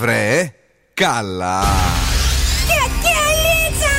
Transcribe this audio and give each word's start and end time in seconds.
έγινε 0.00 0.12
βρε 0.12 0.52
Καλά 0.94 1.62
Και 2.66 3.12
αλίτσα 3.26 3.96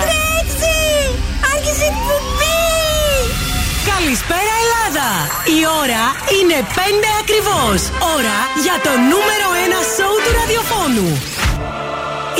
Τρέξει 0.00 0.78
Άρχισε 1.54 1.84
η 1.84 1.92
εκπομπή 1.94 2.58
Καλησπέρα 3.92 4.54
Ελλάδα! 4.62 5.10
Η 5.58 5.60
ώρα 5.82 6.04
είναι 6.36 6.58
5 6.74 6.80
ακριβώς. 7.22 7.80
Ώρα 8.16 8.38
για 8.64 8.76
το 8.86 8.92
νούμερο 9.10 9.48
1 9.80 9.94
σόου 9.94 10.16
του 10.24 10.32
ραδιοφώνου. 10.38 11.10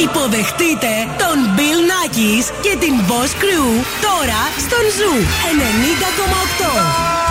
Υποδεχτείτε 0.06 0.92
τον 1.22 1.36
Bill 1.56 1.80
Nakis 1.90 2.46
και 2.64 2.76
την 2.82 2.94
Boss 3.08 3.32
Crew 3.42 3.68
τώρα 4.06 4.40
στον 4.64 4.84
Zoo 4.96 5.14
90,8. 7.24 7.27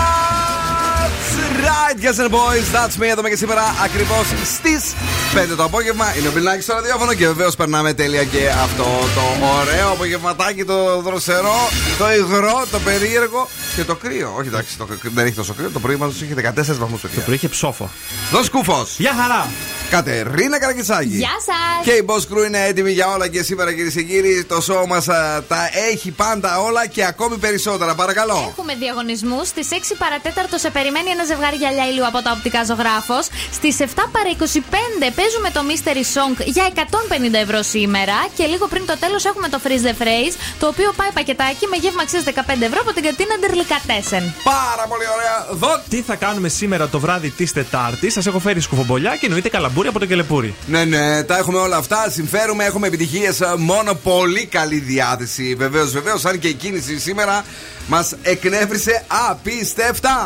Right, 1.68 1.96
guys 2.04 2.18
and 2.18 2.30
boys, 2.30 2.66
that's 2.76 2.96
me 3.00 3.06
εδώ 3.10 3.28
και 3.28 3.36
σήμερα 3.36 3.62
ακριβώς 3.84 4.26
στις 4.44 4.94
5 5.34 5.56
το 5.56 5.64
απόγευμα. 5.64 6.16
Είναι 6.18 6.28
ο 6.28 6.32
Μπιλνάκη 6.32 6.62
στο 6.62 6.74
ραδιόφωνο 6.74 7.14
και 7.14 7.26
βεβαίως 7.26 7.56
περνάμε 7.56 7.92
τέλεια 7.92 8.24
και 8.24 8.48
αυτό 8.48 8.84
το 8.84 9.46
ωραίο 9.60 9.90
απογευματάκι, 9.90 10.64
το 10.64 11.00
δροσερό, 11.00 11.68
το 11.98 12.12
υγρό, 12.12 12.64
το 12.70 12.78
περίεργο 12.78 13.48
και 13.76 13.84
το 13.84 13.94
κρύο. 13.94 14.34
Όχι 14.38 14.48
εντάξει, 14.48 14.76
το, 14.78 14.86
δεν 15.02 15.26
έχει 15.26 15.34
τόσο 15.34 15.54
κρύο. 15.54 15.70
Το 15.70 15.80
πρωί 15.80 15.96
μας 15.96 16.20
είχε 16.20 16.34
14 16.34 16.76
βαθμούς. 16.78 17.00
Το 17.00 17.20
πρωί 17.24 17.34
είχε 17.34 17.48
ψόφο. 17.48 17.90
Δώσ' 18.32 18.50
κουφό. 18.50 18.86
Γεια 18.96 19.14
χαρά. 19.20 19.46
Κατερίνα 19.90 20.58
Καρακισάκη. 20.60 21.16
Γεια 21.24 21.36
σας. 21.48 21.84
Και 21.86 21.90
η 21.90 22.04
Boss 22.08 22.24
Crew 22.30 22.44
είναι 22.46 22.60
έτοιμη 22.66 22.90
για 22.90 23.06
όλα 23.14 23.28
και 23.28 23.42
σήμερα 23.42 23.72
κυρίε 23.72 23.90
και 23.90 24.02
κύριοι. 24.02 24.44
Το 24.44 24.58
show 24.68 24.86
μας 24.86 25.04
τα 25.52 25.60
έχει 25.90 26.10
πάντα 26.10 26.60
όλα 26.60 26.86
και 26.86 27.04
ακόμη 27.04 27.36
περισσότερα. 27.36 27.94
Παρακαλώ. 27.94 28.38
Έχουμε 28.52 28.74
διαγωνισμούς. 28.74 29.48
Στις 29.48 29.68
6 29.70 29.94
παρατέταρτο 29.98 30.58
σε 30.58 30.70
περιμένει 30.70 31.10
ένα 31.10 31.24
ζευγάρι 31.24 31.56
γυαλιά 31.56 31.84
ηλίου 31.90 32.06
από 32.06 32.22
τα 32.22 32.30
οπτικά 32.36 32.64
ζωγράφος. 32.64 33.24
Στις 33.52 33.76
7 33.80 33.84
παρα 34.14 34.28
25 34.28 35.10
παίζουμε 35.18 35.48
το 35.56 35.60
Mystery 35.68 36.04
Song 36.14 36.34
για 36.44 36.64
150 36.64 37.38
ευρώ 37.46 37.62
σήμερα. 37.62 38.16
Και 38.36 38.44
λίγο 38.44 38.66
πριν 38.66 38.86
το 38.86 38.96
τέλος 38.98 39.24
έχουμε 39.24 39.48
το 39.48 39.58
Freeze 39.64 39.84
the 39.88 39.94
Phrase, 40.02 40.34
το 40.60 40.66
οποίο 40.66 40.92
πάει 40.96 41.10
πακετάκι 41.18 41.66
με 41.72 41.76
γεύμα 41.76 42.02
αξίας 42.02 42.24
15 42.24 42.64
ευρώ 42.68 42.78
από 42.84 42.92
την 42.92 43.02
κατίνα 43.02 43.34
Ντερλικατέσεν. 43.40 44.24
Πάρα 44.44 44.84
πολύ 44.90 45.06
ωραία. 45.16 45.36
Δω. 45.50 45.82
Τι 45.88 46.02
θα 46.02 46.14
κάνουμε 46.14 46.48
σήμερα 46.48 46.88
το 46.88 46.98
βράδυ 47.00 47.30
της 47.30 47.52
Τετάρτης. 47.52 48.12
Σας 48.12 48.26
έχω 48.26 48.38
φέρει 48.38 48.60
σκουφομπολιά 48.60 49.16
και 49.16 49.26
εννοείται 49.26 49.48
καλαμπούρι 49.78 49.88
από 49.88 49.98
το 49.98 50.06
κελεπούρι. 50.06 50.54
Ναι, 50.66 50.84
ναι, 50.84 51.22
τα 51.22 51.36
έχουμε 51.36 51.58
όλα 51.58 51.76
αυτά. 51.76 52.10
Συμφέρουμε, 52.10 52.64
έχουμε 52.64 52.86
επιτυχίες. 52.86 53.38
Μόνο 53.56 53.94
πολύ 53.94 54.46
καλή 54.46 54.78
διάθεση. 54.78 55.54
Βεβαίως, 55.58 55.90
βεβαίως, 55.90 56.24
αν 56.24 56.38
και 56.38 56.48
η 56.48 56.54
κίνηση 56.54 56.98
σήμερα 56.98 57.44
μας 57.86 58.14
εκνεύρισε 58.22 59.04
απίστευτα. 59.30 60.24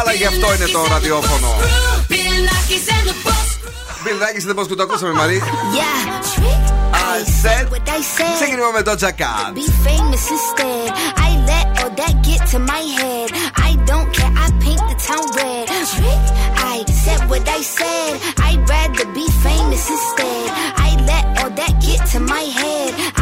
Αλλά 0.00 0.12
γι' 0.12 0.26
αυτό 0.26 0.54
είναι 0.54 0.66
το 0.66 0.86
ραδιόφωνο. 0.88 1.48
Μπιλνάκη 4.02 4.40
δεν 4.40 4.54
πώ 4.54 4.62
που 4.62 4.74
το 4.74 4.82
ακούσαμε, 4.82 5.12
Μαρή. 5.12 5.42
I 7.14 7.24
said, 7.42 7.66
ξεκινούμε 8.34 8.72
με 8.74 8.82
το 8.82 8.94
Τζακάτ. 8.94 9.52
Be 9.54 9.66
famous 9.86 10.24
instead. 10.36 10.88
I 11.26 11.28
let 11.50 11.66
all 11.80 11.92
that 12.00 12.14
get 12.28 12.40
to 12.52 12.58
my 12.72 12.82
head. 12.98 13.28
I 13.68 13.70
don't 13.90 14.08
care, 14.16 14.32
I 14.44 14.46
paint 14.64 14.84
the 14.90 14.96
town 15.08 15.26
red. 15.38 15.66
Trick, 15.92 16.24
I 16.82 16.90
said 16.90 17.30
what 17.30 17.48
I 17.48 17.60
said. 17.60 18.20
I'd 18.38 18.68
rather 18.68 19.04
be 19.12 19.28
famous 19.46 19.88
instead. 19.88 20.50
I 20.76 20.96
let 21.06 21.24
all 21.38 21.50
that 21.50 21.80
get 21.80 22.04
to 22.10 22.18
my 22.18 22.40
head. 22.40 23.21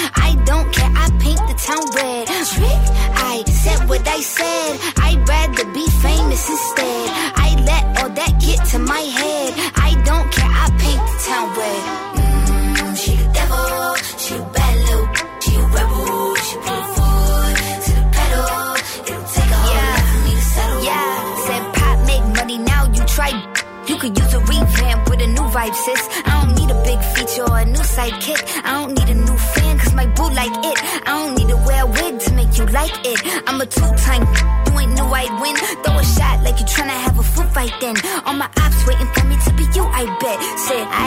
say 4.21 4.50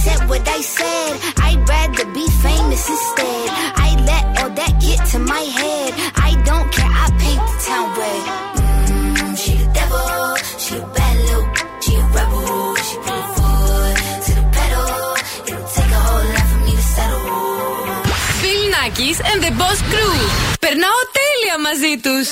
said 0.00 0.28
what 0.28 0.48
I 0.48 0.60
said. 0.60 1.20
I'd 1.36 1.68
rather 1.68 2.06
be 2.12 2.26
famous 2.46 2.88
instead. 2.88 3.48
I 3.86 3.88
let 4.10 4.24
all 4.42 4.50
that 4.50 4.72
get 4.80 5.04
to 5.12 5.18
my 5.18 5.44
head. 5.58 5.92
I 6.16 6.30
don't 6.44 6.68
care. 6.72 6.92
I 7.04 7.06
paint 7.20 7.42
the 7.50 7.56
town 7.66 7.86
red. 7.98 8.22
Mm, 8.88 9.36
she 9.36 9.52
the 9.56 9.68
devil. 9.78 10.36
She 10.62 10.76
a 10.76 10.86
bad 10.96 11.16
little. 11.26 11.46
She 11.84 11.92
a 11.96 12.04
rebel. 12.16 12.74
She 12.86 12.96
put 13.04 13.20
her 13.20 13.28
foot 13.36 13.96
to 14.24 14.30
the 14.38 14.44
pedal. 14.56 14.90
It'll 15.48 15.68
take 15.76 15.92
a 15.98 16.00
whole 16.06 16.26
lot 16.34 16.46
for 16.50 16.58
me 16.66 16.72
to 16.72 16.84
settle. 16.94 17.24
Bill 18.42 18.62
Nackis 18.74 19.18
and 19.30 19.38
the 19.44 19.52
Boss 19.60 19.78
Crew. 19.90 20.16
Περνάω 20.60 21.00
τέλεια 21.16 21.56
μαζί 21.66 21.94
τους. 22.04 22.26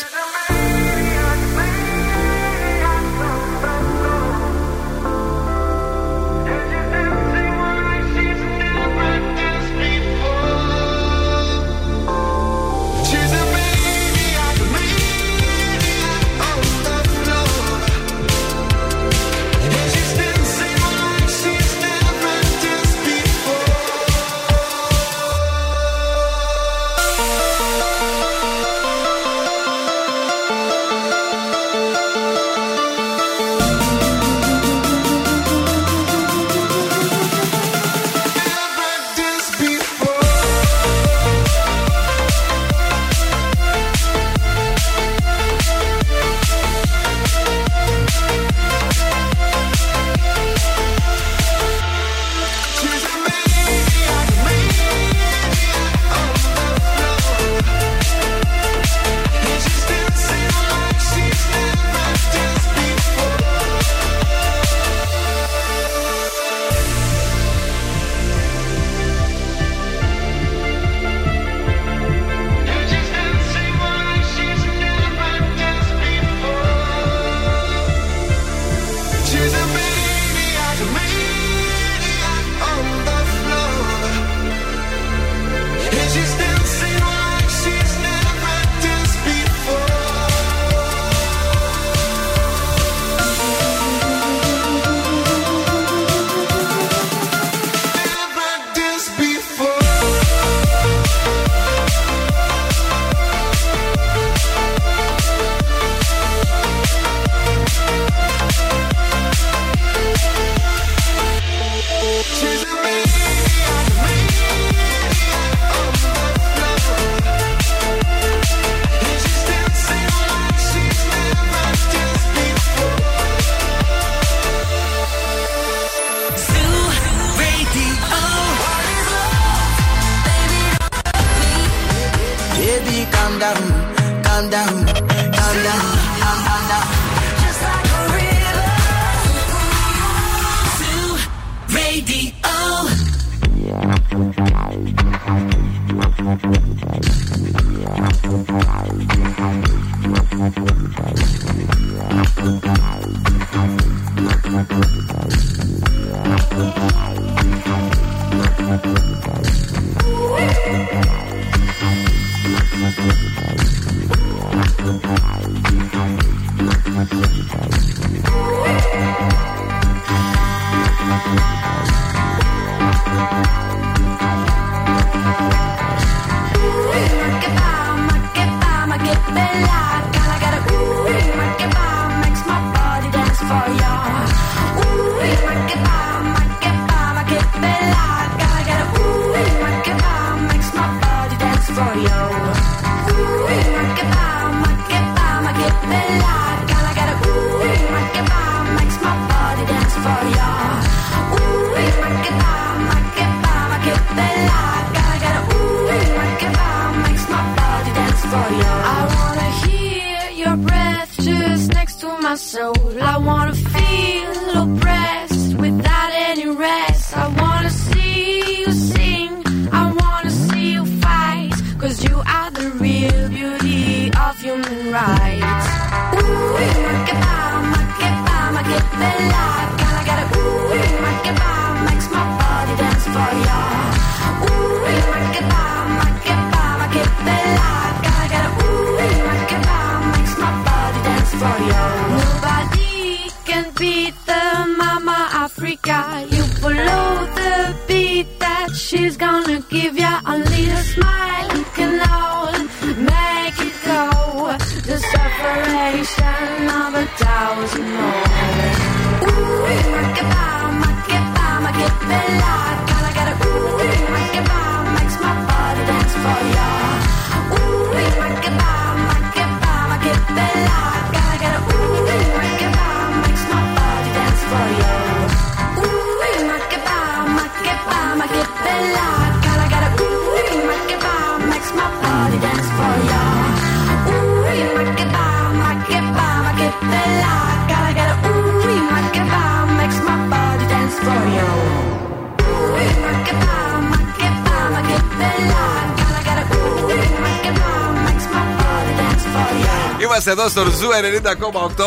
Εδώ 300.40 300.50
στο 300.50 300.64
Zoo 300.72 300.90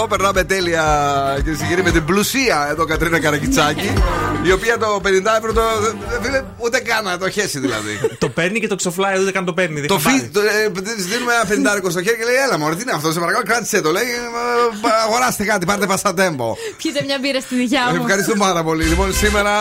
90,8. 0.00 0.08
Περνάμε 0.08 0.44
τέλεια 0.44 0.84
και 1.44 1.50
συγκεκριμένα 1.52 1.82
με 1.82 1.90
την 1.90 2.04
πλουσία 2.04 2.66
εδώ 2.70 2.84
Κατρίνα 2.84 3.20
Καρακιτσάκη. 3.20 3.92
η 4.42 4.52
οποία 4.52 4.78
το 4.78 5.00
50 5.04 5.36
ευρώ 5.38 5.52
το. 5.52 5.62
δεν- 6.20 6.44
ούτε 6.58 6.78
καν 6.80 7.04
να 7.04 7.18
το 7.18 7.30
χέσει 7.30 7.58
δηλαδή. 7.58 8.00
Το 8.22 8.28
παίρνει 8.28 8.60
και 8.60 8.66
το 8.66 8.74
ξοφλάει, 8.74 9.20
ούτε 9.20 9.30
καν 9.30 9.44
το 9.44 9.52
παίρνει. 9.52 9.78
δεν 9.80 9.88
Το 9.88 9.98
χαμπάρι. 9.98 10.20
φι, 10.20 10.28
το, 10.28 10.40
ε, 10.40 10.80
της 10.94 11.06
δίνουμε 11.06 11.32
ένα 11.34 11.44
πεντάρικο 11.44 11.90
στο 11.90 12.02
χέρι 12.02 12.16
και 12.16 12.24
λέει: 12.24 12.34
Έλα, 12.46 12.58
Μωρή, 12.58 12.74
τι 12.76 12.82
είναι 12.82 12.92
αυτό, 12.94 13.12
σε 13.12 13.18
παρακαλώ, 13.20 13.44
κράτησέ 13.46 13.80
το. 13.80 13.90
Λέει: 13.90 14.04
«Ε, 14.04 14.88
Αγοράστε 15.06 15.44
κάτι, 15.44 15.66
πάρτε 15.66 15.86
πασατέμπο. 15.86 16.54
Πιείτε 16.76 17.00
μια 17.06 17.18
μπύρα 17.20 17.40
στη 17.40 17.54
δικιά 17.54 17.82
μου. 17.90 17.96
Ευχαριστούμε 18.04 18.38
πάρα 18.48 18.62
πολύ. 18.62 18.84
Λοιπόν, 18.84 19.14
σήμερα 19.14 19.52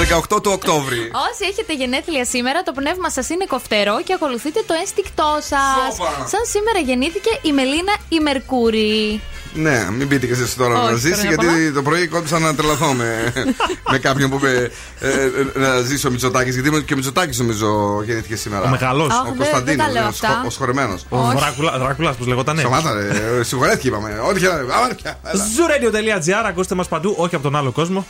ε, 0.00 0.16
18 0.30 0.42
του 0.42 0.50
Οκτώβρη. 0.58 0.98
Όσοι 1.28 1.42
έχετε 1.50 1.72
γενέθλια 1.74 2.24
σήμερα, 2.24 2.62
το 2.62 2.72
πνεύμα 2.72 3.10
σας 3.10 3.28
είναι 3.28 3.44
κοφτερό 3.48 3.96
και 4.06 4.12
ακολουθείτε 4.18 4.60
το 4.66 4.74
ένστικτό 4.80 5.30
σας. 5.50 5.94
Σόπα. 5.96 6.10
Σαν 6.32 6.42
σήμερα 6.54 6.78
γεννήθηκε 6.88 7.30
η 7.42 7.52
Μελίνα 7.52 7.94
η 8.08 8.18
Μερκούρη. 8.32 9.20
Ναι, 9.54 9.86
μην 9.98 10.08
πείτε 10.08 10.26
και 10.26 10.32
εσείς 10.32 10.54
τώρα 10.56 10.82
Όχι, 10.82 10.90
να 10.92 10.96
ζήσει, 10.98 11.12
χρόνια 11.14 11.28
γιατί 11.28 11.46
πολλά. 11.46 11.72
το 11.72 11.82
πρωί 11.82 12.06
κόντυψα 12.08 12.38
να 12.38 12.54
τρελαθώ 12.54 12.92
με, 12.92 13.32
με 13.92 13.98
κάποιον 13.98 14.30
που 14.30 14.36
είπε 14.36 14.70
ε, 15.00 15.08
ε, 15.08 15.58
να 15.58 15.80
ζήσει 15.80 16.06
ο 16.06 16.10
Μητσοτάκης. 16.10 16.54
Γιατί 16.54 16.82
και 16.82 16.92
ο 16.92 16.96
Μητσοτάκης 16.96 17.38
νομίζω 17.38 17.68
γεννήθηκε 18.04 18.36
σήμερα. 18.36 18.62
Ο 18.64 18.68
μεγαλός. 18.68 19.12
Αχ, 19.12 19.20
Ο 19.20 19.24
δεν- 19.24 19.36
Κωνσταντίνος, 19.36 19.76
δεν 19.76 19.94
τα 19.94 20.00
λέω 20.00 20.08
αυτά. 20.08 20.42
ο 20.46 20.50
σχορεμένος. 20.50 21.04
Ο 21.08 21.18
Δράκουλα, 21.36 21.78
Δράκουλας, 21.78 22.16
πώ 22.16 22.24
λεγότανε. 22.24 22.60
Σταμάτα, 22.60 22.92
ρε, 22.92 23.42
συγχωρέθηκε 23.44 23.88
είπαμε. 23.88 24.20
Ό,τι 24.28 24.40
και 24.40 24.46
να 24.46 24.52
αμάρτια. 24.74 25.18
έλα. 25.24 25.44
Zooradio.gr, 25.44 26.44
ακούστε 26.48 26.74
μας 26.74 26.88
παντού, 26.88 27.14
όχι 27.18 27.34
από 27.34 27.44
τον 27.44 27.56
άλλο 27.56 27.72
κόσμο. 27.72 28.06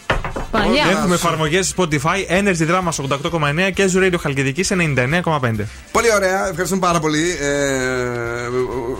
Παναγιά. 0.50 0.84
Έχουμε 0.90 1.14
εφαρμογές 1.14 1.74
Spotify, 1.76 2.42
Energy 2.42 2.68
Drama 2.70 2.88
88,9 2.88 3.70
και 3.74 3.90
Zoo 3.94 3.98
Radio 3.98 4.14
Χαλκιδική 4.20 4.64
99,5. 4.68 5.66
Πολύ 5.92 6.12
ωραία, 6.14 6.48
ευχαριστούμε 6.48 6.80
πάρα 6.80 7.00
πολύ. 7.00 7.36
Ε, 7.40 8.48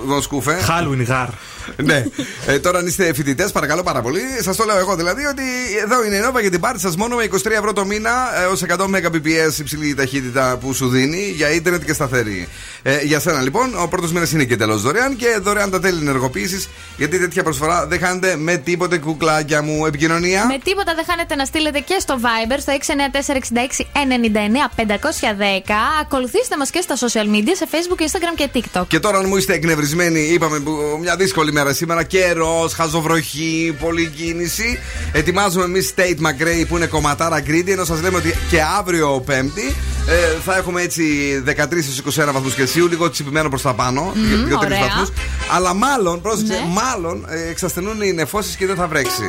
Δον 0.06 0.22
Σκούφε. 0.22 0.56
Halloween 0.68 1.04
γάρ 1.06 1.28
ναι. 1.76 2.04
Ε, 2.46 2.58
τώρα 2.58 2.78
αν 2.78 2.86
είστε 2.86 3.14
φοιτητές, 3.14 3.52
παρακαλώ 3.52 3.82
πάρα 3.82 4.00
πολύ. 4.00 4.20
Σας 4.40 4.56
το 4.56 4.64
λέω 4.64 4.78
εγώ 4.78 4.96
δηλαδή 4.96 5.24
ότι 5.24 5.42
εδώ 5.82 6.04
είναι 6.04 6.16
η 6.16 6.20
Νόβα 6.20 6.40
για 6.40 6.50
την 6.50 6.60
πάρτι 6.60 6.80
σας 6.80 6.96
μόνο 6.96 7.16
με 7.16 7.28
23 7.32 7.50
ευρώ 7.50 7.72
το 7.72 7.84
μήνα 7.84 8.10
ε, 8.42 8.44
ως 8.44 8.62
100 8.68 8.80
Mbps 8.80 9.58
υψηλή 9.58 9.94
ταχύτητα 9.94 10.58
που 10.60 10.72
σου 10.72 10.88
δίνει 10.88 11.32
για 11.36 11.50
ίντερνετ 11.50 11.84
και 11.84 11.92
σταθερή. 11.92 12.48
Ε, 12.82 13.00
για 13.02 13.20
σένα 13.20 13.40
λοιπόν, 13.40 13.82
ο 13.82 13.88
πρώτος 13.88 14.12
μήνας 14.12 14.32
είναι 14.32 14.44
και 14.44 14.56
τελώ 14.56 14.76
δωρεάν 14.76 15.16
και 15.16 15.38
δωρεάν 15.42 15.70
τα 15.70 15.80
τέλη 15.80 15.98
ενεργοποίησης 16.00 16.68
γιατί 16.96 17.18
τέτοια 17.18 17.42
προσφορά 17.42 17.86
δεν 17.86 17.98
χάνετε 17.98 18.36
με 18.36 18.56
τίποτε 18.56 18.98
κουκλάκια 18.98 19.62
μου 19.62 19.86
επικοινωνία. 19.86 20.46
Με 20.46 20.58
τίποτα 20.64 20.94
δεν 20.94 21.04
χάνετε 21.04 21.34
να 21.34 21.44
στείλετε 21.44 21.78
και 21.78 21.96
στο 21.98 22.18
Viber 22.22 22.58
στο 22.58 22.72
694-66-99-510. 22.72 25.72
Ακολουθήστε 26.00 26.56
μας 26.56 26.70
και 26.70 26.80
στα 26.80 26.96
social 26.96 27.26
media, 27.34 27.52
σε 27.52 27.66
Facebook, 27.70 28.00
Instagram 28.00 28.34
και 28.36 28.48
TikTok. 28.54 28.84
Και 28.88 29.00
τώρα 29.00 29.18
αν 29.18 29.24
μου 29.28 29.36
είστε 29.36 29.54
εκνευρισμένοι, 29.54 30.20
είπαμε 30.20 30.62
μια 31.00 31.16
δύσκολη 31.16 31.52
σήμερα. 31.68 32.02
Καιρός, 32.02 32.72
χαζοβροχή, 32.72 33.76
πολλή 33.80 34.12
κίνηση. 34.16 34.78
Ετοιμάζουμε 35.12 35.64
εμείς 35.64 35.94
State 35.96 36.00
McRae 36.00 36.64
που 36.68 36.76
είναι 36.76 36.86
κομματάρα 36.86 37.40
Γκρίντι, 37.40 37.72
ενώ 37.72 37.84
σας 37.84 38.02
λέμε 38.02 38.16
ότι 38.16 38.34
και 38.50 38.62
αύριο 38.78 39.22
Πέμπτη 39.26 39.74
ε, 40.06 40.38
θα 40.44 40.56
έχουμε 40.56 40.82
έτσι 40.82 41.04
13 41.46 41.50
21 41.50 42.32
βαθμούς 42.32 42.54
Κελσίου, 42.54 42.88
λίγο 42.88 43.10
τσιπημένο 43.10 43.48
προς 43.48 43.62
τα 43.62 43.74
πάνω, 43.74 44.12
mm, 44.14 44.50
βαθμούς. 44.52 45.12
Αλλά 45.54 45.74
μάλλον, 45.74 46.20
πρόσεξε, 46.20 46.52
ναι. 46.52 46.60
μάλλον 46.68 47.26
ε, 47.28 47.50
εξασθενούν 47.50 48.02
οι 48.02 48.12
νεφώσεις 48.12 48.56
και 48.56 48.66
δεν 48.66 48.76
θα 48.76 48.86
βρέξει. 48.86 49.22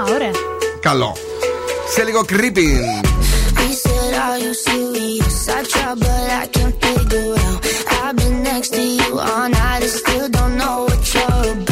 Αχ, 0.00 0.14
ωραία. 0.14 0.30
Καλό. 0.80 1.16
Σε 1.94 2.04
λίγο 2.04 2.24
creeping. 2.28 3.08
I've 5.50 5.68
tried, 5.68 5.98
but 6.00 6.30
I 6.42 6.46
can't 6.46 6.74
figure 6.82 7.34
out. 7.34 7.66
I've 8.02 8.16
been 8.16 8.42
next 8.42 8.70
to 8.70 8.82
you 8.82 9.18
all 9.18 9.48
night, 9.48 9.82
still 9.82 10.28
don't 10.28 10.56
know 10.56 10.84
what 10.84 11.14
you're 11.14 11.52
about. 11.52 11.67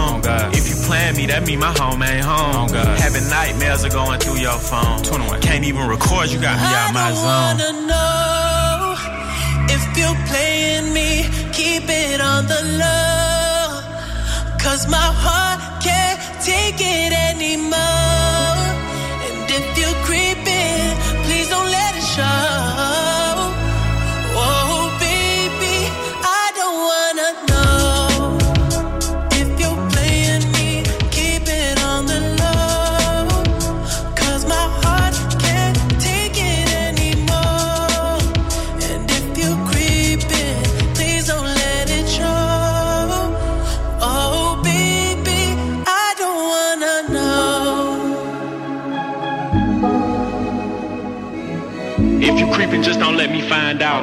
Still 0.00 0.22
feel 0.22 0.30
alone. 0.30 0.54
If 0.54 0.68
you 0.68 0.76
plan 0.86 1.16
me, 1.16 1.26
that 1.26 1.46
mean 1.46 1.58
my 1.58 1.72
home 1.78 2.02
ain't 2.02 2.24
home. 2.24 2.68
Having 2.68 3.28
nightmares 3.28 3.84
are 3.84 3.90
going 3.90 4.20
through 4.20 4.38
your 4.38 4.58
phone. 4.58 5.02
Can't 5.40 5.64
even 5.64 5.86
record, 5.86 6.30
you 6.30 6.40
got 6.40 6.56
me 6.56 6.66
out 6.66 6.92
my 6.94 7.12
zone. 7.12 7.26
I 7.26 7.56
zone. 7.56 7.76
wanna 7.76 7.86
know 7.86 8.96
if 9.74 9.82
you're 9.98 10.20
playing 10.28 10.92
me, 10.92 11.28
keep 11.52 11.84
it 11.88 12.20
on 12.20 12.46
the 12.46 12.62
low. 12.80 13.80
Cause 14.58 14.88
my 14.88 15.10
heart 15.24 15.82
can't 15.82 16.20
take 16.44 16.80
it 16.80 17.12
anymore. 17.12 18.09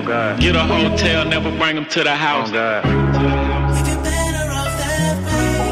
find 0.07 0.11
out. 0.11 0.41
Get 0.41 0.55
a 0.57 0.65
hotel, 0.65 1.25
never 1.25 1.51
bring 1.59 1.75
them 1.77 1.87
to 1.95 2.01
the 2.03 2.17
house. 2.27 2.51
If 2.51 3.87
you're 3.89 4.03
better 4.11 4.47
off 4.61 4.73
that 4.85 5.17
way, 5.27 5.65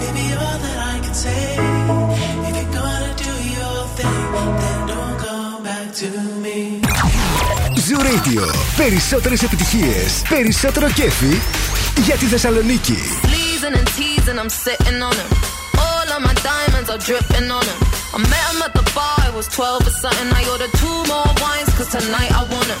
baby, 0.00 0.26
all 0.42 0.58
that 0.64 0.78
I 0.92 0.96
can 1.04 1.14
say. 1.24 1.42
If 2.48 2.54
you're 2.58 2.74
gonna 2.80 3.12
do 3.26 3.32
your 3.58 3.78
thing, 3.98 4.22
then 4.62 4.78
don't 4.92 5.18
come 5.24 5.62
back 5.68 5.86
to 6.00 6.08
me. 6.44 6.58
Zoo 7.86 8.00
Radio. 8.10 8.42
Περισσότερες 8.76 9.42
επιτυχίες, 9.42 10.22
περισσότερο 10.28 10.90
κέφι 10.90 11.40
για 12.04 12.16
τη 12.16 12.26
Θεσσαλονίκη. 12.26 12.98
Pleasing 13.22 13.74
and 13.80 13.88
teasing, 13.96 14.38
I'm 14.42 14.52
sitting 14.64 14.98
on 15.08 15.14
him. 15.20 15.30
All 15.86 16.08
of 16.16 16.20
my 16.28 16.34
diamonds 16.50 16.88
are 16.92 17.00
dripping 17.08 17.48
on 17.58 17.64
him. 17.70 17.78
I 18.16 18.18
met 18.32 18.44
him 18.50 18.60
at 18.66 18.72
the 18.78 18.84
bar, 18.96 19.18
it 19.28 19.34
was 19.40 19.46
12 19.48 19.88
or 19.88 19.94
something. 20.02 20.28
I 20.40 20.42
ordered 20.52 20.74
two 20.82 20.98
more 21.12 21.30
wines, 21.42 21.70
cause 21.76 21.90
tonight 21.96 22.32
I 22.40 22.42
want 22.52 22.68
him. 22.74 22.80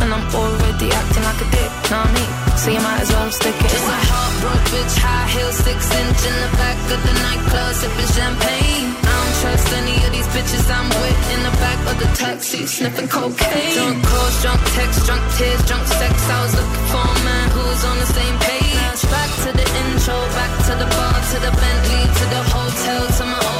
And 0.00 0.08
I'm 0.14 0.24
already 0.34 0.88
acting 0.90 1.24
like 1.24 1.40
a 1.44 1.48
dick, 1.52 1.70
know 1.90 2.00
what 2.00 2.08
I 2.08 2.16
mean? 2.16 2.32
So 2.56 2.66
you 2.72 2.80
might 2.80 3.00
as 3.04 3.10
well 3.12 3.30
stick 3.30 3.56
it. 3.56 3.68
Just 3.68 3.88
a 3.88 4.00
heartbroken 4.10 4.70
bitch, 4.72 4.96
high 5.00 5.28
heel, 5.32 5.52
six 5.52 5.78
inch 5.92 6.20
in 6.30 6.36
the 6.40 6.50
back 6.56 6.78
of 6.92 7.00
the 7.04 7.14
nightclub, 7.24 7.72
sipping 7.76 8.10
champagne. 8.16 8.88
I 9.00 9.12
don't 9.12 9.36
trust 9.40 9.68
any 9.80 9.96
of 10.04 10.10
these 10.12 10.28
bitches 10.32 10.66
I'm 10.68 10.88
with 10.88 11.20
in 11.34 11.40
the 11.44 11.54
back 11.60 11.80
of 11.90 11.96
the 12.00 12.08
taxi, 12.16 12.66
sniffing 12.66 13.08
cocaine. 13.08 13.74
Drunk 13.76 13.98
calls, 14.04 14.36
drunk 14.42 14.62
texts, 14.76 15.04
drunk 15.06 15.24
tears, 15.36 15.62
drunk 15.68 15.84
sex. 15.88 16.14
I 16.28 16.38
was 16.44 16.52
looking 16.56 16.86
for 16.92 17.04
a 17.04 17.18
man 17.24 17.46
who 17.54 17.62
was 17.68 17.82
on 17.84 17.96
the 18.00 18.08
same 18.08 18.36
page. 18.40 19.00
Back 19.10 19.30
to 19.44 19.50
the 19.56 19.66
intro, 19.84 20.16
back 20.36 20.52
to 20.68 20.72
the 20.80 20.88
bar, 20.96 21.16
to 21.32 21.36
the 21.44 21.52
Bentley, 21.60 22.04
to 22.08 22.24
the 22.34 22.42
hotel, 22.52 23.02
to 23.16 23.24
my 23.24 23.40
old 23.40 23.59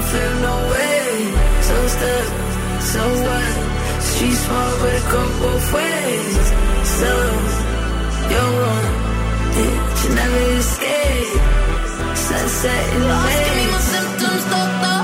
don't 0.00 0.10
feel 0.12 0.34
no 0.40 0.56
way. 0.72 1.32
So 1.68 1.76
stuck, 1.94 2.28
so 2.92 3.02
what? 3.26 4.02
Street 4.02 4.38
small, 4.44 4.72
but 4.80 4.94
it 4.94 5.06
go 5.12 5.22
both 5.42 5.72
ways. 5.74 6.46
So, 6.98 7.12
you're 8.32 8.52
yeah, 9.56 10.02
you 10.02 10.08
never 10.14 10.42
escape. 10.58 11.40
Sunset 12.16 12.94
in 12.94 13.00
the 13.00 13.08
Asking 13.08 13.56
me 13.56 13.66
way. 13.66 13.72
my 13.72 13.78
symptoms. 13.78 14.99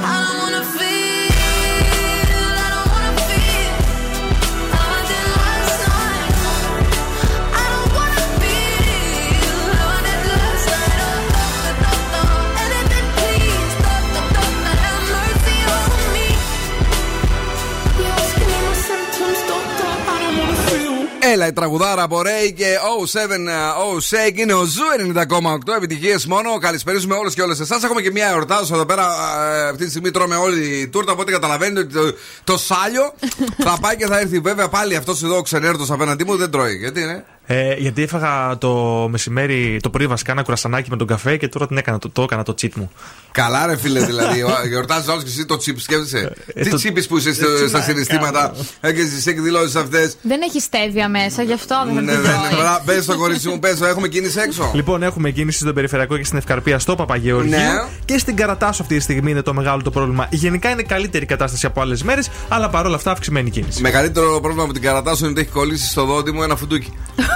Έλα, 21.33 21.47
η 21.47 21.53
τραγουδάρα 21.53 22.03
από 22.03 22.21
Raye 22.21 22.53
και 22.57 22.65
070 23.03 23.97
Shake 23.97 24.37
είναι 24.37 24.53
ο 24.53 24.65
Zoo 24.65 25.13
90,8. 25.15 25.75
Επιτυχίες 25.77 26.27
μόνο. 26.27 26.59
Καλησπερίζουμε 26.59 27.15
όλους 27.15 27.35
και 27.35 27.43
όλες 27.43 27.61
εσάς. 27.61 27.83
Έχουμε 27.83 28.01
και 28.01 28.11
μια 28.11 28.29
εορτάζουσα 28.29 28.75
εδώ 28.75 28.87
πέρα. 28.87 29.07
ε, 29.55 29.69
Αυτή 29.69 29.85
τη 29.85 29.91
στιγμή 29.91 30.11
τρώμε 30.11 30.37
όλη 30.37 30.65
η 30.81 30.89
τούρτα. 30.89 31.13
Οπότε 31.13 31.33
καταλαβαίνετε 31.33 31.81
ότι 31.81 31.93
το, 32.13 32.19
το 32.45 32.59
σάλιο 32.59 33.15
θα 33.59 33.79
πάει 33.81 33.97
και 33.97 34.07
θα 34.07 34.19
έρθει. 34.19 34.39
Βέβαια 34.39 34.69
πάλι 34.69 34.97
αυτός 34.97 35.23
εδώ 35.23 35.37
ο 35.37 35.43
ξενέρωτος 35.43 35.87
απέναντί 35.95 36.25
μου 36.25 36.37
δεν 36.37 36.51
τρώει. 36.51 36.77
Γιατί 36.77 37.01
είναι. 37.01 37.25
Ε, 37.49 37.75
γιατί 37.75 38.03
έφαγα 38.03 38.59
το 38.59 38.73
μεσημέρι, 39.11 39.79
το 39.83 39.91
πρωί 39.91 40.07
βασικά 40.07 40.33
ένα 40.33 40.43
κουρασανάκι 40.43 40.91
με 40.91 40.97
τον 40.97 41.07
καφέ 41.07 41.37
και 41.37 41.49
τώρα 41.49 41.67
την 41.67 41.77
έκανα, 41.77 41.99
το, 41.99 42.09
το 42.11 42.23
έκανα 42.23 42.43
το 42.43 42.55
cheat 42.61 42.71
μου. 42.75 42.91
Καλά, 43.33 43.67
ρε 43.67 43.77
φίλε, 43.77 44.05
δηλαδή. 44.11 44.43
Γιορτάζεις 44.69 45.09
όλο 45.09 45.19
και 45.23 45.29
εσύ 45.29 45.47
το 45.47 45.57
τσίπ, 45.57 45.79
σκέφτεσαι; 45.81 46.33
Ε, 46.55 46.63
Τι 46.63 46.71
το- 46.71 46.77
cheap 46.77 47.05
που 47.07 47.17
είσαι 47.19 47.35
στο- 47.35 47.49
Ε, 47.49 47.63
τι 47.63 47.69
στα 47.69 47.79
να 47.79 47.85
συναισθήματα; 47.85 48.41
κάνω. 48.41 48.55
Έχει 48.81 49.09
τις 49.09 49.27
εκδηλώσεις 49.27 49.77
αυτές. 49.77 50.17
Δεν 50.23 50.41
έχει 50.43 50.61
στέβια 50.61 51.09
μέσα, 51.09 51.43
γι' 51.43 51.53
αυτό 51.53 51.83
δεν 51.95 52.05
Ναι, 52.05 52.13
θα 52.13 52.21
την 52.21 52.57
τρώει. 52.57 52.67
Πες 52.85 53.05
το 53.07 53.17
κορίτσι 53.17 53.49
μου, 53.49 53.59
πες 53.59 53.79
το, 53.79 53.87
έχουμε 53.87 54.09
κίνηση 54.09 54.41
έξω. 54.41 54.71
Λοιπόν, 54.75 55.03
έχουμε 55.03 55.31
κίνηση 55.31 55.59
στον 55.59 55.75
περιφερειακό 55.75 56.17
και 56.17 56.25
στην 56.25 56.39
Ευκαρπία 56.39 56.79
στο 56.79 56.95
Παπαγεωργίου. 56.95 57.51
Ναι. 57.51 57.69
Και 58.05 58.19
στην 58.19 58.37
Καρατάσο 58.37 58.83
αυτή 58.83 58.97
τη 58.97 59.03
στιγμή 59.03 59.31
είναι 59.31 59.43
το 59.43 59.55
μεγάλο 59.55 59.83
το 59.83 59.91
πρόβλημα. 59.91 60.27
Γενικά 60.31 60.71
είναι 60.71 60.83
καλύτερη 60.83 61.25
η 61.25 61.27
κατάσταση 61.27 61.67
από 61.67 61.81
άλλες 61.81 62.03
μέρες, 62.03 62.31
αλλά 62.49 62.69
παρόλα 62.71 62.97
αυτά 62.97 63.11
αυξημένη 63.11 63.51
κίνηση. 63.51 63.81
Μεγαλύτερο 63.81 64.41
πρόβλημα 64.41 64.67
με 64.67 64.73
την 64.73 64.83
καρατάσου 64.83 65.23
είναι 65.23 65.33
ότι 65.33 65.41
έχει 65.41 65.51
κολλήσει 65.51 65.87
στο 65.89 66.05
δόντι 66.05 66.33
μου 66.33 66.43
ένα 66.43 66.57
φουντούκι. 66.57 66.93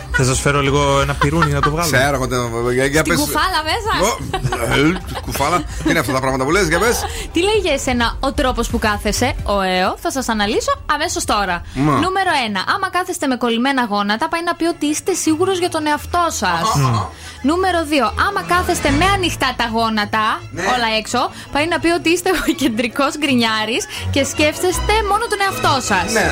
Θα 0.23 0.33
σα 0.33 0.41
φέρω 0.41 0.61
λίγο 0.61 0.99
ένα 1.01 1.13
πυρούνι 1.13 1.51
να 1.51 1.61
το 1.61 1.71
βγάλω; 1.71 1.87
Σε 1.87 1.97
έρχονται. 1.97 2.35
Για, 2.73 2.85
για 2.85 3.01
Την 3.01 3.13
πες- 3.13 3.21
κουφάλα 3.25 3.59
μέσα. 3.71 3.91
Ω, 4.05 4.17
ε, 4.73 5.01
Κουφάλα. 5.21 5.57
Τι 5.83 5.89
είναι 5.89 5.99
αυτά 5.99 6.13
τα 6.13 6.19
πράγματα 6.19 6.43
που 6.43 6.51
λες, 6.51 6.67
για 6.67 6.79
πες. 6.79 7.03
Τι 7.33 7.39
λέει 7.43 7.59
για 7.61 7.73
εσένα 7.73 8.17
ο 8.19 8.33
τρόπος 8.33 8.67
που 8.69 8.79
κάθεσαι, 8.79 9.35
ο 9.43 9.61
ΕΟ, 9.61 9.95
θα 10.01 10.11
σας 10.11 10.29
αναλύσω 10.29 10.71
αμέσως 10.93 11.25
τώρα. 11.25 11.61
Μα. 11.73 11.91
Νούμερο 11.93 12.31
1. 12.47 12.63
Άμα 12.75 12.89
κάθεστε 12.89 13.27
με 13.27 13.35
κολλημένα 13.35 13.85
γόνατα, 13.89 14.29
πάει 14.29 14.43
να 14.43 14.55
πει 14.55 14.65
ότι 14.65 14.85
είστε 14.85 15.13
σίγουρος 15.13 15.57
για 15.59 15.69
τον 15.69 15.87
εαυτό 15.87 16.25
σας. 16.29 16.65
Νούμερο 17.41 17.79
2. 17.89 18.13
Άμα 18.27 18.41
κάθεστε 18.53 18.89
με 18.99 19.05
ανοιχτά 19.15 19.49
τα 19.57 19.65
γόνατα, 19.73 20.25
Ναι. 20.51 20.61
όλα 20.61 20.89
έξω, 20.99 21.31
πάει 21.51 21.67
να 21.67 21.79
πει 21.79 21.89
ότι 21.99 22.09
είστε 22.09 22.29
ο 22.29 22.51
κεντρικός 22.61 23.11
γκρινιάρης 23.17 23.83
και 24.13 24.23
σκέφτεστε 24.23 24.93
μόνο 25.09 25.23
τον 25.31 25.39
εαυτό 25.45 25.73
σας. 25.89 26.07
Ναι. 26.17 26.27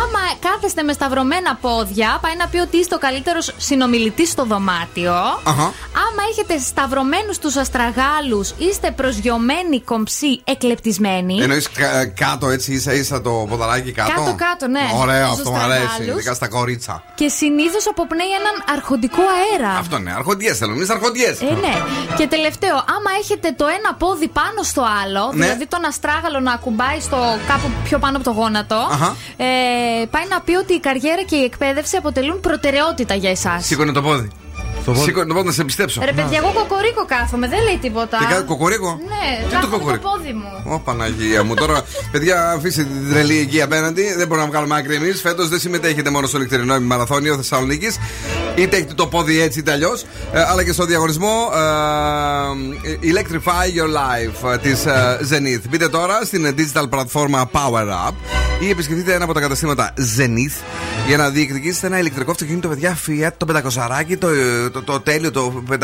Άμα 0.00 0.22
κάθεστε 0.46 0.82
με 0.82 0.92
σταυρωμένα 0.92 1.52
πόδια, 1.64 2.18
πάει 2.22 2.36
να 2.42 2.46
πει 2.50 2.58
ότι 2.66 2.76
είστε 2.76 2.94
ο 2.94 2.98
καλύτερος 2.98 3.26
συνομιλητής 3.56 4.30
στο 4.30 4.44
δωμάτιο. 4.44 5.12
Αχα. 5.42 5.62
Άμα 6.06 6.22
έχετε 6.30 6.58
σταυρωμένους 6.58 7.38
τους 7.38 7.56
αστραγάλους, 7.56 8.54
είστε 8.58 8.90
προσγειωμένοι, 8.90 9.80
κομψοί, 9.80 10.40
εκλεπτισμένοι. 10.44 11.38
Εννοείς 11.42 11.68
κάτω 12.14 12.48
έτσι 12.48 12.72
ίσα 12.72 12.92
ίσα 12.92 13.20
το 13.20 13.30
ποδαράκι 13.48 13.92
κάτω; 13.92 14.10
Κάτω-κάτω, 14.10 14.66
ναι. 14.68 14.80
Ωραίο, 15.00 15.26
Στους 15.26 15.38
αυτό 15.38 15.50
μου 15.50 15.56
αρέσει. 15.56 15.82
αστραγάλους. 15.84 16.14
Ειδικά 16.14 16.34
στα 16.34 16.48
κορίτσα. 16.48 17.02
Και 17.14 17.28
συνήθως 17.28 17.86
αποπνέει 17.86 18.26
έναν 18.40 18.76
αρχοντικό 18.76 19.22
αέρα. 19.38 19.72
Αυτό 19.78 19.98
ναι, 19.98 20.12
αρχοντιέ 20.16 20.54
θέλω. 20.54 20.72
Εμεί 20.72 20.86
αρχοντιέ. 20.90 21.28
Ε, 21.28 21.54
ναι. 21.64 21.74
Και 22.16 22.26
τελευταίο, 22.26 22.74
άμα 22.76 23.10
έχετε 23.20 23.52
το 23.56 23.66
ένα 23.66 23.94
πόδι 23.94 24.28
πάνω 24.28 24.62
στο 24.62 24.82
άλλο, 25.02 25.30
Ναι. 25.34 25.44
δηλαδή 25.44 25.66
τον 25.66 25.84
αστράγαλο 25.84 26.40
να 26.40 26.52
ακουμπάει 26.52 27.00
στο 27.00 27.16
κάπου 27.48 27.70
πιο 27.84 27.98
πάνω 27.98 28.16
από 28.16 28.24
το 28.24 28.30
γόνατο, 28.40 28.74
Αχα. 28.92 29.16
ε, 29.36 29.46
πάει 30.10 30.26
να 30.28 30.40
πει 30.40 30.54
ότι 30.54 30.72
η 30.74 30.80
καριέρα 30.80 31.22
και 31.22 31.36
η 31.36 31.44
εκπαίδευση 31.44 31.96
αποτελούν 31.96 32.40
προτεραιότητα 32.40 33.14
για 33.18 33.30
εσάς. 33.30 33.66
Σήκωνε 33.66 33.92
το 33.92 34.02
πόδι. 34.02 34.28
Το 34.84 34.92
πόδι. 34.92 35.04
Σήκωνε 35.04 35.26
το 35.26 35.34
πόδι 35.34 35.46
να 35.46 35.52
σε 35.52 35.64
πιστέψω. 35.64 36.00
Ρε 36.04 36.12
παιδιά, 36.12 36.38
εγώ 36.38 36.52
κοκορίκο 36.54 37.04
κάθομαι, 37.06 37.48
δεν 37.48 37.62
λέει 37.62 37.78
τίποτα. 37.80 38.18
Τι 38.18 38.24
κάνει, 38.24 38.44
κοκορίκο; 38.44 39.00
Ναι, 39.08 39.44
Τι 39.44 39.44
το 39.44 39.50
κάθομαι 39.50 39.72
το 39.72 39.78
κοκορίκο; 39.78 40.08
πόδι 40.10 40.32
μου. 40.32 40.72
Ω 40.74 40.78
Παναγία 40.78 41.44
μου. 41.44 41.54
Τώρα, 41.54 41.82
παιδιά, 42.10 42.50
αφήστε 42.50 42.82
την 42.82 43.10
τρελή 43.10 43.38
εκεί 43.38 43.62
απέναντι. 43.62 44.02
Δεν 44.02 44.26
μπορούμε 44.26 44.46
να 44.46 44.52
βγάλουμε 44.52 44.76
άκρη 44.76 44.94
εμείς. 44.94 45.20
Φέτος 45.20 45.48
δεν 45.48 45.58
συμμετέχετε 45.58 46.10
μόνο 46.10 46.26
στο 46.26 46.38
νυχτερινό 46.38 46.80
μαραθώνιο 46.80 47.36
Θεσσαλονίκης. 47.36 47.98
Είτε 48.54 48.76
έχετε 48.76 48.94
το 48.94 49.06
πόδι 49.06 49.40
έτσι 49.40 49.58
είτε 49.58 49.72
αλλιώς. 49.72 50.04
αλλά 50.50 50.64
και 50.64 50.72
στο 50.72 50.84
διαγωνισμό 50.84 51.50
ε, 52.82 53.12
Electrify 53.12 53.66
Your 53.78 53.88
Life 53.98 54.58
της 54.62 54.84
Zenith. 55.30 55.62
Μπείτε 55.68 55.88
τώρα 55.88 56.24
στην 56.24 56.54
digital 56.56 56.84
πλατφόρμα 56.90 57.50
Power 57.52 58.08
Up 58.08 58.14
ή 58.60 58.70
επισκεφτείτε 58.70 59.14
ένα 59.14 59.24
από 59.24 59.32
τα 59.34 59.40
καταστήματα 59.40 59.94
Zenith 59.96 60.62
για 61.08 61.16
να 61.16 61.30
διεκδικήσετε 61.30 61.86
ένα 61.86 61.98
ηλεκτρικό 61.98 62.30
αυτοκίνητο, 62.30 62.68
παιδιά, 62.68 62.98
Fiat, 63.06 63.30
το 63.36 63.46
500 63.76 64.16
το, 64.18 64.28
το, 64.70 64.82
το, 64.82 65.00
τέλειο, 65.00 65.30
το 65.30 65.62
500 65.70 65.78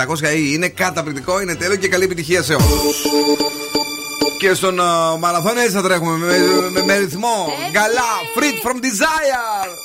Είναι 0.52 0.68
καταπληκτικό, 0.68 1.40
είναι 1.40 1.54
τέλειο 1.54 1.76
και 1.76 1.88
καλή 1.88 2.04
επιτυχία 2.04 2.42
σε 2.42 2.54
όλους. 2.54 3.02
Και 4.38 4.54
στον 4.54 4.78
uh, 4.80 5.18
μαραθώνιο 5.18 5.62
έτσι 5.62 5.74
θα 5.74 5.82
τρέχουμε 5.82 6.16
με, 6.16 6.38
με, 6.70 6.82
με 6.82 6.96
ρυθμό. 6.96 7.52
Καλά, 7.72 8.10
freed 8.36 8.68
from 8.68 8.76
desire. 8.76 9.84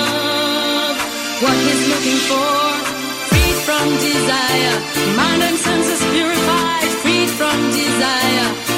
What 1.41 1.57
he's 1.57 1.89
looking 1.89 2.21
for, 2.29 2.53
freed 3.29 3.57
from 3.65 3.89
desire, 3.97 4.75
mind 5.17 5.41
and 5.41 5.57
senses 5.57 6.01
purified, 6.13 6.89
freed 7.01 7.29
from 7.31 7.57
desire, 7.71 8.70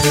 My 0.00 0.06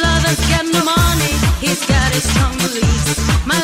lover's 0.00 0.40
got 0.48 0.64
no 0.72 0.84
money, 0.84 1.34
he's 1.60 1.84
got 1.84 2.14
his 2.14 2.24
strong 2.30 2.56
beliefs. 2.56 3.46
My 3.46 3.60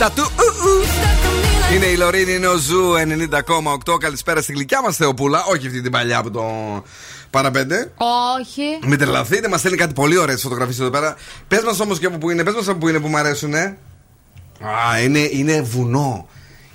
Τα 0.00 0.10
του 0.10 0.30
ου, 0.36 0.44
ου. 0.62 1.74
Είναι 1.74 1.84
η 1.84 1.96
Loreen, 1.96 2.32
είναι 2.32 2.46
ο 2.46 2.56
Zoo 2.56 2.92
90,8. 3.86 3.98
Καλησπέρα 4.00 4.42
στη 4.42 4.52
γλυκιά 4.52 4.82
μας 4.82 4.96
Θεοπούλα. 4.96 5.44
Όχι 5.44 5.66
αυτή 5.66 5.82
την 5.82 5.90
παλιά 5.90 6.18
από 6.18 6.30
το 6.30 6.44
Παρά 7.30 7.55
Πέντε. 7.55 7.92
Όχι. 8.38 8.62
Μην 8.86 8.98
τρελαθείτε, 8.98 9.48
μας 9.48 9.60
στέλνει 9.60 9.76
κάτι 9.76 9.92
πολύ 9.92 10.18
ωραίες 10.18 10.36
φωτογραφίες 10.36 10.78
εδώ 10.78 10.90
πέρα. 10.90 11.16
Πες 11.48 11.62
μας 11.62 11.80
όμως 11.80 11.98
και 11.98 12.06
από 12.06 12.18
πού 12.18 12.30
είναι, 12.30 12.44
πες 12.44 12.54
μας 12.54 12.68
από 12.68 12.78
πού 12.78 12.88
είναι 12.88 13.00
που 13.00 13.08
μου 13.08 13.16
αρέσουν. 13.16 13.54
Α, 13.54 13.70
είναι, 15.04 15.18
είναι 15.18 15.60
βουνό. 15.60 16.28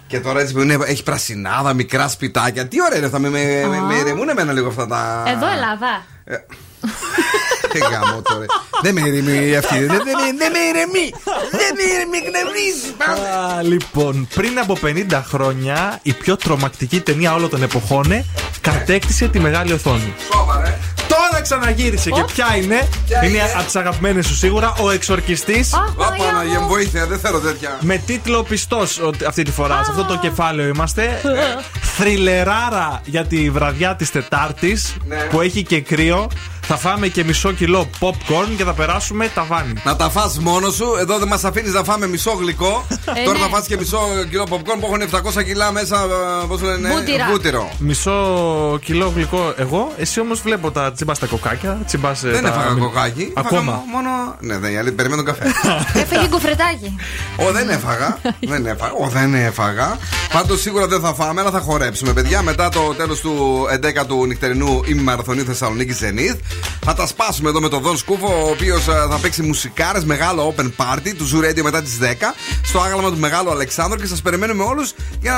Και 0.08 0.20
τώρα 0.20 0.40
έτσι 0.40 0.54
που 0.54 0.62
είναι, 0.62 0.78
έχει 0.86 1.04
πρασινάδα, 1.04 1.74
μικρά 1.74 2.08
σπιτάκια. 2.08 2.68
Τι 2.68 2.82
ωραία 2.82 2.98
είναι 2.98 3.06
αυτά, 3.06 3.20
με, 3.20 3.30
με, 3.30 3.66
με, 3.70 3.80
με 3.80 3.96
ηρεμούν 3.96 4.30
εμένα 4.30 4.54
λίγο 4.54 4.68
αυτά 4.68 4.88
τα. 4.88 5.24
Εδώ 5.28 5.48
Ελλάδα. 5.48 6.06
Τι 7.80 7.86
γάμο 7.94 8.22
τώρα. 8.22 8.46
Δεν 8.82 8.94
με 8.94 9.02
ηρεμεί 9.02 9.56
αυτή. 9.56 9.80
Δεν, 9.80 9.88
δεν, 9.88 10.38
δεν 10.38 10.52
με 10.52 10.60
ηρεμεί. 10.70 11.08
Δεν 11.52 11.72
με 11.78 11.84
ηρεμεί, 11.94 12.18
εκνευρίζει. 12.26 12.90
Πάμε. 12.98 13.56
Α, 13.58 13.62
λοιπόν, 13.62 14.28
πριν 14.36 14.60
από 14.60 14.78
50 15.12 15.22
χρόνια 15.30 16.00
η 16.02 16.14
πιο 16.14 16.36
τρομακτική 16.36 17.00
ταινία 17.02 17.34
όλων 17.34 17.50
των 17.50 17.64
εποχών 17.64 18.12
ε, 18.12 18.26
κατέκτησε 18.62 19.28
τη 19.28 19.40
μεγάλη 19.40 19.74
οθόνη. 19.74 20.14
Σοβαρέ. 20.34 20.78
Τώρα 21.08 21.42
ξαναγύρισε 21.42 22.10
και 22.10 22.24
ποια 22.34 22.56
είναι. 22.56 22.88
είναι 23.24 23.42
από 23.56 23.64
τις 23.66 23.76
αγαπημένες 23.76 24.26
σου 24.28 24.36
σίγουρα. 24.36 24.74
Ο 24.82 24.90
εξορκιστής. 24.90 25.74
Ω, 25.74 25.94
Παναγία 26.18 26.60
μου, 26.60 26.68
βοήθεια, 26.68 27.06
δεν 27.06 27.20
θέλω 27.20 27.40
τέτοια. 27.40 27.78
Με 27.82 27.98
τίτλο 27.98 28.44
πιστός 28.44 29.02
αυτή 29.28 29.44
τη 29.44 29.52
φορά. 29.52 29.84
Σε 29.84 29.92
αυτό 29.92 30.04
το 30.04 30.18
κεφάλαιο 30.18 30.68
είμαστε. 30.68 31.22
Θριλεράρα 31.98 33.02
για 33.06 33.26
τη 33.26 33.50
βραδιά 33.50 33.96
της 33.96 34.12
Τετάρτης 34.12 34.96
Ναι. 35.08 35.16
που 35.16 35.42
έχει 35.42 35.64
και 35.64 35.82
κρύο. 35.82 36.28
Θα 36.68 36.78
φάμε 36.78 37.08
και 37.08 37.24
μισό 37.24 37.52
κιλό 37.52 37.90
popcorn 38.00 38.48
και 38.58 38.64
θα 38.64 38.74
περάσουμε 38.74 39.28
ταβάνι. 39.34 39.74
Να 39.84 39.96
τα 39.96 40.10
φας 40.10 40.40
μόνος 40.40 40.76
σου. 40.76 40.86
Εδώ 41.00 41.18
δεν 41.18 41.28
μας 41.28 41.44
αφήνεις 41.44 41.74
να 41.74 41.84
φάμε 41.84 42.08
μισό 42.08 42.32
γλυκό. 42.32 42.86
Ε, 42.90 43.24
Τώρα 43.26 43.38
ναι. 43.38 43.44
θα 43.44 43.50
φας 43.50 43.66
και 43.68 43.78
μισό 43.78 44.00
κιλό 44.30 44.48
popcorn 44.50 44.78
που 44.80 44.86
έχουν 44.86 45.02
700 45.40 45.44
κιλά 45.44 45.72
μέσα. 45.72 46.08
Πώς 46.48 46.62
λένε, 46.62 46.90
Βούτυρα. 46.90 47.28
βούτυρο. 47.32 47.70
Μισό 47.78 48.80
κιλό 48.84 49.12
γλυκό 49.16 49.54
εγώ. 49.58 49.92
Εσύ 49.98 50.20
όμως 50.20 50.42
βλέπω 50.42 50.72
τα 50.72 50.92
τσιμπάς 50.92 51.20
τα 51.20 51.26
κοκάκια. 51.26 51.80
Τσιμπάς, 51.86 52.24
ε, 52.24 52.30
Δεν 52.30 52.44
τα... 52.44 52.50
έφαγα 52.50 52.74
κοκάκι. 52.80 53.32
Ακόμα. 53.36 53.60
Έφαγα 53.62 53.82
Μόνο. 53.92 54.10
Ναι, 54.40 54.58
δεν 54.58 54.78
αλήθεια, 54.78 54.94
περιμένω 54.96 55.24
τον 55.24 55.34
καφέ. 55.36 55.52
Έφεγε 56.02 56.28
κουφρετάκι. 56.28 56.96
Ω, 57.36 57.52
δεν 57.52 57.70
έφαγα. 57.70 58.18
δεν 58.52 58.66
έφαγα. 58.66 58.92
Ω, 58.94 59.08
δεν 59.08 59.34
έφαγα. 59.34 59.98
Πάντως 60.34 60.62
σίγουρα 60.62 60.88
δεν 60.88 61.00
θα 61.02 61.14
φάμε, 61.14 61.42
αλλά 61.42 61.52
θα 61.52 61.60
χορέψουμε, 61.60 62.14
παιδιά. 62.14 62.42
Μετά 62.42 62.70
το 62.70 62.94
τέλος 62.98 63.20
του 63.20 63.66
11ου 63.84 64.28
νυχτερινού 64.28 64.82
ημιμαραθωνίου 64.86 65.44
Θεσσαλονίκης 65.46 66.00
Zenith. 66.02 66.40
Θα 66.88 66.94
τα 66.94 67.08
σπάσουμε 67.08 67.50
εδώ 67.50 67.60
με 67.62 67.70
τον 67.70 67.82
Δον 67.82 67.98
Σκούφο, 67.98 68.44
ο 68.46 68.50
οποίος 68.50 68.84
θα 68.84 69.20
παίξει 69.22 69.42
μουσικάρες, 69.42 70.06
μεγάλο 70.06 70.54
open 70.58 70.66
party 70.78 71.14
του 71.18 71.30
Zoo 71.34 71.46
Radio 71.50 71.62
μετά 71.62 71.82
τις 71.82 71.98
10. 72.02 72.34
Στο 72.64 72.80
άγαλμα 72.80 73.10
του 73.10 73.18
Μεγάλου 73.18 73.50
Αλεξάνδρου 73.50 74.00
και 74.00 74.06
σας 74.08 74.22
περιμένουμε 74.22 74.64
όλους 74.64 74.94
για 75.22 75.34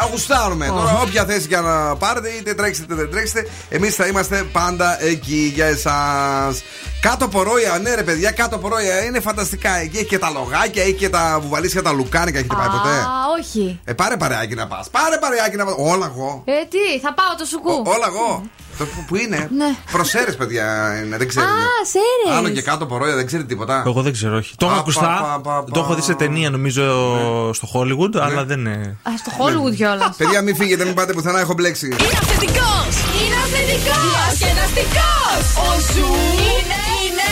να 0.00 0.06
γουστάρουμε. 0.06 0.66
Τώρα, 0.66 0.98
όποια 1.02 1.24
θέση 1.24 1.46
και 1.46 1.56
να 1.56 1.96
πάρετε, 1.96 2.28
είτε 2.28 2.54
τρέξετε 2.54 2.84
είτε 2.84 3.02
δεν 3.02 3.10
τρέξετε, 3.10 3.48
εμείς 3.68 3.94
θα 3.94 4.06
είμαστε 4.06 4.42
πάντα 4.52 5.04
εκεί 5.04 5.52
για 5.54 5.66
εσάς. 5.66 6.62
Κάτω 7.00 7.24
από 7.24 7.42
ρόια, 7.42 7.78
ναι, 7.78 7.94
ρε 7.94 8.02
παιδιά, 8.02 8.30
κάτω 8.30 8.56
από 8.56 8.68
ρόια 8.68 9.04
είναι 9.04 9.20
φανταστικά. 9.20 9.76
Εκεί 9.76 9.96
έχει 9.96 10.06
και 10.06 10.18
τα 10.18 10.30
λογάκια, 10.30 10.82
έχει 10.82 10.92
και 10.92 11.08
τα 11.08 11.38
βουβαλίσια, 11.42 11.82
τα 11.82 11.92
λουκάνικα. 11.92 12.38
Έχετε 12.38 12.54
πάει 12.54 12.68
ποτέ; 12.68 12.88
Α, 12.88 13.08
όχι. 13.40 13.80
Ε, 13.84 13.92
πάρε 13.92 14.16
παρεάκι 14.16 14.54
να 14.54 14.66
πας. 14.66 14.88
Πάρε 14.90 15.18
παρεάκι 15.18 15.56
να 15.56 15.64
πας. 15.64 15.74
Όλα 15.78 16.06
εγώ. 16.14 16.42
Ε, 16.46 16.52
τι, 16.70 17.00
θα 17.02 17.14
πάω 17.14 17.34
το 17.38 17.44
σουκού. 17.44 17.70
Ό- 17.72 17.82
όλα 17.90 18.06
εγώ. 18.06 18.42
Το 18.78 18.84
που, 18.84 19.04
που 19.06 19.16
είναι. 19.16 19.48
Ναι. 19.56 19.76
Προς 19.92 20.08
Σέρρες, 20.08 20.36
παιδιά, 20.36 20.64
είναι, 21.04 21.16
δεν 21.16 21.28
ξέρετε. 21.28 21.52
Α, 21.52 21.56
Σέρρες. 21.92 22.38
Άνω 22.38 22.48
και 22.48 22.62
Κάτω 22.62 22.84
Πορόια, 22.84 23.14
δεν 23.14 23.26
ξέρετε 23.26 23.48
τίποτα. 23.48 23.82
Εγώ 23.86 24.02
δεν 24.02 24.12
ξέρω, 24.12 24.36
όχι. 24.36 24.54
Το 24.56 24.66
έχω 24.66 24.74
Πα, 24.74 24.80
ακουστά. 24.80 25.18
πα, 25.22 25.40
πα, 25.42 25.62
πα, 25.64 25.70
Το 25.72 25.80
έχω 25.80 25.94
δει 25.94 26.02
σε 26.02 26.14
ταινία, 26.14 26.50
νομίζω, 26.50 26.82
Ναι. 26.82 27.52
στο 27.52 27.68
Hollywood, 27.74 28.16
αλλά 28.20 28.44
δεν 28.44 28.58
είναι. 28.58 28.96
Α, 29.02 29.10
στο 29.18 29.30
Hollywood 29.38 29.74
κιόλας. 29.74 30.16
Παιδιά, 30.16 30.42
μην 30.42 30.56
φύγετε, 30.56 30.84
μην 30.84 30.94
πάτε 30.94 31.12
πουθενά, 31.12 31.40
έχω 31.40 31.54
μπλέξει. 31.54 31.86
Είναι 31.86 31.96
αυθεντικός! 32.22 32.92
Είναι 33.20 33.36
αυθεντικός! 33.44 34.38
Διασκεδαστικός! 34.38 35.42
Ο 35.66 35.68
Zoo 35.92 36.12
είναι, 36.52 36.80
είναι 37.04 37.30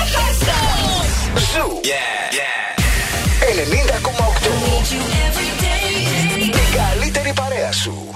άχαστος! 0.00 1.08
Zoo. 1.52 1.80
90,8. 3.46 4.50
Η 6.38 6.50
καλύτερη 6.76 7.32
παρέα 7.34 7.72
σου. 7.72 8.15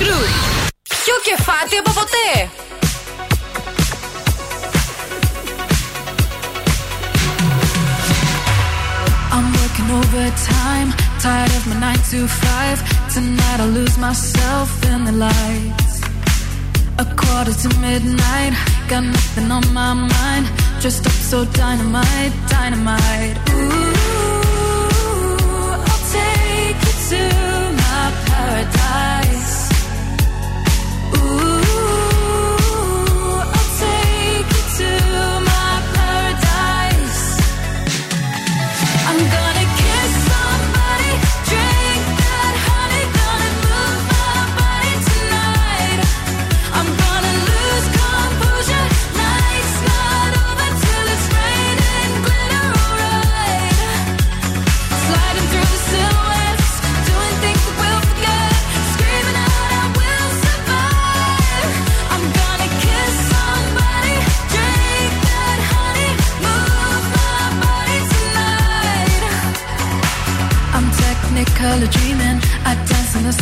Crew. 0.00 0.24
Πιο 0.88 1.14
κεφάτι 1.24 1.76
από 1.76 1.90
ποτέ. 1.98 2.30
I'm 9.34 9.46
working 9.60 9.90
overtime, 10.00 10.88
tired 11.24 11.52
of 11.58 11.62
my 11.70 11.76
nine 11.84 12.02
to 12.10 12.18
five. 12.42 12.78
Tonight 13.14 13.58
I'll 13.64 13.74
lose 13.80 13.96
myself 14.06 14.68
in 14.90 14.98
the 15.08 15.14
lights. 15.26 15.94
A 17.04 17.06
quarter 17.20 17.54
to 17.62 17.68
midnight, 17.86 18.52
got 18.90 19.04
nothing 19.16 19.48
on 19.56 19.64
my 19.78 19.92
mind. 20.14 20.46
Dressed 20.80 21.06
up 21.10 21.16
so 21.30 21.38
dynamite, 21.60 22.34
dynamite. 22.54 23.38
Ooh, 23.56 23.92
I'll 25.90 26.04
take 26.16 26.78
you 26.86 26.94
to 27.10 27.49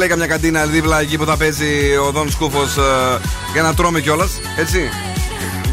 Λέει 0.00 0.08
καμιά 0.08 0.26
καντίνα 0.26 0.66
δίπλα 0.66 1.00
εκεί 1.00 1.18
που 1.18 1.24
θα 1.24 1.36
παίζει 1.36 1.96
ο 2.06 2.10
Δον 2.10 2.30
Σκούφος 2.30 2.78
για 3.52 3.62
να 3.62 3.74
τρώμε 3.74 4.00
κιόλας. 4.00 4.30
Έτσι. 4.56 4.88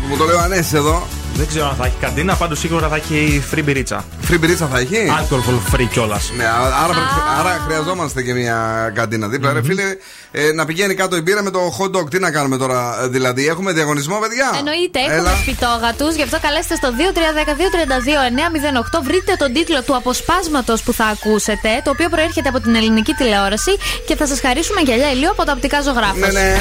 Μου 0.10 0.18
το 0.18 0.26
λέω 0.26 0.40
ανέσει 0.40 0.76
εδώ. 0.76 1.08
Δεν 1.34 1.48
ξέρω 1.48 1.68
αν 1.68 1.76
θα 1.76 1.86
έχει 1.86 1.96
καντίνα, 2.00 2.36
πάντως 2.36 2.60
σίγουρα 2.60 2.88
θα 2.88 2.96
έχει 2.96 3.44
free 3.52 3.62
μπυρίτσα. 3.64 4.06
Free 4.30 4.38
μπυρίτσα 4.40 4.68
θα 4.68 4.80
έχει; 4.80 4.96
Alcohol 5.20 5.76
free 5.76 5.88
κιόλας. 5.92 6.32
Ναι, 6.38 6.44
άρα, 6.84 6.88
πρέπει- 6.94 7.40
άρα 7.40 7.62
χρειαζόμαστε 7.66 8.22
και 8.24 8.34
μια 8.34 8.92
καντίνα 8.96 9.28
δίπλα. 9.28 9.54
Ρε 9.54 9.64
φίλε, 9.64 9.84
ε, 10.32 10.52
να 10.52 10.66
πηγαίνει 10.66 10.94
κάτω 10.94 11.16
η 11.16 11.22
μπύρα 11.22 11.44
με 11.44 11.52
το 11.52 11.60
hot 11.80 11.92
dog. 11.98 12.10
Τι 12.10 12.20
να 12.20 12.32
κάνουμε 12.32 12.58
τώρα, 12.58 13.00
ε, 13.04 13.08
δηλαδή. 13.08 13.48
Έχουμε 13.48 13.72
διαγωνισμό, 13.72 14.18
παιδιά; 14.20 14.54
Εννοείται, 14.58 15.00
Έλα. 15.00 15.14
έχουμε 15.16 15.36
φυτόγατου. 15.46 16.08
Γι' 16.16 16.22
αυτό 16.22 16.40
καλέστε 16.42 16.76
στο 16.76 16.90
2310-232-908. 16.98 19.02
Βρείτε 19.04 19.36
τον 19.38 19.54
τίτλο 19.54 19.84
του 19.84 19.96
αποσπάσματος 19.96 20.84
που 20.84 20.94
θα 20.94 21.06
ακούσετε, 21.06 21.82
το 21.84 21.90
οποίο 21.90 22.10
προέρχεται 22.10 22.50
από 22.50 22.60
την 22.60 22.76
ελληνική 22.76 23.14
τηλεόραση 23.14 23.72
και 24.08 24.16
θα 24.16 24.28
σας 24.28 24.40
χαρίσουμε 24.40 24.82
γυαλιά 24.82 25.12
ηλίου 25.12 25.30
από 25.30 25.44
τα 25.46 25.52
οπτικά 25.52 25.82
ζωγράφου. 25.82 26.20
Ναι, 26.20 26.28
ναι. 26.32 26.56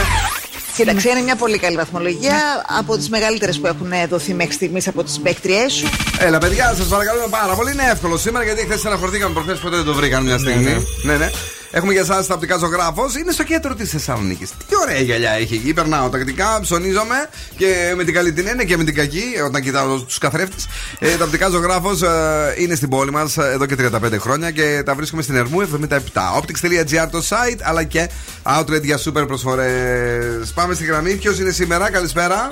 Κοίταξε, 0.76 1.08
είναι 1.08 1.20
μια 1.20 1.36
πολύ 1.36 1.58
καλή 1.58 1.76
βαθμολογία 1.76 2.64
από 2.78 2.96
τις 2.96 3.08
μεγαλύτερες 3.08 3.58
που 3.60 3.66
έχουν 3.66 3.92
δοθεί 4.08 4.34
μέχρι 4.34 4.52
στιγμής 4.52 4.88
από 4.88 5.04
τις 5.04 5.20
παίκτριές 5.20 5.72
σου. 5.72 5.88
Έλα, 6.18 6.38
παιδιά, 6.38 6.74
σας 6.76 6.86
παρακαλώ 6.86 7.26
πάρα 7.30 7.54
πολύ. 7.54 7.72
Είναι 7.72 7.88
εύκολο 7.92 8.16
σήμερα 8.16 8.44
γιατί 8.44 8.64
χθες 8.64 8.84
αναχωρηθήκαμε 8.84 9.32
προχθές 9.32 9.58
ποτέ 9.58 9.76
δεν 9.76 9.84
το 9.84 9.94
βρήκαν 9.94 10.22
μια 10.22 10.38
στιγμή. 10.38 10.86
Ναι, 11.02 11.16
ναι. 11.16 11.30
Έχουμε 11.70 11.92
για 11.92 12.00
εσάς 12.00 12.26
τα 12.26 12.34
οπτικά 12.34 12.56
ζωγράφος. 12.56 13.14
Είναι 13.14 13.32
στο 13.32 13.42
κέντρο 13.42 13.74
της 13.74 13.90
Θεσσαλονίκης. 13.90 14.50
Τι 14.50 14.74
ωραία 14.82 15.00
γυαλιά 15.00 15.30
έχει 15.30 15.54
εκεί. 15.54 15.72
Περνάω 15.72 16.08
τακτικά, 16.08 16.58
ψωνίζομαι 16.60 17.28
και 17.56 17.92
με 17.96 18.04
την 18.04 18.14
καλή 18.14 18.32
την 18.32 18.46
έννοια 18.46 18.64
και 18.64 18.76
με 18.76 18.84
την 18.84 18.94
κακή 18.94 19.24
όταν 19.46 19.62
κοιτάω 19.62 20.00
τους 20.00 20.18
καθρέφτες. 20.18 20.66
Ε, 20.98 21.16
τα 21.16 21.24
οπτικά 21.24 21.48
ζωγράφος 21.48 22.02
ε, 22.02 22.54
είναι 22.58 22.74
στην 22.74 22.88
πόλη 22.88 23.10
μας 23.10 23.36
εδώ 23.36 23.66
και 23.66 23.76
35 23.78 24.18
χρόνια 24.18 24.50
και 24.50 24.82
τα 24.84 24.94
βρίσκουμε 24.94 25.22
στην 25.22 25.36
Ερμού 25.36 25.60
77. 25.60 25.98
Optics.gr 26.40 27.08
το 27.10 27.18
site 27.28 27.60
αλλά 27.62 27.84
και 27.84 28.10
outlet 28.42 28.82
για 28.82 28.98
super 28.98 29.26
προσφορές. 29.26 30.52
Πάμε 30.54 30.74
στη 30.74 30.84
γραμμή. 30.84 31.14
Ποιος 31.14 31.38
είναι 31.38 31.50
σήμερα, 31.50 31.90
καλησπέρα. 31.90 32.48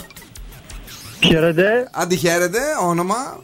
Χαίρετε. 1.25 1.89
Αντιχαίρετε, 1.93 2.59
όνομα. 2.83 3.43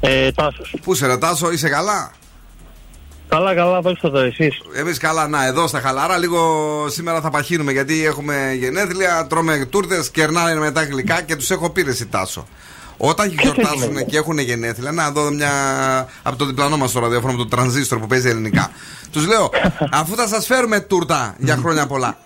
Ε, 0.00 0.32
Τάσος. 0.32 0.74
Πού 0.82 0.94
σε 0.94 1.06
ρωτάσω, 1.06 1.52
είσαι 1.52 1.68
καλά; 1.68 2.12
Καλά, 3.32 3.54
καλά, 3.54 3.80
δόξα 3.80 4.10
το 4.10 4.18
εσείς. 4.18 4.60
Εμείς 4.74 4.98
καλά, 4.98 5.28
να, 5.28 5.46
εδώ 5.46 5.66
στα 5.66 5.80
χαλάρα. 5.80 6.18
Λίγο 6.18 6.40
σήμερα 6.88 7.20
θα 7.20 7.30
παχύνουμε 7.30 7.72
γιατί 7.72 8.04
έχουμε 8.04 8.52
γενέθλια, 8.58 9.26
τρώμε 9.28 9.66
τούρτες, 9.70 10.10
κερνάνε 10.10 10.54
μετά 10.54 10.84
γλυκά 10.84 11.22
και 11.22 11.36
τους 11.36 11.50
έχω 11.50 11.70
πει 11.70 11.82
ρε 11.82 11.90
εσύ, 11.90 12.06
Τάσο. 12.06 12.46
Όταν 12.96 13.28
γιορτάζουν 13.28 14.06
και 14.06 14.16
έχουν 14.16 14.38
γενέθλια, 14.38 14.92
να 14.92 15.10
δω 15.10 15.30
μια 15.30 15.50
από 16.22 16.36
το 16.36 16.44
διπλανό 16.44 16.76
μας 16.76 16.92
το 16.92 17.00
ραδιόφωνο, 17.00 17.32
από 17.32 17.42
το 17.42 17.48
τρανζίστορ 17.48 17.98
που 17.98 18.06
παίζει 18.06 18.28
ελληνικά. 18.28 18.70
Τους 19.12 19.26
λέω, 19.26 19.50
αφού 20.00 20.16
θα 20.16 20.26
σας 20.26 20.46
φέρουμε 20.46 20.80
τούρτα 20.80 21.34
για 21.38 21.56
χρόνια 21.56 21.86
πολλά, 21.86 22.18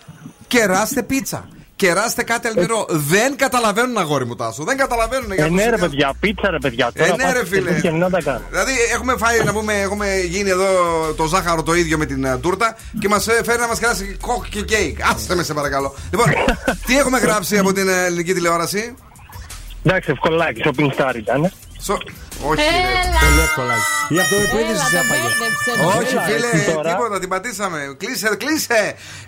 κεράστε 0.46 1.02
πίτσα. 1.02 1.48
Κεράστε 1.76 2.22
κάτι 2.22 2.46
αλμυρό. 2.46 2.86
Δεν 2.88 3.36
καταλαβαίνουν, 3.36 3.98
αγόρι 3.98 4.26
μου, 4.26 4.34
Τάσο. 4.34 4.64
Δεν 4.64 4.76
καταλαβαίνουν. 4.76 5.30
Ε, 5.36 5.48
ναι, 5.48 5.70
ρε 5.70 5.76
παιδιά, 5.76 6.14
πίτσα 6.20 6.50
ρε 6.50 6.58
παιδιά. 6.58 6.92
Τώρα 6.92 7.12
Ε, 7.12 7.16
ναι, 7.16 7.24
ρε, 7.24 7.32
πάτε 7.32 7.46
φίλε. 7.46 7.80
Και 7.80 7.90
να 7.90 8.10
τα 8.10 8.22
κάνω. 8.22 8.40
Δηλαδή, 8.50 8.72
έχουμε 8.94 9.14
φάει 9.16 9.44
να 9.44 9.52
πούμε, 9.52 9.80
έχουμε 9.80 10.20
γίνει 10.20 10.50
εδώ 10.50 10.66
το 11.16 11.26
ζάχαρο 11.26 11.62
το 11.62 11.74
ίδιο 11.74 11.98
με 11.98 12.06
την 12.06 12.24
ε, 12.24 12.38
τούρτα 12.38 12.76
και 13.00 13.08
μας 13.08 13.24
φέρει 13.44 13.60
να 13.60 13.66
μας 13.66 13.78
κράσει 13.78 14.16
κόκ 14.20 14.48
και 14.48 14.62
κέικ. 14.62 14.98
Άστε 15.14 15.34
με, 15.34 15.42
σε 15.42 15.54
παρακαλώ. 15.54 15.94
Λοιπόν, 16.10 16.26
τι 16.86 16.98
έχουμε 16.98 17.18
γράψει 17.18 17.58
από 17.58 17.72
την 17.72 17.88
ε, 17.88 18.04
ελληνική 18.04 18.34
τηλεόραση; 18.34 18.94
Εντάξει, 19.82 20.10
ευκολάκι, 20.10 20.62
shopping 20.64 20.90
star 20.96 21.14
ήταν. 21.16 21.52
Σο- 21.86 22.02
Όχι, 22.48 22.60
ρε. 22.60 22.66
Έλα. 23.02 23.18
Πολύ 23.24 23.40
εύκολα. 23.48 23.74
Η 24.14 24.16
αυτοεπίδηση 24.22 24.70
Έλα, 24.70 24.84
σε 24.90 24.96
το 24.96 25.02
έπαγε. 25.04 25.22
μπέρδεψε. 25.22 25.70
Όχι, 25.98 26.12
Έλα, 26.14 26.22
φίλε, 26.28 26.48
εσύ 26.52 26.72
τώρα. 26.72 26.90
τίποτα, 26.90 27.16
την 27.22 27.28
πατήσαμε. 27.28 27.78
Κλείσε, 28.00 28.28
κλείσε. 28.42 28.80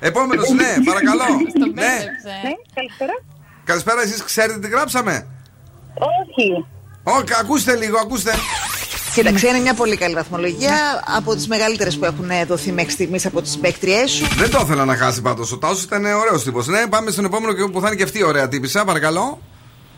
Επόμενος, 0.08 0.48
ναι, 0.60 0.70
παρακαλώ. 0.88 1.26
Το 1.62 1.66
ναι. 1.66 1.72
μπέρδεψε. 1.76 2.34
Καλησπέρα. 2.78 3.14
Καλησπέρα, 3.70 4.00
εσείς 4.02 4.22
ξέρετε 4.30 4.58
τι 4.58 4.68
γράψαμε; 4.68 5.14
Όχι. 6.20 6.48
Όχι, 7.02 7.32
ακούστε 7.40 7.76
λίγο, 7.76 7.98
ακούστε. 7.98 8.32
Κοίταξε, 9.14 9.46
είναι 9.48 9.58
μια 9.58 9.74
πολύ 9.74 9.96
καλή 9.96 10.14
βαθμολογία. 10.14 10.76
Από 11.16 11.34
τις 11.34 11.48
μεγαλύτερες 11.48 11.98
που 11.98 12.04
έχουν 12.04 12.30
δοθεί 12.46 12.72
μέχρι 12.72 12.90
στιγμής 12.90 13.26
από 13.26 13.42
τις 13.42 13.58
παίκτριές 13.58 14.10
σου. 14.10 14.26
Δεν 14.36 14.50
το 14.50 14.60
ήθελα 14.64 14.84
να 14.84 14.96
χάσει 14.96 15.22
πάντως. 15.22 15.52
Ο 15.52 15.58
Τάσος 15.58 15.82
ήταν 15.82 16.04
ωραίος 16.04 16.42
τύπος. 16.44 16.66
Ναι, 16.66 16.86
πάμε 16.86 17.10
στον 17.10 17.24
επόμενο 17.24 17.52
και 17.52 17.64
που 17.72 17.80
θα 17.80 17.86
είναι 17.86 17.96
και 17.96 18.02
αυτή 18.02 18.18
η 18.18 18.22
ωραία 18.22 18.48
τύπησα, 18.48 18.84
παρακαλώ. 18.84 19.40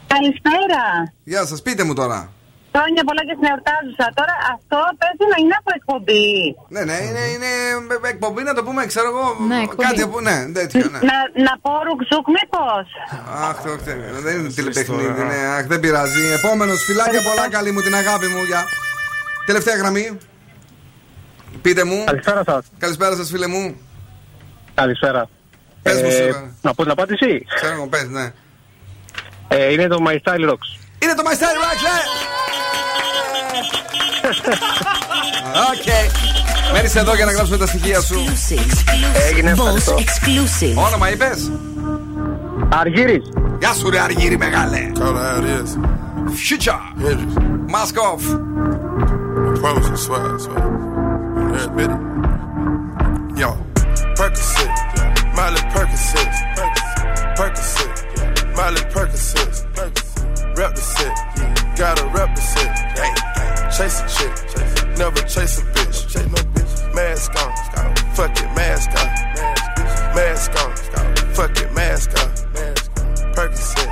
Καλησπέρα. 0.07 1.13
Γεια 1.25 1.47
σας, 1.47 1.63
πείτε 1.63 1.83
μου 1.85 1.95
τώρα. 1.95 2.33
Χρόνια 2.77 3.03
πολλά 3.09 3.23
και 3.29 3.35
στην 3.39 3.47
εορτάζουσα. 3.53 4.07
Τώρα 4.19 4.35
αυτό 4.55 4.79
πρέπει 5.01 5.25
να 5.33 5.37
είναι 5.43 5.57
από 5.61 5.71
εκπομπή. 5.79 6.27
Ναι, 6.75 6.83
ναι, 6.89 6.97
είναι, 7.07 7.23
είναι 7.35 7.51
εκπομπή 8.15 8.43
να 8.51 8.55
το 8.59 8.63
πούμε, 8.67 8.81
ξέρω 8.93 9.09
εγώ. 9.13 9.27
Ναι, 9.51 9.59
εκπομπή. 9.67 9.83
κάτι 9.87 10.03
από. 10.07 10.17
Ναι, 10.29 10.37
τέτοιο, 10.59 10.85
ναι. 10.93 10.99
Να, 11.11 11.17
να 11.47 11.53
πω 11.63 11.71
ρουκζούκ 11.87 12.27
μήπως. 12.37 12.87
Αχ, 13.49 13.59
όχι, 13.75 13.93
δεν 14.27 14.35
είναι 14.39 14.49
τηλεπαιχνίδι. 14.57 15.23
Ναι, 15.33 15.41
αχ, 15.57 15.65
δεν 15.73 15.81
πειράζει. 15.85 16.23
Επόμενος, 16.39 16.79
φιλάκια 16.89 17.21
πολλά, 17.29 17.45
καλή 17.57 17.71
μου 17.75 17.81
την 17.87 17.95
αγάπη 18.03 18.27
μου. 18.33 18.43
Για... 18.51 18.61
Τελευταία 19.47 19.77
γραμμή. 19.77 20.07
Πείτε 21.63 21.85
μου. 21.85 21.99
Καλησπέρα 22.05 22.43
σας. 22.47 22.63
Καλησπέρα 22.79 23.15
σας, 23.17 23.29
φίλε 23.31 23.47
μου. 23.47 23.81
Καλησπέρα. 24.75 25.29
Πες 25.83 26.03
μου 26.03 26.09
Ε, 26.09 26.11
σήμερα. 26.11 26.55
να 26.63 26.75
πω 26.75 26.83
την 26.83 26.91
απάντηση; 26.91 27.45
Ξέρω 27.55 27.73
εγώ, 27.73 27.87
πες, 27.87 28.09
ναι. 28.09 28.33
Ε, 29.49 29.73
είναι 29.73 29.87
το 29.87 29.97
My 30.07 30.13
Style 30.13 30.49
Rocks. 30.51 30.69
Είναι 31.03 31.15
το 31.15 31.23
My 31.27 31.33
Style 31.41 31.59
Rocks, 31.65 31.83
ναι! 31.87 31.99
Οκ. 35.71 35.89
Μένεις 36.73 36.95
εδώ 36.95 37.15
για 37.15 37.25
να 37.25 37.33
γράψουμε 37.33 37.57
τα 37.57 37.67
στοιχεία 37.67 38.01
σου. 38.01 38.25
Έγινε 39.31 39.51
αυτό. 39.51 39.65
Όνομα 40.87 41.11
είπες; 41.11 41.51
Αργύρι. 42.69 43.23
Γεια 43.59 43.73
σου, 43.73 43.91
ρε 43.91 44.01
Αργύρι, 44.01 44.37
μεγάλε. 44.37 44.91
Καλά, 44.99 45.31
αργύρι. 45.31 45.63
Φιούτσα. 46.35 46.81
Μάσκοφ. 47.69 48.23
Πρόεδρο 49.61 49.91
τη 49.91 49.99
Σουάδα. 49.99 50.37
Ρεμπίρι. 51.53 51.99
Yo, 53.41 53.57
Percocet, 54.19 54.73
Miley 55.37 55.63
Percocet, 55.73 56.33
Percocet, 57.39 57.97
Miley 58.59 58.85
Percocet, 58.95 59.53
Percocet, 60.57 61.10
Chase 63.81 64.03
a 64.03 64.09
chick, 64.13 64.99
never 64.99 65.23
chase 65.23 65.57
a 65.59 65.63
bitch. 65.73 66.07
Chase 66.07 66.27
no 66.27 66.37
bitch, 66.53 66.95
mask 66.95 67.33
on, 67.41 67.51
fuck 68.13 68.37
it, 68.37 68.55
mask 68.55 68.91
on. 68.91 69.09
Mask 70.15 70.53
on, 70.61 70.77
fuck 71.33 71.57
it, 71.57 71.73
mask 71.73 72.11
on. 72.21 72.29
Percocet, 73.33 73.89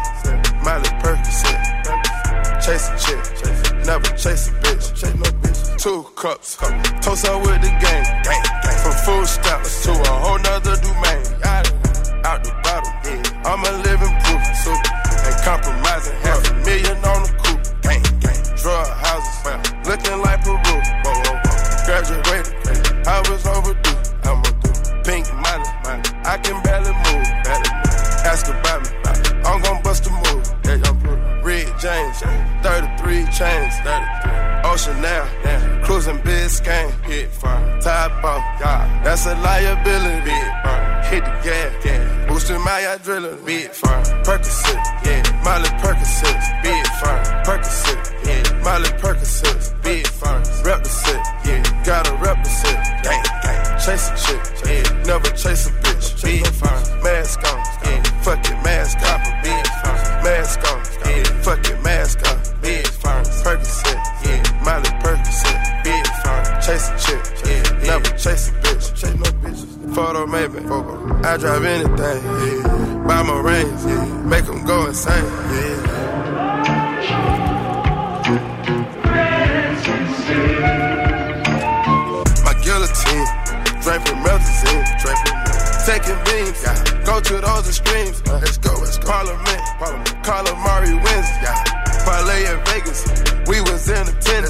Miley 0.62 0.92
Percocet. 1.00 1.60
Chase 2.60 2.90
a 2.90 2.98
chick, 3.00 3.86
never 3.86 4.10
chase 4.14 4.48
a 4.48 4.52
bitch. 4.60 5.80
Two 5.82 6.02
cups, 6.16 6.56
toast 7.00 7.24
up 7.24 7.40
with 7.40 7.62
the 7.62 7.72
gang. 7.80 8.04
From 8.82 8.92
food 9.06 9.26
stamps 9.26 9.84
to 9.84 9.92
a 9.92 10.14
whole 10.20 10.38
nother 10.40 10.76
domain. 10.76 11.24
Out 12.28 12.44
the 12.44 12.52
bottle, 12.62 12.92
I'm 13.46 13.64
a 13.64 13.72
living 13.88 14.14
proof. 14.20 14.44
So, 14.54 14.70
ain't 14.70 15.42
compromising. 15.42 16.27
Chains, 33.38 33.74
Ocean 34.64 35.00
now, 35.00 35.22
cruising 35.84 36.18
Biscayne, 36.18 36.90
hit 37.04 37.30
fire, 37.30 37.80
top 37.80 38.24
off, 38.24 38.42
that's 39.04 39.26
a 39.26 39.34
liability. 39.36 40.40
Hit 41.08 41.24
the 41.24 41.30
gas, 41.46 42.26
boosting 42.26 42.60
my 42.64 42.80
adrenaline, 42.82 43.46
big 43.46 43.70
fire, 43.70 44.02
Percocet, 44.24 44.82
yeah, 45.06 45.22
Miley 45.44 45.70
Percocet, 45.78 46.62
big 46.64 46.86
fire, 47.00 47.44
Percocet, 47.44 48.26
yeah, 48.26 48.62
Miley 48.64 48.90
Percocet, 48.98 49.82
big 49.84 50.06
fire, 50.06 50.42
rep 50.64 50.82
the 50.82 50.88
set, 50.88 51.22
yeah, 51.46 51.62
gotta 51.86 52.14
rep 52.16 52.42
the 52.42 52.50
set, 52.50 53.04
gang, 53.04 53.22
gang, 53.44 53.78
chase 53.78 54.10
a 54.10 54.16
chick, 54.26 54.42
yeah, 54.66 55.02
never 55.04 55.30
chase 55.30 55.68
a 55.68 55.70
bitch, 55.80 56.22
big 56.22 56.46
fire, 56.46 57.02
mask 57.04 57.38
on, 57.46 57.58
yeah, 57.84 58.02
fuck 58.20 58.44
it, 58.44 58.62
mask 58.64 58.98
off, 58.98 59.22
big 59.44 59.66
fire, 59.80 60.22
mask 60.24 60.60
on, 60.72 60.78
yeah, 61.08 61.22
fuck 61.42 61.64
it, 61.70 61.80
mask 61.82 62.20
off, 62.26 62.47
Percocet, 63.48 63.96
yeah, 64.26 64.62
Miley 64.62 64.90
Percocet, 65.00 65.82
big 65.82 66.06
fire, 66.22 66.60
chase 66.60 66.90
a 66.90 66.98
chick, 67.00 67.22
yeah, 67.46 67.86
never 67.86 68.10
chase 68.18 68.50
a 68.50 68.52
bitch, 68.60 68.94
chase 68.94 69.14
no 69.14 69.24
bitches. 69.40 69.94
Photo 69.94 70.26
maybe, 70.26 70.58
I 71.26 71.38
drive 71.38 71.64
anything, 71.64 71.96
yeah. 71.96 73.04
Buy 73.06 73.22
my 73.22 73.40
rings, 73.40 73.86
yeah. 73.86 74.04
Make 74.24 74.44
them 74.44 74.66
go 74.66 74.86
insane, 74.88 75.24
yeah. 75.24 75.78
My 82.44 82.52
guillotine, 82.60 83.26
draped 83.80 84.10
with 84.10 84.20
melazine, 84.28 84.84
draped 85.00 85.24
with 85.24 85.38
Taking 85.86 86.20
beams, 86.26 86.62
yeah. 86.62 86.76
go 87.06 87.18
to 87.18 87.40
those 87.40 87.66
extremes. 87.66 88.20
Vegas, 92.78 93.04
we 93.48 93.60
was 93.62 93.88
in 93.88 94.06
attendance. 94.06 94.47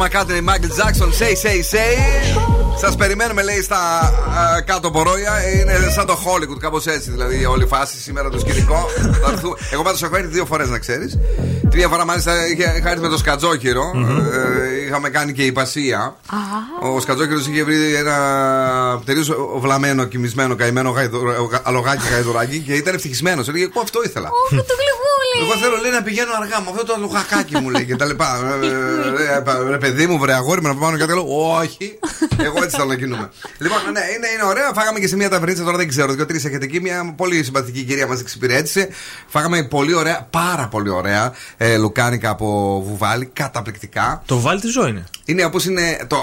Μακάτρι, 0.00 0.40
Μάικλ 0.40 0.66
Τζάξον, 0.66 1.10
say, 1.18 1.46
say, 1.46 1.56
say. 1.74 1.92
Σας 2.80 2.96
περιμένουμε, 2.96 3.42
λέει, 3.42 3.62
στα 3.62 3.76
α, 3.78 4.60
κάτω 4.64 4.90
πορόια. 4.90 5.32
Είναι 5.54 5.74
σαν 5.94 6.06
το 6.06 6.18
Hollywood, 6.24 6.58
κάπως 6.60 6.86
έτσι. 6.86 7.10
Δηλαδή, 7.10 7.44
όλη 7.44 7.62
η 7.64 7.66
φάση 7.66 8.00
σήμερα 8.00 8.28
το 8.28 8.38
σκηνικό. 8.38 8.86
Θα 9.22 9.30
έρθουμε- 9.32 9.58
Εγώ 9.72 9.82
πάντως 9.82 10.02
έχω 10.02 10.16
έρθει 10.16 10.28
δύο 10.28 10.44
φορές, 10.44 10.68
να 10.68 10.78
ξέρεις. 10.78 11.18
Τη 11.70 11.76
μία 11.76 11.88
φορά, 11.88 12.04
μάλιστα, 12.04 12.32
είχα, 12.46 12.76
είχα 12.76 12.90
έρθει 12.90 13.00
με 13.02 13.08
το 13.08 13.18
σκατζόκυρο. 13.18 13.82
Ε, 14.32 14.79
είχαμε 14.90 15.08
κάνει 15.10 15.32
και 15.32 15.42
υπασία. 15.44 16.16
Ο 16.82 17.00
Σκατζόκυρο 17.00 17.38
είχε 17.38 17.64
βρει 17.64 17.94
ένα 17.94 18.16
τελείω 19.04 19.24
βλαμμένο, 19.60 20.04
κοιμισμένο, 20.04 20.54
καημένο 20.54 20.90
γαϊδο- 20.90 21.48
γα- 21.50 21.60
αλογάκι 21.64 22.08
γαϊδουράκι 22.12 22.58
και 22.58 22.72
ήταν 22.74 22.94
ευτυχισμένος. 22.94 23.48
Έλεγε, 23.48 23.64
Εγώ 23.64 23.80
αυτό 23.80 24.00
ήθελα. 24.04 24.28
Ω, 24.28 24.48
το 24.48 24.54
γλυκούλι. 24.80 25.50
Εγώ 25.50 25.56
θέλω 25.62 25.76
λέει 25.82 25.90
να 25.90 26.02
πηγαίνω 26.02 26.30
αργά 26.40 26.60
με 26.60 26.66
αυτό 26.70 26.84
το 26.84 26.92
αλογακάκι 26.96 27.56
μου 27.56 27.70
λέει 27.70 27.84
και 27.84 27.96
τα 27.96 28.04
λοιπά. 28.04 28.28
Ε, 28.40 28.66
ε, 29.22 29.66
ε, 29.66 29.70
Ρε 29.70 29.78
παιδί 29.78 30.06
μου, 30.06 30.18
βρε 30.18 30.34
αγόρι 30.34 30.62
με 30.62 30.68
να 30.68 30.74
πάμε 30.74 30.96
κάτι 30.98 31.12
άλλο. 31.12 31.26
Όχι. 31.60 31.98
Εγώ 32.38 32.62
έτσι 32.62 32.76
θέλω 32.76 32.88
να 32.88 32.96
κινούμε. 32.96 33.30
Λοιπόν, 33.58 33.78
ναι, 33.92 34.00
είναι, 34.16 34.26
είναι 34.34 34.44
ωραία. 34.48 34.70
Φάγαμε 34.74 34.98
και 34.98 35.06
σε 35.08 35.16
μια 35.16 35.28
ταβερνίτσα 35.28 35.64
τώρα 35.64 35.76
δεν 35.76 35.88
ξέρω. 35.88 36.12
Δύο-τρεις 36.12 36.44
έχετε 36.44 36.64
εκεί. 36.64 36.80
Μια 36.80 37.14
πολύ 37.16 37.44
συμπαθητική 37.44 37.82
κυρία 37.84 38.06
μας 38.06 38.20
εξυπηρέτησε. 38.20 38.88
Φάγαμε 39.26 39.62
πολύ 39.62 39.94
ωραία, 39.94 40.26
πάρα 40.30 40.68
πολύ 40.68 40.90
ωραία 40.90 41.32
ε, 41.56 41.76
λουκάνικα 41.76 42.30
από 42.30 42.82
βουβάλι. 42.86 43.26
Καταπληκτικά. 43.32 44.22
Το 44.26 44.40
βάλει 44.40 44.60
της 44.60 44.72
ζωή 44.72 44.79
είναι; 44.86 45.04
Είναι 45.24 45.44
όπως 45.44 45.64
είναι 45.64 45.98
το, 46.06 46.16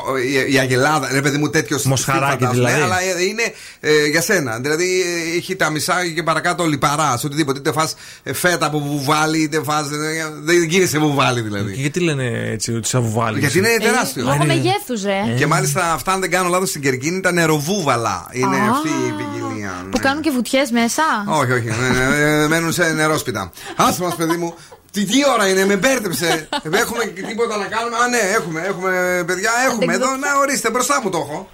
η, 0.48 0.54
η 0.54 0.58
αγελάδα, 0.60 1.10
ρε 1.12 1.22
παιδί 1.22 1.38
μου, 1.38 1.50
τέτοιος 1.50 1.84
Μοσχαράκι 1.84 2.34
στυλ, 2.34 2.46
φαντάζομαι, 2.48 2.74
δηλαδή. 2.74 2.84
Αλλά 2.84 3.02
ε, 3.20 3.24
είναι 3.24 3.54
ε, 3.80 4.06
για 4.06 4.22
σένα. 4.22 4.60
Δηλαδή 4.60 5.02
ε, 5.34 5.38
έχει 5.38 5.56
τα 5.56 5.70
μισά 5.70 6.08
και 6.16 6.24
παρακάτω 6.24 6.66
λιπαρά, 6.66 7.18
σε 7.18 7.26
οτιδήποτε. 7.26 7.60
Είτε 7.60 7.72
φας 7.72 7.96
ε, 8.24 8.34
φέτα 8.34 8.66
από 8.66 8.80
βουβάλι, 8.80 9.38
είτε 9.42 9.62
φας. 9.64 9.90
ε, 9.92 10.34
δεν 10.44 10.64
γίνεσαι 10.64 11.00
βουβάλι 11.00 11.42
δηλαδή. 11.42 11.74
Και 11.74 11.82
γιατί 11.82 12.00
λένε 12.00 12.50
έτσι 12.52 12.74
ότι 12.74 12.88
σαν 12.88 13.02
βουβάλι. 13.02 13.40
Γιατί 13.40 13.58
είναι 13.58 13.78
τεράστιο. 13.82 14.24
Λόγω 14.24 14.46
μεγέθους, 14.46 15.04
ε. 15.04 15.36
Και 15.38 15.48
μάλιστα 15.48 15.94
αυτά, 15.94 16.12
αν 16.12 16.20
δεν 16.20 16.30
κάνω 16.32 16.50
λάθος, 16.50 16.70
στην 16.70 16.82
Κερκίνη 16.82 17.18
ήταν 17.18 17.34
νεροβούβαλα. 17.34 18.28
Είναι 18.32 18.56
Α. 18.56 18.70
αυτή 18.72 18.88
η 18.88 19.12
ποικιλία. 19.18 19.86
Που 19.92 20.00
κάνουν 20.00 20.22
και 20.22 20.32
βουτιές 20.34 20.72
μέσα. 20.72 21.04
Όχι, 21.28 21.52
όχι. 21.52 21.68
ε, 21.68 22.44
ε, 22.44 22.48
Μένουν 22.48 22.72
σε 22.74 22.84
νερόσπιτα. 22.92 23.52
Άσε 23.76 24.02
μας, 24.02 24.16
παιδί 24.16 24.36
μου. 24.36 24.54
Τι, 24.92 25.06
τι 25.06 25.30
ώρα 25.30 25.48
είναι, 25.48 25.66
με 25.66 25.76
μπέρδεψε. 25.76 26.50
έχουμε 26.84 27.06
και 27.06 27.22
τίποτα 27.22 27.58
να 27.58 27.66
κάνουμε. 27.66 27.98
Α, 27.98 28.08
ναι, 28.08 28.18
έχουμε, 28.18 28.62
έχουμε, 28.62 29.24
παιδιά, 29.28 29.52
έχουμε 29.66 29.94
εδώ. 29.94 30.16
Να 30.16 30.38
ορίστε, 30.40 30.70
μπροστά 30.70 31.02
μου 31.04 31.10
το 31.10 31.18
έχω. 31.18 31.50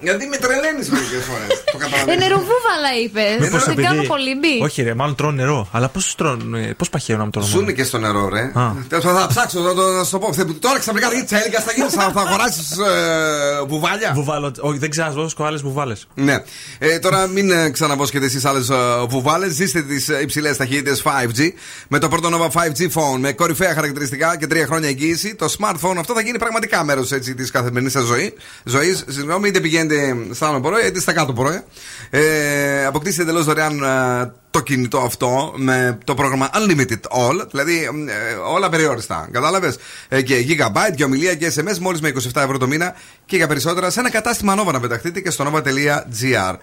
Γιατί 0.00 0.26
με 0.26 0.36
τρελαίνεις 0.36 0.90
μερικές 0.90 1.22
φορές. 1.28 1.48
Το 1.72 1.76
Ε, 1.76 1.78
καταλαβαίνεις. 1.78 2.20
νεροβούβαλα 2.24 2.90
είπες. 3.04 3.36
Μήπως 3.40 3.62
Δεν 3.64 3.72
επειδή- 3.72 3.86
κάνουν 3.86 4.06
κολύμπι. 4.06 4.54
Όχι, 4.62 4.82
ρε, 4.82 4.94
μάλλον 4.94 5.14
τρώνε 5.14 5.36
νερό. 5.42 5.68
Αλλά 5.72 5.88
πώς 5.88 6.14
τρώνε, 6.14 6.74
πώς 6.78 6.88
παχαίνουν 6.90 7.24
να 7.24 7.30
τρώνε. 7.30 7.46
Ζούνε 7.48 7.72
και 7.72 7.84
στο 7.84 7.98
νερό, 7.98 8.28
ρε. 8.28 8.40
Α. 8.54 8.72
Θα, 8.88 9.00
θα 9.00 9.26
ψάξω 9.28 9.60
να 9.60 9.74
το, 9.74 9.82
να 9.92 10.04
σου 10.04 10.10
το 10.10 10.18
πω. 10.18 10.32
Θε- 10.32 10.58
Τώρα 10.60 10.78
ξαφνικά 10.78 11.06
θα 11.08 11.12
γίνει 11.14 11.26
τσέλικα, 11.26 11.60
θα, 11.60 11.72
γίνεις, 11.72 11.92
θα, 11.92 12.10
θα 12.14 12.20
αγοράσεις 12.20 12.70
ε, 12.70 13.64
βουβάλια. 13.66 14.10
Βουβάλο, 14.14 14.52
όχι, 14.60 14.78
δεν 14.78 14.90
ξέρω, 14.90 15.12
βρίσκω 15.12 15.44
άλλες 15.44 15.62
βουβάλες. 15.62 16.06
Ναι. 16.14 16.36
Ε, 16.78 16.98
τώρα 16.98 17.26
μην 17.26 17.50
ε, 17.50 17.70
ξαναβόσκετε 17.70 18.24
εσείς 18.24 18.44
άλλες 18.44 18.70
βουβάλες. 19.08 19.52
Ζήστε 19.52 19.82
τις 19.82 20.08
υψηλές 20.08 20.56
ταχύτητες 20.56 21.02
5G 21.04 21.52
με 21.88 21.98
το 21.98 22.08
πρώτο 22.08 22.28
Nova 22.32 22.60
5G 22.60 22.82
phone 22.82 23.18
με 23.18 23.32
κορυφαία 23.32 23.74
χαρακτηριστικά 23.74 24.36
και 24.36 24.46
τρία 24.46 24.66
χρόνια 24.66 24.88
εγγύηση. 24.88 25.34
Το 25.34 25.54
smartphone 25.58 25.96
αυτό 25.98 26.14
θα 26.14 26.20
γίνει 26.20 26.38
πραγματικά 26.38 26.84
μέρος 26.84 27.08
της 27.36 27.50
καθημερινής 27.50 27.92
σας 27.92 28.04
ζωή. 28.04 28.34
Ζωής. 28.64 29.04
Συγγνώμη, 29.08 29.48
είτε 29.48 29.60
πηγαίνετε 29.60 29.89
στα 30.32 30.48
άνω 30.48 30.60
πορεία 30.60 30.86
είτε 30.86 31.00
στα 31.00 31.12
κάτω 31.12 31.32
πορεία. 31.32 31.64
Ε, 32.10 32.84
αποκτήστε 32.86 33.22
εντελώς 33.22 33.44
δωρεάν 33.44 33.82
ε, 33.82 34.32
το 34.50 34.60
κινητό 34.60 34.98
αυτό 34.98 35.52
με 35.56 35.98
το 36.04 36.14
πρόγραμμα 36.14 36.50
Unlimited 36.54 37.18
All, 37.18 37.46
δηλαδή 37.50 37.78
ε, 38.08 38.34
όλα 38.54 38.68
περιόριστα. 38.68 39.28
Κατάλαβες; 39.32 39.76
Ε, 40.08 40.22
και 40.22 40.34
gigabyte 40.48 40.94
και 40.96 41.04
ομιλία 41.04 41.34
και 41.34 41.52
SMS 41.56 41.78
μόλις 41.78 42.00
με 42.00 42.12
27 42.34 42.42
ευρώ 42.42 42.58
το 42.58 42.66
μήνα 42.66 42.94
και 43.26 43.36
για 43.36 43.46
περισσότερα 43.46 43.90
σε 43.90 44.00
ένα 44.00 44.10
κατάστημα 44.10 44.54
Nova 44.62 44.72
να 44.72 44.80
πεταχτείτε 44.80 45.20
και 45.20 45.30
στο 45.30 45.52
nova.gr. 45.54 46.54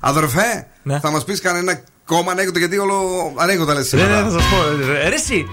Αδερφέ, 0.00 0.66
θα 1.00 1.10
μας 1.10 1.24
πεις 1.24 1.40
κανένα 1.40 1.80
κόμμα 2.04 2.32
ανέκδοτο 2.32 2.58
γιατί 2.58 2.78
όλο 2.78 3.32
ανέκδοτα 3.36 3.74
λες 3.74 3.92
Ναι, 3.92 4.00
σήμερα. 4.00 4.22
ναι, 4.22 4.30
θα 4.30 4.38
σας 4.40 4.48
πω. 4.50 4.56
ε, 4.92 5.08
Ρε, 5.08 5.14
εσύ, 5.14 5.46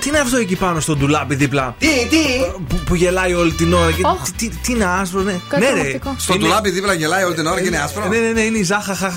τι 0.00 0.08
είναι 0.08 0.18
αυτό 0.18 0.36
εκεί 0.36 0.56
πάνω 0.56 0.80
στο 0.80 0.96
ντουλάπι 0.96 1.34
δίπλα; 1.34 1.74
Τι, 1.78 1.86
τι; 1.86 2.16
Που, 2.68 2.76
που 2.86 2.94
γελάει 2.94 3.34
όλη 3.34 3.52
την 3.52 3.72
ώρα. 3.72 3.90
Και, 3.90 4.02
Οχ. 4.04 4.22
τι, 4.22 4.48
τι, 4.48 4.56
τι 4.56 4.72
είναι 4.72 4.84
άσπρο, 4.84 5.20
ναι. 5.20 5.40
Κάτι 5.48 5.62
ναι, 5.62 5.68
ρε. 5.68 5.74
τρομακτικό. 5.74 6.14
Στο 6.18 6.34
Είναι- 6.34 6.44
τουλάπι 6.44 6.70
δίπλα 6.70 6.92
γελάει 6.92 7.24
όλη 7.24 7.34
την 7.34 7.46
ώρα 7.46 7.60
και 7.60 7.66
είναι 7.66 7.78
άσπρο; 7.78 8.08
Ναι, 8.08 8.18
ναι, 8.18 8.28
ναι, 8.28 8.40
είναι 8.40 8.58
η 8.58 8.62
ζάχα. 8.62 8.94
χα, 8.94 9.10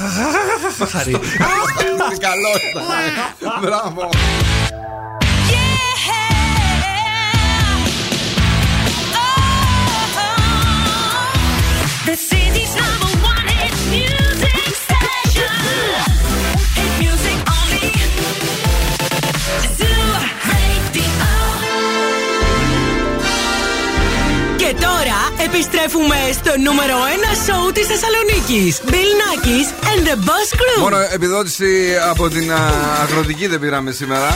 επιστρέφουμε 25.54 26.16
στο 26.34 26.52
νούμερο 26.68 26.96
1 26.96 27.36
σοου 27.46 27.72
της 27.72 27.88
Θεσσαλονίκης. 27.88 28.82
Bill 28.92 29.12
Nackis 29.22 29.68
and 29.90 30.02
the 30.08 30.16
Boss 30.28 30.50
Crew. 30.60 30.80
Μόνο 30.82 30.98
επιδότηση 31.14 31.96
από 32.10 32.30
την 32.30 32.52
α, 32.52 32.58
αγροτική 33.02 33.48
δεν 33.48 33.60
πήραμε 33.60 33.92
σήμερα. 33.92 34.28
Α, 34.28 34.32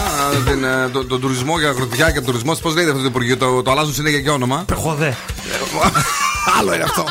την, 0.45 0.65
α, 0.65 0.89
το- 0.91 1.05
τον 1.05 1.21
τουρισμό 1.21 1.59
και 1.59 1.65
αγροτικά 1.65 2.11
και 2.11 2.21
τουρισμός. 2.21 2.59
Πώς 2.59 2.73
λέγεται 2.73 2.91
αυτό 2.91 3.01
το 3.03 3.09
Υπουργείο, 3.09 3.37
το, 3.37 3.61
το 3.63 3.71
αλλάζουν 3.71 3.93
συνέχεια 3.93 4.21
και 4.21 4.29
όνομα; 4.29 4.63
Πεχοδέ. 4.67 5.15
Άλλο 6.59 6.73
είναι 6.73 6.83
αυτό. 6.83 7.05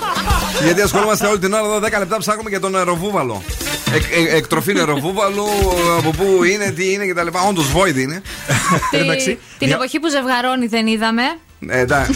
Γιατί 0.64 0.80
ασχολούμαστε 0.80 1.26
όλη 1.26 1.38
την 1.38 1.52
ώρα 1.52 1.64
εδώ 1.64 1.76
10 1.78 1.80
λεπτά 1.98 2.16
ψάχνουμε 2.18 2.48
για 2.50 2.61
τον 2.61 2.70
νεροβούβαλο. 2.70 3.42
Εκ, 3.94 4.02
ε, 4.30 4.36
εκτροφή 4.36 4.72
νεροβούβαλου, 4.72 5.46
από 5.98 6.11
πού 6.11 6.44
είναι, 6.44 6.70
τι 6.70 6.92
είναι 6.92 7.07
κτλ. 7.07 7.26
Όντως 7.48 7.66
void 7.74 7.96
είναι. 7.96 8.22
Τη- 9.24 9.36
Την 9.59 9.70
εποχή 9.72 10.00
που 10.00 10.09
ζευγαρώνει 10.09 10.66
δεν 10.66 10.86
είδαμε. 10.86 11.22
Ε, 11.68 11.78
εντάξει. 11.80 12.12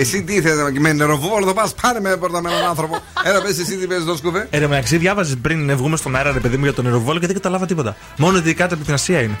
Εσύ 0.00 0.22
τι 0.22 0.34
ήθελες 0.34 0.72
με 0.78 0.92
νεροβούβαλο 0.92 1.46
θα 1.46 1.52
πας, 1.52 1.74
πάρε 1.82 2.00
με 2.00 2.16
πρώτα 2.16 2.42
με 2.42 2.50
έναν 2.50 2.68
άνθρωπο. 2.68 2.98
Έλα, 3.24 3.42
πες 3.42 3.58
εσύ 3.58 3.76
τι 3.76 3.86
παίζεις 3.86 4.06
το 4.06 4.16
σκουφέ. 4.16 4.46
Ε, 4.50 4.58
ρε, 4.58 4.66
μεταξύ 4.66 4.96
διάβαζες 4.96 5.36
πριν 5.42 5.76
βγούμε 5.76 5.96
στον 5.96 6.16
αέρα, 6.16 6.32
ρε 6.32 6.38
παιδί 6.40 6.56
μου, 6.56 6.64
για 6.64 6.72
τον 6.72 6.84
νεροβόλο 6.84 7.18
και 7.18 7.26
δεν 7.26 7.34
κατάλαβα 7.34 7.66
τίποτα. 7.66 7.96
Μόνο 8.16 8.38
ότι 8.38 8.54
κάτι 8.54 8.74
από 8.74 8.84
την 8.84 8.94
Ασία 8.94 9.20
είναι. 9.20 9.36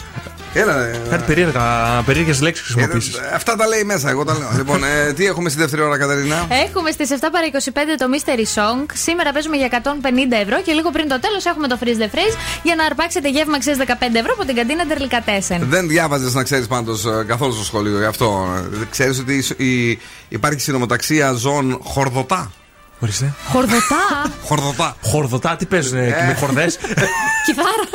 Έλα, 0.54 0.84
ε, 0.84 1.00
Κάτι 1.10 1.22
περίεργα, 1.26 1.62
περίεργες 2.06 2.40
λέξεις 2.40 2.64
χρησιμοποιήσεις. 2.64 3.14
ε, 3.14 3.30
Αυτά 3.34 3.56
τα 3.56 3.66
λέει 3.66 3.84
μέσα, 3.84 4.10
εγώ 4.10 4.24
τα 4.24 4.38
λέω. 4.38 4.48
λοιπόν, 4.56 4.84
ε, 4.84 5.12
τι 5.12 5.26
έχουμε 5.26 5.48
στη 5.48 5.58
δεύτερη 5.58 5.82
ώρα, 5.82 5.98
Καταρίνα. 5.98 6.46
Έχουμε 6.66 6.90
στις 6.90 7.10
7 7.10 7.30
παρα 7.32 7.46
25 7.46 7.96
το 7.98 8.06
Mystery 8.12 8.44
Song. 8.60 8.86
Σήμερα 8.94 9.32
παίζουμε 9.32 9.56
για 9.56 9.66
150 9.66 10.36
ευρώ 10.42 10.60
και 10.62 10.72
λίγο 10.72 10.90
πριν 10.90 11.08
το 11.08 11.20
τέλος 11.20 11.44
έχουμε 11.44 11.68
το 11.68 11.78
Freeze 11.82 12.00
the 12.02 12.14
Phrase 12.14 12.36
για 12.62 12.74
να 12.74 12.84
αρπάξετε 12.84 13.28
γεύμα 13.30 13.56
αξίας 13.56 13.76
15 13.76 14.18
ευρώ 14.18 14.32
από 14.36 14.44
την 14.46 14.54
καντίνα 14.56 14.86
Τερλικατέσεν. 14.86 15.66
Δεν 15.68 15.88
διάβαζες 15.88 16.34
να 16.34 16.42
ξέρεις 16.42 16.66
πάντως 16.66 17.04
καθόλου 17.26 17.52
στο 17.52 17.64
σχολείο 17.64 17.98
γι' 17.98 18.04
αυτό. 18.04 18.48
Ξέρεις 18.90 19.18
ότι 19.18 19.34
η- 19.56 19.64
η- 19.66 19.98
υπάρχει 20.28 20.60
συνομοταξία 20.60 21.32
ζώων 21.32 21.80
χορδωτά. 21.82 22.52
Ορίστε. 22.98 23.34
Χορδωτά! 23.48 24.30
Χορδωτά. 24.48 24.96
Χορδωτά, 25.02 25.56
τι 25.56 25.66
παίζουν 25.66 25.98
εκεί 25.98 26.22
με 26.26 26.34
χορδές; 26.40 26.78
Κιθάρα! 27.46 27.88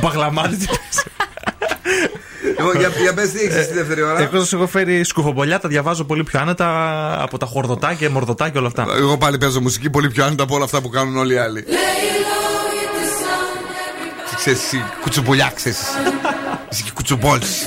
Παγλαμάτι, 0.00 0.56
τι 0.56 0.66
παίζουν. 0.66 1.12
Λοιπόν, 2.58 2.76
για, 2.78 2.88
για 3.02 3.14
πες 3.14 3.30
τι 3.30 3.38
έχεις 3.38 3.64
στη 3.64 3.74
δεύτερη 3.74 4.02
ώρα. 4.02 4.20
Εγώ 4.20 4.38
σας 4.38 4.52
έχω 4.52 4.66
φέρει 4.66 5.04
σκουφομπολιά, 5.04 5.60
τα 5.60 5.68
διαβάζω 5.68 6.04
πολύ 6.04 6.24
πιο 6.24 6.40
άνετα 6.40 6.66
από 7.22 7.38
τα 7.38 7.46
χορδωτά 7.46 7.94
και 7.94 8.08
μορδωτά 8.08 8.48
και 8.48 8.58
όλα 8.58 8.66
αυτά. 8.66 8.86
Εγώ 8.96 9.16
πάλι 9.18 9.38
παίζω 9.38 9.60
μουσική 9.60 9.90
πολύ 9.90 10.10
πιο 10.10 10.24
άνετα 10.24 10.42
από 10.42 10.54
όλα 10.54 10.64
αυτά 10.64 10.80
που 10.80 10.88
κάνουν 10.88 11.16
όλοι 11.16 11.34
οι 11.34 11.38
άλλοι. 11.38 11.64
Ξέρεις, 14.36 14.62
εσύ 14.62 14.84
κουτσουμπολιά, 15.00 15.52
ξέρεις. 15.54 15.78
Εσύ 16.70 16.82
και 16.84 16.90
κουτσουμπόλης. 16.94 17.66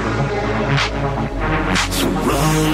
So 0.81 2.07
run 2.07 2.73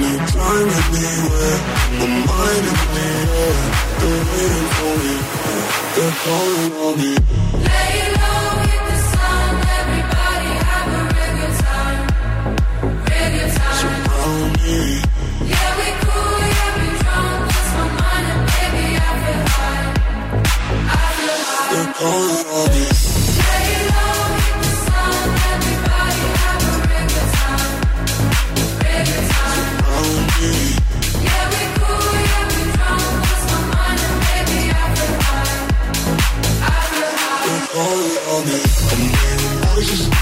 no 0.00 0.10
time 0.32 0.70
anywhere. 1.04 1.58
Mind 2.28 2.66
in 2.70 2.78
the 2.78 3.04
air, 3.04 3.56
they're 4.00 4.24
waiting 4.30 4.68
for 4.76 4.94
me. 5.04 5.14
They're 5.94 6.16
calling 6.24 6.72
on 6.84 6.92
me. 6.98 7.12
Lay 7.66 7.96
low 8.16 8.48
the 8.88 8.96
sun, 9.12 9.52
everybody 9.78 10.52
have 10.68 10.90
a 10.96 11.12
time, 11.62 12.04
time. 13.28 13.78
Yeah 15.52 15.70
we 15.78 15.88
cool, 16.04 16.40
yeah 16.56 16.72
we 16.78 16.88
drunk, 17.02 17.40
lost 17.52 17.72
my 17.76 17.86
mind 18.00 18.26
and 18.32 18.42
baby 18.48 18.86
I 18.96 19.12
feel 19.22 19.44
high, 19.56 19.88
I 20.88 21.06
feel 21.16 21.40
high. 21.48 21.68
They're 21.72 21.92
calling 22.00 22.46
on 22.56 22.66
me. 22.72 22.97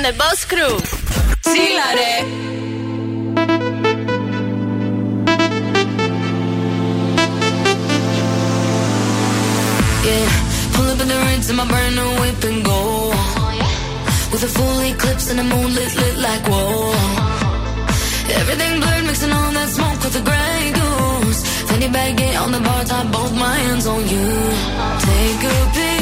on 0.00 0.12
the 0.12 0.18
Boss 0.18 0.44
Crew. 0.50 0.76
Sílare. 1.50 2.12
Yeah, 10.06 10.28
pull 10.74 10.88
up 10.92 11.00
in 11.00 11.08
the 11.08 11.18
rinse 11.26 11.50
in 11.50 11.56
my 11.56 11.66
brand 11.72 11.94
new 11.96 12.10
whip 12.20 12.44
and 12.50 12.64
go. 12.64 12.80
With 14.32 14.42
a 14.48 14.50
full 14.56 14.80
eclipse 14.90 15.30
and 15.30 15.40
a 15.40 15.44
moonlit 15.52 15.92
lit 16.02 16.16
like 16.26 16.44
whoa. 16.52 16.92
Everything 18.40 18.80
blurred, 18.80 19.04
mixing 19.08 19.32
all 19.38 19.52
that 19.58 19.68
smoke 19.76 20.00
with 20.04 20.14
the 20.18 20.24
gray 20.30 20.62
goose. 20.78 21.40
Fanny 21.68 21.88
baggy 21.88 22.30
on 22.42 22.52
the 22.52 22.60
bar 22.60 22.84
top, 22.84 23.06
both 23.12 23.32
my 23.34 23.54
hands 23.64 23.86
on 23.86 24.02
you. 24.12 24.28
Take 25.06 25.42
a 25.52 25.56
peek. 25.74 25.99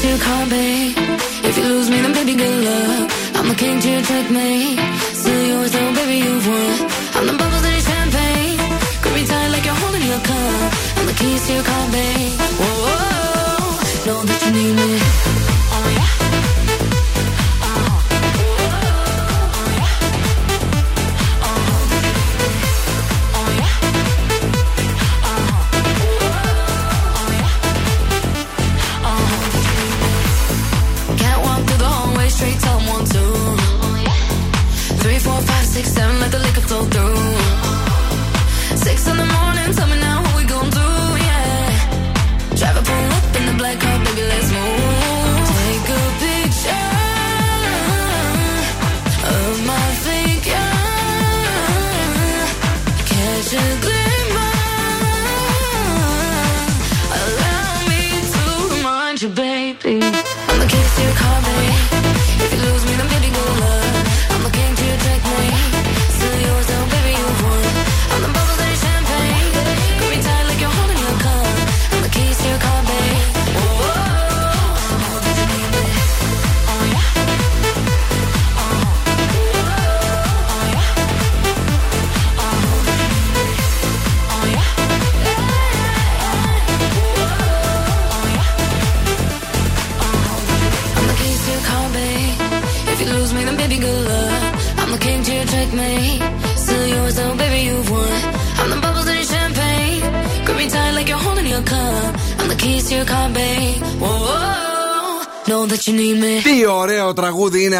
To 0.00 0.18
car, 0.18 0.46
babe. 0.48 0.96
If 1.44 1.58
you 1.58 1.64
lose 1.64 1.90
me, 1.90 2.00
then 2.00 2.14
baby, 2.14 2.34
good 2.34 2.64
luck. 2.64 3.10
I'm 3.34 3.48
the 3.50 3.54
king 3.54 3.78
to 3.80 3.88
your 3.90 4.00
checkmate. 4.00 4.78
Still 5.12 5.46
yours, 5.46 5.72
though, 5.72 5.94
baby, 5.94 6.24
you've 6.24 6.46
won. 6.46 6.90
I'm 7.16 7.26
the 7.26 7.34
bubbles 7.36 7.64
in 7.66 7.72
your 7.72 7.82
champagne. 7.82 8.58
Grip 9.02 9.14
me 9.14 9.26
tight 9.26 9.48
like 9.48 9.64
you're 9.66 9.74
holding 9.74 10.02
your 10.02 10.20
cup. 10.20 10.72
I'm 10.96 11.06
the 11.06 11.12
keys 11.12 11.46
to 11.48 11.52
your 11.52 11.64
car, 11.64 11.86
babe. 11.92 12.40
Whoa, 12.60 12.76
whoa, 12.86 14.06
know 14.06 14.24
that 14.24 14.40
you 14.46 14.52
need 14.52 14.74
me. 14.74 15.39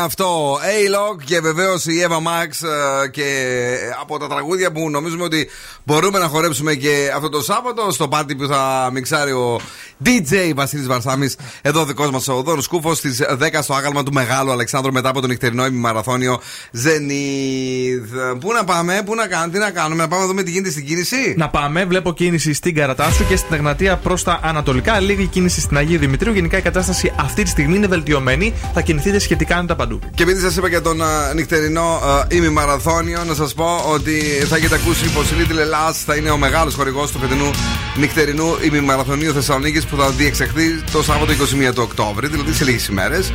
Αυτό. 0.04 0.54
A-Log 0.54 1.22
και 1.24 1.40
βεβαίως 1.40 1.86
η 1.86 2.06
Eva 2.08 2.16
Max 2.16 2.68
ε, 3.04 3.08
και 3.08 3.76
από 4.00 4.18
τα 4.18 4.28
τραγούδια 4.28 4.72
που 4.72 4.90
νομίζουμε 4.90 5.24
ότι 5.24 5.48
μπορούμε 5.84 6.18
να 6.18 6.26
χορέψουμε 6.26 6.74
και 6.74 7.12
αυτό 7.14 7.28
το 7.28 7.42
Σάββατο 7.42 7.90
στο 7.90 8.08
πάρτι 8.08 8.36
που 8.36 8.46
θα 8.46 8.90
μιξάρει 8.92 9.32
ο 9.32 9.60
DJ 10.04 10.52
Βασίλης 10.54 10.86
Βαρσάμι. 10.86 11.28
Εδώ 11.62 11.80
ο 11.80 11.84
δικός 11.84 12.10
μας 12.10 12.28
ο 12.28 12.42
Δόρο 12.42 12.62
Κούφος 12.68 12.96
στις 12.96 13.22
10 13.38 13.58
στο 13.62 13.74
άγαλμα 13.74 14.02
του 14.02 14.12
Μεγάλου 14.12 14.50
Αλεξάνδρου 14.50 14.92
μετά 14.92 15.08
από 15.08 15.20
το 15.20 15.26
νυχτερινό 15.26 15.66
ημιμαραθώνιο 15.66 16.40
Zenith. 16.74 18.38
Πού 18.40 18.52
να 18.52 18.64
πάμε, 18.64 19.02
πού 19.04 19.14
να 19.14 19.26
κάνουμε, 19.26 19.52
τι 19.52 19.58
να 19.58 19.70
κάνουμε, 19.70 20.02
να 20.02 20.08
πάμε 20.08 20.22
να 20.22 20.28
δούμε 20.28 20.42
τι 20.42 20.50
γίνεται 20.50 20.70
στην 20.70 20.86
κίνηση; 20.86 21.34
Να 21.36 21.48
πάμε, 21.48 21.84
βλέπω 21.84 22.12
κίνηση 22.12 22.52
στην 22.52 22.74
Καρατάσου 22.74 23.26
και 23.26 23.36
στην 23.36 23.54
Εγνατία 23.54 23.96
προς 23.96 24.22
τα 24.22 24.40
Ανατολικά. 24.42 25.00
Λίγη 25.00 25.26
κίνηση 25.26 25.60
στην 25.60 25.76
Αγίου 25.76 25.98
Δημητρίου. 25.98 26.32
Γενικά 26.32 26.58
η 26.58 26.62
κατάσταση 26.62 27.12
αυτή 27.16 27.42
τη 27.42 27.48
στιγμή 27.48 27.76
είναι 27.76 27.86
βελτιωμένη. 27.86 28.54
Θα 28.74 28.80
κινηθείτε 28.80 29.18
σχετικά 29.18 29.56
άνετα 29.56 29.76
παντού. 29.76 30.00
Και 30.14 30.22
επειδή 30.22 30.40
σας 30.40 30.56
είπα 30.56 30.68
για 30.68 30.82
τον 30.82 31.02
α, 31.02 31.34
νυχτερινό 31.34 32.00
uh, 32.04 32.32
ημιμαραθώνιο, 32.32 33.24
να 33.24 33.34
σας 33.34 33.54
πω 33.54 33.84
ότι 33.92 34.20
θα 34.48 34.56
έχετε 34.56 34.74
ακούσει 34.74 35.12
πως 35.12 35.30
η 35.30 35.34
Little 35.38 35.58
Ελλάς 35.58 36.02
θα 36.04 36.16
είναι 36.16 36.30
ο 36.30 36.36
μεγάλος 36.36 36.74
χορηγός 36.74 37.10
του 37.10 37.18
φετινού 37.18 37.50
νυχτερινού 37.96 38.56
ημιμαραθωνίου 38.64 39.32
Θεσσαλονίκης 39.32 39.84
που 39.90 39.96
θα 39.96 40.10
διεξαχθεί 40.10 40.82
το 40.92 41.02
Σάββατο 41.02 41.32
21 41.32 41.74
του 41.74 41.82
Οκτώβρη, 41.82 42.28
δηλαδή 42.28 42.52
σε 42.52 42.64
λίγες 42.64 42.86
ημέρες. 42.86 43.32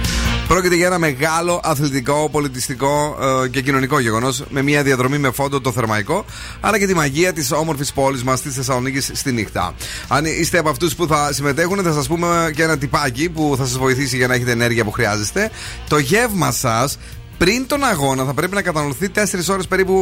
Πρόκειται 0.47 0.75
για 0.75 0.85
ένα 0.85 0.99
μεγάλο 0.99 1.59
αθλητικό, 1.63 2.29
πολιτιστικό 2.31 3.17
ε, 3.43 3.47
και 3.47 3.61
κοινωνικό 3.61 3.99
γεγονός 3.99 4.43
με 4.49 4.61
μια 4.61 4.83
διαδρομή 4.83 5.17
με 5.17 5.31
φόντο 5.31 5.61
το 5.61 5.71
θερμαϊκό, 5.71 6.25
αλλά 6.59 6.79
και 6.79 6.87
τη 6.87 6.93
μαγεία 6.93 7.33
της 7.33 7.51
όμορφης 7.51 7.93
πόλης 7.93 8.23
μας 8.23 8.41
της 8.41 8.55
Θεσσαλονίκης 8.55 9.11
στη 9.13 9.31
νύχτα. 9.31 9.73
Αν 10.07 10.25
είστε 10.25 10.57
από 10.57 10.69
αυτούς 10.69 10.95
που 10.95 11.07
θα 11.07 11.33
συμμετέχουν, 11.33 11.83
θα 11.83 11.93
σας 11.93 12.07
πούμε 12.07 12.51
και 12.55 12.63
ένα 12.63 12.77
τυπάκι 12.77 13.29
που 13.29 13.55
θα 13.57 13.65
σας 13.65 13.77
βοηθήσει 13.77 14.17
για 14.17 14.27
να 14.27 14.33
έχετε 14.33 14.51
ενέργεια 14.51 14.83
που 14.83 14.91
χρειάζεστε. 14.91 15.51
Το 15.87 15.97
γεύμα 15.97 16.51
σας 16.51 16.97
πριν 17.37 17.67
τον 17.67 17.83
αγώνα 17.83 18.23
θα 18.25 18.33
πρέπει 18.33 18.55
να 18.55 18.61
κατανοηθεί 18.61 19.09
4 19.09 19.19
ώρες 19.49 19.67
περίπου. 19.67 19.93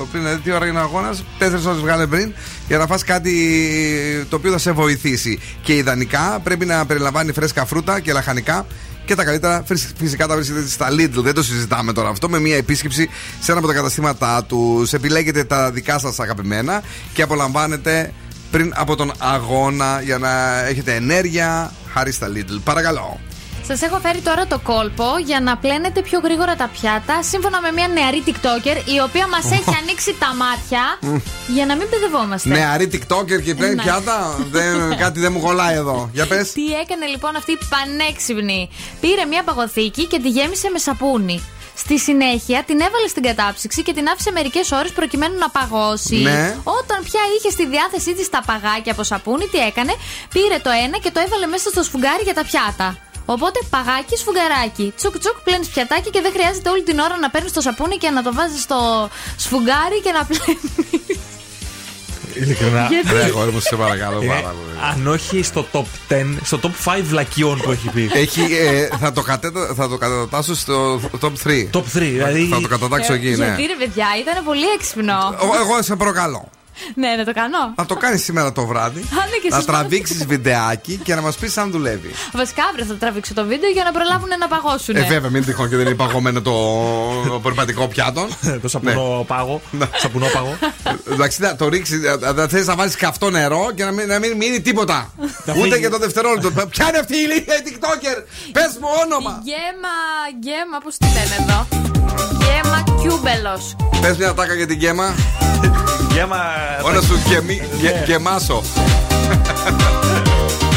ε, 0.00 0.02
Πριν, 0.10 0.22
δηλαδή, 0.22 0.40
τι 0.42 0.52
ώρα 0.52 0.66
είναι 0.66 0.78
ο 0.78 0.82
αγώνας, 0.82 1.24
4 1.38 1.66
ώρες 1.66 1.80
βγάλε 1.80 2.06
πριν 2.06 2.32
για 2.68 2.78
να 2.78 2.86
φας 2.86 3.04
κάτι 3.04 4.26
το 4.28 4.36
οποίο 4.36 4.50
θα 4.52 4.58
σε 4.58 4.72
βοηθήσει. 4.72 5.40
Και 5.62 5.74
ιδανικά 5.76 6.40
πρέπει 6.42 6.64
να 6.64 6.86
περιλαμβάνει 6.86 7.32
φρέσκα 7.32 7.64
φρούτα 7.66 8.00
και 8.00 8.12
λαχανικά 8.12 8.66
και 9.04 9.14
τα 9.14 9.24
καλύτερα 9.24 9.62
φυσ- 9.66 9.90
φυσικά 9.98 10.26
τα 10.26 10.34
βρίσκεται 10.34 10.66
στα 10.66 10.88
Lidl. 10.90 11.22
Δεν 11.22 11.34
το 11.34 11.42
συζητάμε 11.42 11.92
τώρα 11.92 12.08
αυτό. 12.08 12.28
Με 12.28 12.38
μια 12.40 12.56
επίσκεψη 12.56 13.08
σε 13.40 13.50
ένα 13.50 13.58
από 13.60 13.68
τα 13.68 13.74
καταστήματά 13.74 14.44
τους. 14.44 14.92
Επιλέγετε 14.92 15.44
τα 15.44 15.70
δικά 15.70 15.98
σας 15.98 16.18
αγαπημένα 16.20 16.82
και 17.12 17.22
απολαμβάνετε 17.22 18.12
πριν 18.50 18.72
από 18.76 18.96
τον 18.96 19.12
αγώνα 19.18 20.00
για 20.04 20.18
να 20.18 20.64
έχετε 20.66 20.94
ενέργεια 20.94 21.72
χάρη 21.92 22.12
στα 22.12 22.28
Lidl. 22.34 22.58
Παρακαλώ. 22.64 23.20
Σας 23.66 23.82
έχω 23.82 23.98
φέρει 23.98 24.20
τώρα 24.20 24.46
το 24.46 24.58
κόλπο 24.58 25.04
για 25.26 25.40
να 25.40 25.56
πλένετε 25.56 26.00
πιο 26.02 26.20
γρήγορα 26.24 26.54
τα 26.56 26.68
πιάτα, 26.80 27.22
σύμφωνα 27.22 27.60
με 27.60 27.72
μια 27.72 27.88
νεαρή 27.88 28.22
TikToker 28.26 28.76
η 28.94 29.00
οποία 29.06 29.26
μας 29.28 29.44
έχει 29.44 29.76
ανοίξει 29.82 30.16
τα 30.18 30.34
μάτια 30.34 30.82
για 31.48 31.66
να 31.66 31.76
μην 31.76 31.88
παιδευόμαστε. 31.88 32.48
Νεαρή 32.48 32.88
TikToker 32.92 33.42
και 33.44 33.54
πλέον 33.54 33.74
Ναι. 33.74 33.82
πιάτα. 33.82 34.38
δεν, 34.50 34.74
κάτι 35.02 35.20
δεν 35.20 35.32
μου 35.32 35.40
κολλάει 35.40 35.74
εδώ. 35.76 36.10
Για 36.12 36.26
πες. 36.26 36.52
Τι 36.52 36.64
έκανε 36.82 37.06
λοιπόν 37.06 37.36
αυτή 37.36 37.52
η 37.52 37.58
πανέξυπνη. 37.68 38.68
Πήρε 39.00 39.24
μια 39.24 39.42
παγωθήκη 39.42 40.06
και 40.06 40.18
τη 40.20 40.28
γέμισε 40.28 40.68
με 40.72 40.78
σαπούνι. 40.78 41.42
Στη 41.76 41.98
συνέχεια 41.98 42.62
την 42.66 42.80
έβαλε 42.80 43.08
στην 43.08 43.22
κατάψυξη 43.22 43.82
και 43.82 43.92
την 43.92 44.08
άφησε 44.08 44.30
μερικές 44.30 44.70
ώρες 44.72 44.90
προκειμένου 44.90 45.38
να 45.38 45.50
παγώσει. 45.50 46.16
Ναι. 46.16 46.56
Όταν 46.64 46.98
πια 47.04 47.20
είχε 47.38 47.50
στη 47.50 47.66
διάθεσή 47.66 48.14
της 48.14 48.28
τα 48.28 48.42
παγάκια 48.46 48.92
από 48.92 49.02
σαπούνι, 49.02 49.46
τι 49.46 49.58
έκανε, 49.58 49.92
πήρε 50.32 50.58
το 50.62 50.70
ένα 50.84 50.98
και 50.98 51.10
το 51.10 51.20
έβαλε 51.26 51.46
μέσα 51.46 51.68
στο 51.70 51.82
σφουγγάρι 51.82 52.22
για 52.22 52.34
τα 52.34 52.44
πιάτα. 52.44 52.96
Οπότε 53.24 53.58
παγάκι, 53.70 54.16
σφουγγαράκι. 54.16 54.92
Τσουκ 54.96 55.18
τσουκ, 55.18 55.36
πλένεις 55.44 55.68
πιατάκι 55.68 56.10
και 56.10 56.20
δεν 56.20 56.32
χρειάζεται 56.32 56.68
όλη 56.70 56.82
την 56.82 56.98
ώρα 56.98 57.16
να 57.18 57.30
παίρνεις 57.30 57.52
το 57.52 57.60
σαπούνι 57.60 57.96
και 57.96 58.10
να 58.10 58.22
το 58.22 58.34
βάζεις 58.34 58.62
στο 58.62 59.08
σφουγγάρι 59.36 60.00
και 60.04 60.12
να 60.12 60.24
πλένεις. 60.24 60.62
Ειλικρινά. 62.34 62.86
Γιατί; 62.92 63.12
Ρε, 63.12 63.24
αγόρι 63.24 63.50
μου, 63.50 63.60
σε 63.60 63.76
παρακαλώ 63.76 64.20
Ε, 64.22 64.26
πάρα 64.26 64.40
πολύ. 64.40 64.92
αν 64.92 65.06
όχι 65.06 65.42
στο 65.42 65.66
top 65.72 65.84
10, 66.08 66.36
στο 66.42 66.58
top 66.62 66.90
5 66.96 67.00
βλακιών 67.02 67.60
που 67.60 67.70
έχει 67.70 67.88
πει. 67.88 68.10
Έχει, 68.14 68.40
ε, 68.40 68.88
θα, 69.00 69.12
το 69.12 69.22
κατέτα, 69.22 69.72
θα 69.76 69.88
το 69.88 69.96
κατατάσω 69.98 70.54
στο 70.54 71.00
top 71.20 71.32
3. 71.44 71.68
Top 71.72 71.78
3, 71.78 71.82
δηλαδή. 71.92 72.46
Θα 72.52 72.60
το 72.60 72.68
κατατάξω 72.68 73.12
εκεί, 73.12 73.28
ναι. 73.28 73.34
Γιατί 73.44 73.62
ρε 73.66 73.74
παιδιά, 73.78 74.06
ήταν 74.20 74.44
πολύ 74.44 74.64
έξυπνο. 74.78 75.36
Εγώ- 75.42 75.56
Εγώ 75.60 75.82
σε 75.82 75.96
προκαλώ. 75.96 76.48
Ναι, 76.94 77.08
να 77.16 77.24
το 77.24 77.32
κάνω. 77.32 77.58
Να 77.76 77.86
το 77.86 77.94
κάνεις 77.96 78.22
σήμερα 78.24 78.52
το 78.52 78.66
βράδυ. 78.66 79.00
Α, 79.00 79.04
ναι, 79.30 79.36
και 79.42 79.48
να 79.50 79.56
εσείς 79.56 79.66
τραβήξεις 79.66 80.26
βιντεάκι 80.26 81.00
και 81.04 81.14
να 81.14 81.20
μας 81.20 81.36
πεις 81.36 81.56
αν 81.58 81.70
δουλεύει. 81.70 82.10
Βασικά 82.32 82.62
αύριο 82.70 82.84
θα 82.84 82.94
τραβήξω 82.94 83.34
το 83.34 83.44
βίντεο 83.46 83.70
για 83.70 83.84
να 83.84 83.92
προλάβουν 83.92 84.28
να 84.38 84.48
παγώσουν. 84.48 84.96
Ε, 84.96 85.02
βέβαια, 85.02 85.30
μην 85.30 85.44
τυχόν 85.44 85.68
και 85.68 85.76
δεν 85.76 85.86
είναι 85.86 85.94
παγωμένο 85.94 86.40
το 86.42 86.52
περπατικό 87.42 87.86
πιάτο. 87.88 88.28
το 88.62 88.68
σαπουνό 88.68 89.24
πάγο. 89.26 89.60
Σαπουνό 89.96 90.26
πάγο. 90.26 90.58
Εντάξει, 91.12 91.40
να 91.40 91.56
το 91.56 91.68
ρίξεις, 91.68 92.00
θα 92.36 92.48
θες 92.48 92.66
να 92.66 92.74
βάλεις 92.76 92.96
καυτό 92.96 93.30
νερό 93.30 93.70
και 93.74 93.84
να 93.84 93.90
μην, 93.90 94.06
να 94.06 94.18
μην 94.18 94.36
μείνει 94.36 94.60
τίποτα. 94.60 95.12
Να 95.44 95.52
Ούτε 95.52 95.62
φύγει. 95.62 95.78
για 95.78 95.90
το 95.90 95.98
δευτερόλεπτο. 95.98 96.66
Ποια 96.66 96.88
είναι 96.88 96.98
αυτή 96.98 97.14
η 97.14 97.20
ηλίθεια 97.30 97.54
η 97.56 97.60
TikToker, 97.66 98.22
πες 98.52 98.76
μου 98.80 98.88
όνομα. 99.04 99.42
Γέμα, 99.44 99.94
γέμα, 100.40 100.78
πώς 100.84 100.96
τη 100.96 101.06
λένε 101.06 101.36
εδώ; 101.40 101.68
Γέμα 102.40 102.84
Κιούμπελος. 103.00 103.76
Πες 104.00 104.16
μια 104.16 104.34
τάκα 104.34 104.54
για 104.54 104.66
την 104.66 104.78
γέμα. 104.78 105.14
Γέμα. 106.12 106.36
Όλα 106.84 107.00
σου 107.00 107.14
γεμί- 107.28 107.62
γε- 107.80 108.04
γεμάσω. 108.06 108.62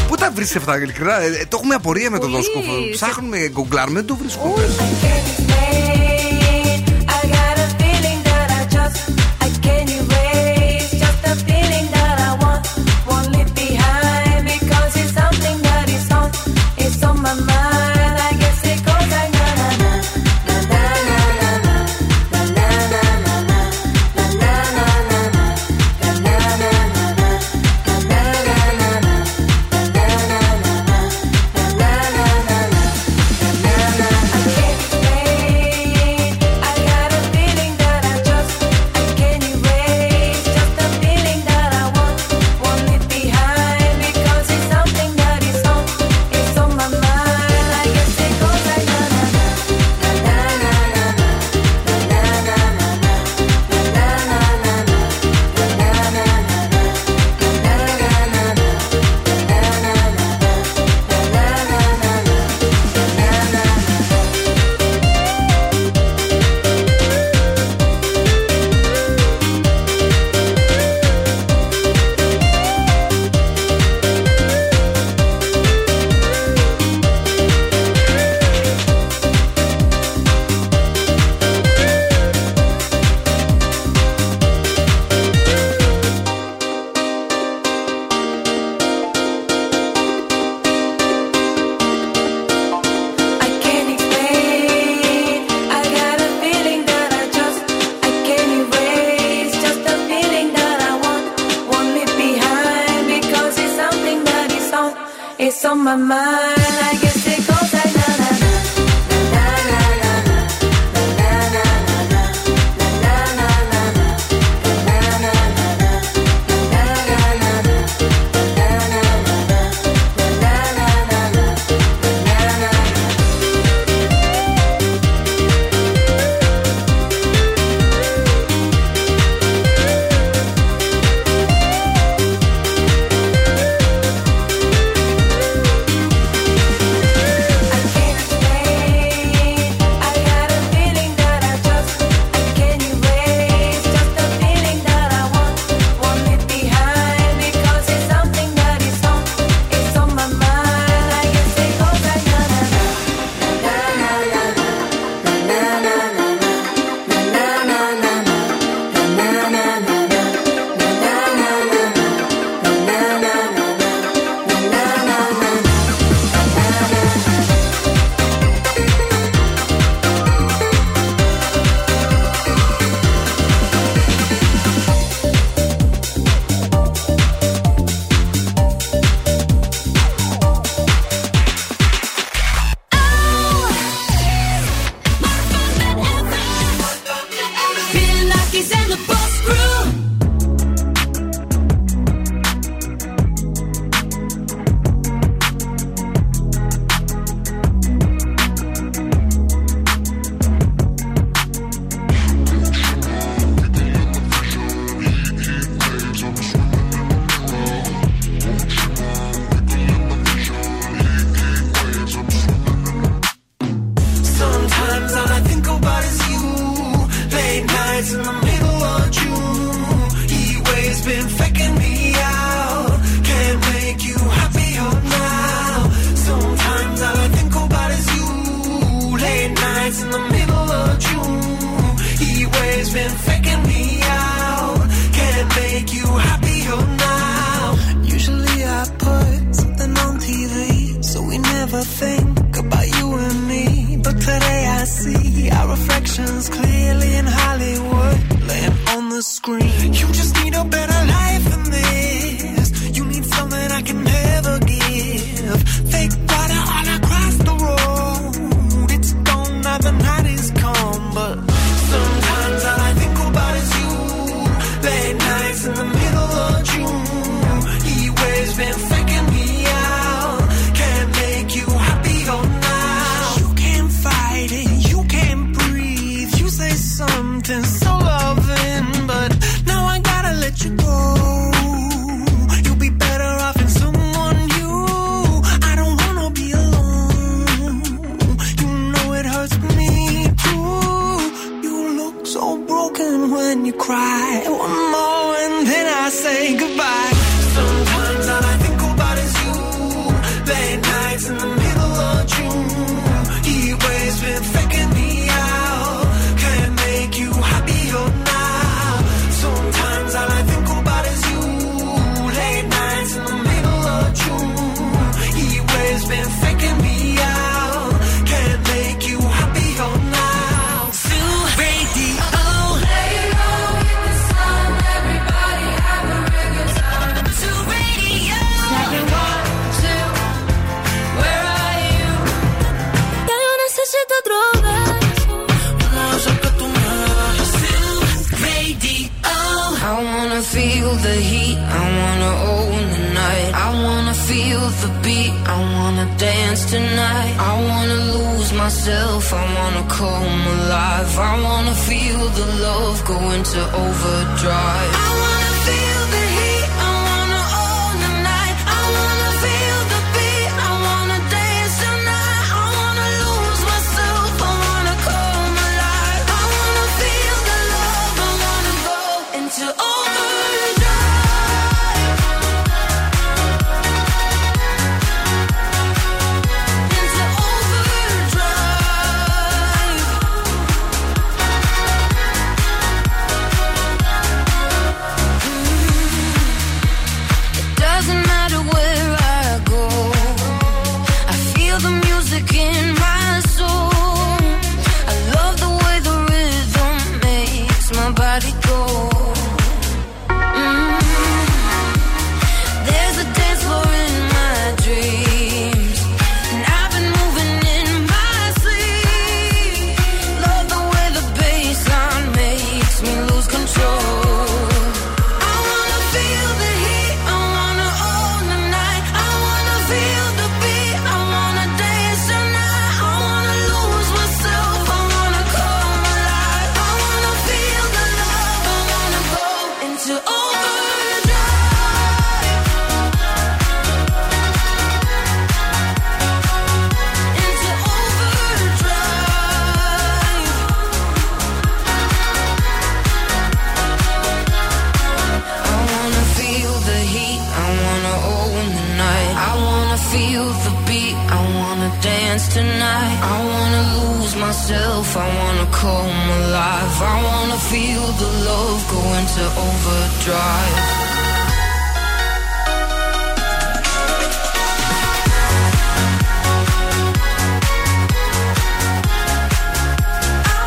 Πού 0.07 0.15
τα 0.15 0.31
βρεις 0.35 0.55
αυτά, 0.55 0.77
ειλικρινά; 0.77 1.21
Ε, 1.21 1.25
ε, 1.25 1.45
το 1.47 1.57
έχουμε 1.59 1.75
απορία 1.75 2.09
με 2.09 2.19
το 2.19 2.25
Πολύ. 2.25 2.35
δόσκοπο. 2.35 2.71
Ψάχνουμε, 2.91 3.37
γκουγκλάρουμε, 3.51 3.99
δεν 3.99 4.07
το 4.07 4.15
βρίσκουμε. 4.15 4.53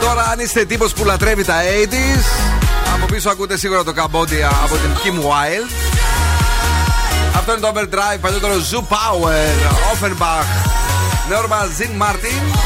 Τώρα, 0.09 0.28
αν 0.32 0.39
είστε 0.39 0.64
τύπος 0.64 0.93
που 0.93 1.05
λατρεύει 1.05 1.44
τα 1.44 1.55
80s, 1.60 2.24
από 2.94 3.06
πίσω 3.06 3.30
ακούτε 3.30 3.56
σίγουρα 3.56 3.85
το 3.85 3.93
Cambodia 3.97 4.51
από 4.64 4.74
την 4.74 4.90
Kim 5.02 5.18
Wilde. 5.24 5.70
Αυτό 7.36 7.52
είναι 7.52 7.60
το 7.60 7.72
Overdrive, 7.74 8.18
παλιότερο 8.20 8.52
Zoo 8.55 8.78
Power, 8.94 9.48
Offenbach, 9.93 10.48
Norma 11.30 11.62
Zin 11.78 12.02
Martin. 12.02 12.56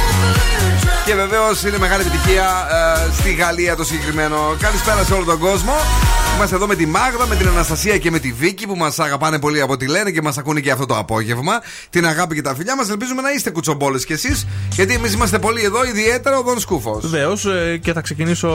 Και 1.04 1.14
βεβαίως 1.14 1.62
είναι 1.62 1.78
μεγάλη 1.78 2.02
επιτυχία 2.02 2.68
ε, 3.08 3.12
στη 3.20 3.32
Γαλλία 3.32 3.76
το 3.76 3.84
συγκεκριμένο. 3.84 4.56
Καλησπέρα 4.60 5.04
σε 5.04 5.14
όλο 5.14 5.24
τον 5.24 5.38
κόσμο. 5.38 5.74
Είμαστε 6.36 6.56
εδώ 6.56 6.66
με 6.66 6.74
τη 6.74 6.86
Μάγδα, 6.86 7.26
με 7.26 7.36
την 7.36 7.48
Αναστασία 7.48 7.98
και 7.98 8.10
με 8.10 8.18
τη 8.18 8.32
Βίκη 8.32 8.66
που 8.66 8.76
μας 8.76 8.98
αγαπάνε 8.98 9.38
πολύ 9.38 9.60
από 9.60 9.72
ό,τι 9.72 9.86
λένε 9.86 10.10
και 10.10 10.22
μας 10.22 10.38
ακούνε 10.38 10.60
και 10.60 10.70
αυτό 10.70 10.86
το 10.86 10.96
απόγευμα. 10.96 11.52
Την 11.90 12.06
αγάπη 12.06 12.34
και 12.34 12.42
τα 12.42 12.54
φιλιά 12.54 12.76
μας. 12.76 12.90
Ελπίζουμε 12.90 13.22
να 13.22 13.30
είστε 13.32 13.50
κουτσομπόλες 13.50 14.04
κι 14.04 14.12
εσείς, 14.12 14.46
γιατί 14.72 14.94
εμείς 14.94 15.12
είμαστε 15.12 15.38
πολύ 15.38 15.64
εδώ, 15.64 15.84
ιδιαίτερα 15.84 16.38
ο 16.38 16.42
Δον 16.42 16.60
Σκούφος. 16.60 17.08
Βεβαίως 17.08 17.46
και 17.80 17.92
θα 17.92 18.00
ξεκινήσω 18.00 18.48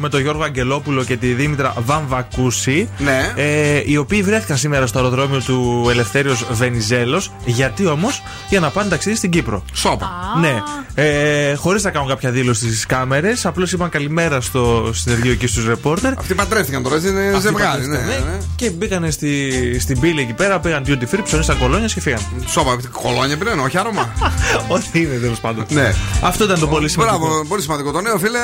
με 0.00 0.08
τον 0.08 0.20
Γιώργο 0.20 0.42
Αγγελόπουλο 0.42 1.04
και 1.04 1.16
τη 1.16 1.32
Δήμητρα 1.32 1.74
Βαμβακούση. 1.78 2.88
Ναι. 2.98 3.32
Ε, 3.36 3.82
οι 3.86 3.96
οποίοι 3.96 4.22
βρέθηκαν 4.22 4.56
σήμερα 4.56 4.86
στο 4.86 4.98
αεροδρόμιο 4.98 5.40
του 5.40 5.86
Ελευθέριος 5.90 6.46
Βενιζέλος. 6.50 7.32
Γιατί 7.44 7.86
όμως, 7.86 8.22
για 8.48 8.60
να 8.60 8.70
πάνε 8.70 8.88
ταξίδι 8.88 9.16
στην 9.16 9.30
Κύπρο. 9.30 9.64
Σόπα. 9.72 10.10
Ναι. 10.40 10.62
Ε, 10.94 11.54
Χωρίς 11.54 11.82
να 11.82 11.90
κάνουν 11.90 12.08
κάποια 12.08 12.30
δήλωση 12.30 12.66
στις 12.66 12.86
κάμερες. 12.86 13.46
Απλώς 13.46 13.72
είπαν 13.72 13.88
καλημέρα 13.88 14.40
στο 14.40 14.90
συνεργείο 14.94 15.34
και 15.34 15.46
στους 15.46 15.66
ρεπόρτερ. 15.66 16.18
Αυτοί 16.18 16.34
παντρεύτηκαν 16.34 16.82
τώρα, 16.82 16.94
έτσι 16.94 17.08
είναι 17.08 17.19
Αυτοί 17.19 17.19
ζευγάρι. 17.40 17.86
Ναι, 17.86 17.96
παντρεύτηκαν, 17.98 18.30
ναι. 18.32 18.38
Και 18.56 18.70
μπήκαν 18.70 19.12
στη, 19.12 19.50
στην 19.80 20.00
πύλη 20.00 20.20
εκεί 20.20 20.32
πέρα, 20.32 20.60
πήγαν 20.60 20.84
duty 20.86 21.14
free, 21.14 21.20
ψωνίσαν 21.24 21.58
κολόνια 21.58 21.86
και 21.86 22.00
φύγαν. 22.00 22.20
Σόπα, 22.46 22.76
κολόνια 23.02 23.36
πήραν, 23.36 23.58
όχι 23.58 23.78
άρωμα. 23.78 24.12
Ό,τι 24.74 25.00
είναι 25.00 25.14
τέλος 25.14 25.40
πάντων. 25.40 25.66
Ναι. 25.68 25.94
Αυτό 26.22 26.44
ήταν 26.44 26.58
το 26.60 26.66
πολύ 26.66 26.88
σημαντικό. 26.88 27.18
Μπράβο, 27.18 27.44
πολύ 27.44 27.62
σημαντικό. 27.62 27.90
Το 27.90 28.00
νέο 28.00 28.18
φίλε, 28.18 28.38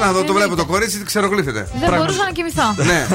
να 0.00 0.12
δω, 0.12 0.22
το 0.24 0.32
βλέπω 0.32 0.56
το 0.56 0.64
κορίτσι, 0.64 0.98
τι 0.98 1.04
ξερογλύφεται. 1.04 1.68
Δεν 1.80 1.98
μπορούσα 1.98 2.24
να 2.24 2.30
κοιμηθώ. 2.30 2.74
Ναι. 2.92 3.06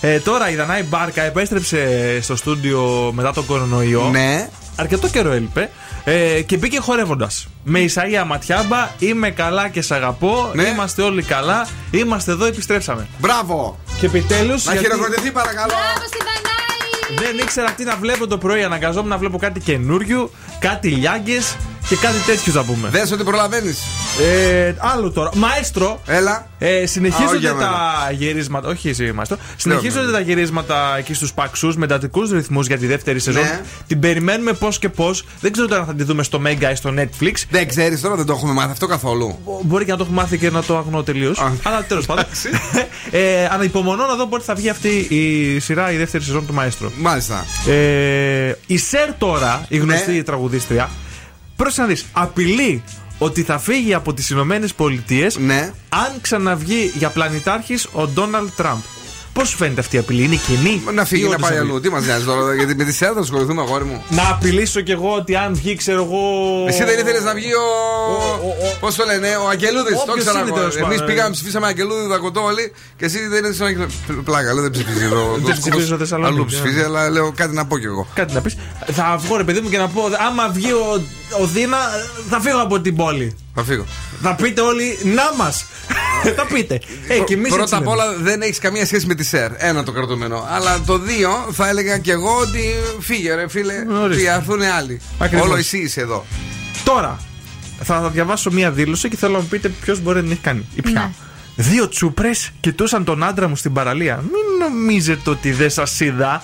Ε, 0.00 0.18
τώρα 0.18 0.50
η 0.50 0.54
Δανάη 0.54 0.82
Μπάρκα 0.82 1.22
επέστρεψε 1.22 1.78
στο 2.22 2.36
στούντιο 2.36 3.10
μετά 3.14 3.32
τον 3.32 3.46
κορονοϊό. 3.46 4.08
Ναι. 4.10 4.48
Αρκετό 4.76 5.08
καιρό 5.08 5.32
έλειπε. 5.32 5.70
Ε, 6.04 6.42
και 6.42 6.56
μπήκε 6.56 6.80
χορεύοντας. 6.80 7.48
Με 7.64 7.78
Ισαία 7.78 8.24
Ματιάμπα, 8.24 8.90
είμαι 8.98 9.30
καλά 9.30 9.68
και 9.68 9.82
σ' 9.82 9.90
αγαπώ. 9.90 10.50
Ναι. 10.54 10.62
Είμαστε 10.62 11.02
όλοι 11.02 11.22
καλά. 11.22 11.66
Είμαστε 11.90 12.32
εδώ, 12.32 12.44
επιστρέψαμε. 12.44 13.06
Μπράβο! 13.18 13.78
Και 14.00 14.06
επιτέλους. 14.06 14.64
Να 14.64 14.74
χειροκροτηθεί 14.74 15.30
παρακαλώ. 15.30 15.72
Δεν 17.18 17.38
ήξερα 17.38 17.70
τι 17.70 17.84
να 17.84 17.96
βλέπω 17.96 18.26
το 18.26 18.38
πρωί. 18.38 18.62
Αναγκαζόμουν 18.62 19.08
να 19.08 19.18
βλέπω 19.18 19.38
κάτι 19.38 19.60
καινούριο, 19.60 20.30
κάτι 20.58 20.88
λιάγκες 20.88 21.56
και 21.88 21.96
κάτι 21.96 22.18
τέτοιο 22.26 22.52
θα 22.52 22.64
πούμε. 22.64 22.88
Δες 22.88 23.12
ότι 23.12 23.24
προλαβαίνεις. 23.24 23.78
Ε, 24.20 24.74
άλλο 24.78 25.10
τώρα. 25.10 25.30
Μαέστρο. 25.34 26.00
Έλα. 26.06 26.48
Ε, 26.58 26.82
Α, 26.82 26.86
συνεχίζονται 26.86 27.30
όχι 27.30 27.38
για 27.38 27.54
τα 27.54 28.10
γυρίσματα. 28.12 28.68
Όχι 28.68 28.88
εσύ, 28.88 29.12
μαέστρο. 29.12 29.36
Συνεχίζονται 29.56 30.06
ναι. 30.06 30.12
τα 30.12 30.20
γυρίσματα 30.20 30.94
εκεί 30.98 31.14
στους 31.14 31.32
παξούς 31.32 31.76
με 31.76 31.84
εντατικούς 31.84 32.30
ρυθμούς 32.30 32.66
για 32.66 32.78
τη 32.78 32.86
δεύτερη 32.86 33.18
σεζόν. 33.18 33.42
Ναι. 33.42 33.60
Την 33.86 34.00
περιμένουμε 34.00 34.52
πώς 34.52 34.78
και 34.78 34.88
πώς. 34.88 35.24
Δεν 35.40 35.52
ξέρω 35.52 35.66
τώρα 35.66 35.80
αν 35.80 35.86
θα 35.86 35.94
τη 35.94 36.02
δούμε 36.02 36.22
στο 36.22 36.40
Mega 36.46 36.70
ή 36.72 36.74
στο 36.74 36.94
Netflix. 36.96 37.32
Δεν 37.50 37.68
ξέρεις 37.68 38.00
τώρα, 38.00 38.14
δεν 38.14 38.26
το 38.26 38.32
έχουμε 38.32 38.52
μάθει 38.52 38.70
αυτό 38.70 38.86
καθόλου. 38.86 39.38
Μπορεί 39.62 39.84
και 39.84 39.90
να 39.90 39.96
το 39.96 40.02
έχουμε 40.02 40.20
μάθει 40.20 40.38
και 40.38 40.50
να 40.50 40.62
το 40.62 40.76
αγνώ 40.76 41.02
τελείως. 41.02 41.38
Αλλά 41.62 41.84
τέλος 41.88 42.06
πάντων. 42.06 42.24
ε, 43.10 43.44
ανυπομονώ 43.50 44.06
να 44.06 44.14
δω 44.14 44.26
πότε 44.26 44.44
θα 44.44 44.54
βγει 44.54 44.68
αυτή 44.68 45.06
η 45.08 45.58
σειρά, 45.58 45.92
η 45.92 45.96
δεύτερη 45.96 46.24
σεζόν 46.24 46.46
του 46.46 46.54
Μαέστρο. 46.54 46.92
Μάλιστα. 46.96 47.44
Ε, 47.66 48.52
η 48.66 48.78
Σερ 48.78 49.14
τώρα, 49.18 49.64
η 49.68 49.76
γνωστή 49.76 50.22
τραγουδίστρια, 50.22 50.90
πρόσεχε 51.62 51.80
να 51.80 51.86
δεις, 51.86 52.04
απειλεί 52.12 52.82
ότι 53.18 53.42
θα 53.42 53.58
φύγει 53.58 53.94
από 53.94 54.12
τις 54.14 54.30
Ηνωμένες 54.30 54.74
Πολιτείες 54.74 55.36
Ναι. 55.38 55.72
αν 55.88 56.20
ξαναβγεί 56.20 56.92
για 56.94 57.08
πλανητάρχης 57.08 57.88
ο 57.92 58.06
Ντόναλτ 58.06 58.50
Τραμπ. 58.56 58.78
Πώς 59.32 59.48
σου 59.48 59.56
φαίνεται 59.56 59.80
αυτή 59.80 59.96
η 59.96 59.98
απειλή, 59.98 60.22
είναι 60.22 60.38
κοινή. 60.46 60.82
Να 60.94 61.04
φύγει 61.04 61.22
ή 61.22 61.24
να 61.28 61.34
όντως 61.34 61.48
πάει 61.48 61.56
θα 61.58 61.62
αλλού. 61.64 61.80
Τι 61.80 61.88
μας 61.90 62.04
νοιάζει 62.04 62.24
τώρα, 62.24 62.54
γιατί 62.54 62.74
με 62.74 62.84
τη 62.84 62.92
ΣΕΡ 62.92 63.10
θα 63.14 63.20
ασχοληθούμε, 63.20 63.62
αγόρι 63.62 63.84
μου. 63.84 64.04
Να 64.08 64.28
απειλήσω 64.28 64.80
κι 64.80 64.90
εγώ 64.90 65.14
ότι 65.14 65.36
αν 65.36 65.54
βγει, 65.54 65.74
ξέρω 65.76 66.02
εγώ. 66.02 66.20
Εσύ 66.68 66.84
δεν 66.84 66.98
ήθελες 66.98 67.22
να 67.22 67.34
βγει 67.34 67.52
ο. 67.54 67.66
Πώς 68.80 68.94
το 68.94 69.04
λένε, 69.04 69.28
ο 69.36 69.48
Αγγελούδης. 69.48 69.94
Το 69.94 70.04
Όποιος 70.08 70.24
ξέρω 70.24 70.38
είναι, 70.38 70.48
εγώ. 70.48 70.56
τέλος 70.58 70.74
πάντων, 70.74 70.90
Εμείς 70.90 71.00
ε. 71.00 71.04
πήγαμε, 71.04 71.30
ψηφίσαμε 71.30 71.66
Αγγελούδη, 71.66 72.06
δακοτό 72.06 72.40
όλοι 72.44 72.72
και 72.96 73.04
εσύ 73.04 73.26
δεν 73.26 73.44
είσαι 73.44 73.54
στον 73.54 74.24
Πλάκα, 74.24 74.52
λέω 74.52 74.62
δεν 74.62 74.70
ψηφίζει 74.70 75.04
εδώ. 75.04 75.36
Δεν 75.44 75.58
ψηφίζει 75.60 75.86
στο 75.86 75.96
Θεσσαλονίκη, 75.96 76.34
Αλλού 76.34 76.44
ναι. 76.44 76.50
ψηφίζει, 76.50 76.80
αλλά 76.82 77.10
λέω 77.10 77.32
κάτι 77.36 77.54
να 77.54 77.66
πω 77.66 77.78
κι 77.78 77.86
εγώ. 77.86 78.06
Κάτι 78.14 78.32
να 78.34 78.40
πεις. 78.40 78.56
Θα 78.92 79.16
βγω 79.24 79.36
ρε 79.36 79.44
παιδί 79.44 79.60
μου 79.60 79.68
και 79.68 79.78
να 79.78 79.88
πω, 79.88 80.02
άμα 80.28 80.48
βγει 80.48 80.72
ο, 80.72 81.02
ο 81.40 81.46
Δίνα, 81.46 81.78
θα 82.30 82.40
φύγω 82.40 82.60
από 82.62 82.80
την 82.80 82.96
πόλη. 82.96 83.36
Θα 83.54 83.64
φύγω. 83.64 83.84
Θα 84.22 84.34
πείτε 84.34 84.60
όλοι 84.60 84.98
να 85.04 85.34
μας. 85.44 85.64
θα 86.36 86.46
πείτε. 86.46 86.80
Ε, 87.08 87.18
και 87.18 87.34
εμείς 87.34 87.48
Πρώτα 87.48 87.62
έτσι 87.62 87.74
απ' 87.74 87.80
λέμε. 87.80 87.92
όλα 87.92 88.16
δεν 88.16 88.42
έχεις 88.42 88.58
καμία 88.58 88.86
σχέση 88.86 89.06
με 89.06 89.14
τη 89.14 89.24
ΣΕΡ. 89.24 89.50
Ένα 89.56 89.82
το 89.84 89.92
κρατούμενο. 89.92 90.46
Αλλά 90.50 90.80
το 90.86 90.98
δύο 90.98 91.46
θα 91.52 91.68
έλεγα 91.68 91.98
κι 91.98 92.10
εγώ 92.10 92.36
ότι 92.40 92.74
φύγε 93.00 93.34
ρε 93.34 93.48
φίλε. 93.48 93.74
Ορίστε. 94.02 94.22
Και 94.22 94.28
έρθουν 94.28 94.62
άλλοι. 94.62 95.00
Ακριβώς. 95.18 95.46
Όλο 95.46 95.56
εσύ 95.56 95.78
είσαι 95.78 96.00
εδώ. 96.00 96.24
Τώρα 96.84 97.18
θα 97.82 98.08
διαβάσω 98.08 98.50
μία 98.50 98.70
δήλωση 98.70 99.08
και 99.08 99.16
θέλω 99.16 99.32
να 99.32 99.38
μου 99.38 99.46
πείτε 99.46 99.68
ποιος 99.68 100.00
μπορεί 100.00 100.16
να 100.16 100.22
την 100.22 100.30
έχει 100.32 100.40
κάνει. 100.40 100.66
Ή 100.74 100.82
ποια. 100.82 101.12
Δύο 101.56 101.88
τσούπρες 101.88 102.50
κοιτούσαν 102.60 103.04
τον 103.04 103.22
άντρα 103.24 103.48
μου 103.48 103.56
στην 103.56 103.72
παραλία. 103.72 104.16
Μην 104.16 104.68
νομίζετε 104.68 105.30
ότι 105.30 105.52
δεν 105.52 105.70
σας 105.70 106.00
είδα. 106.00 106.42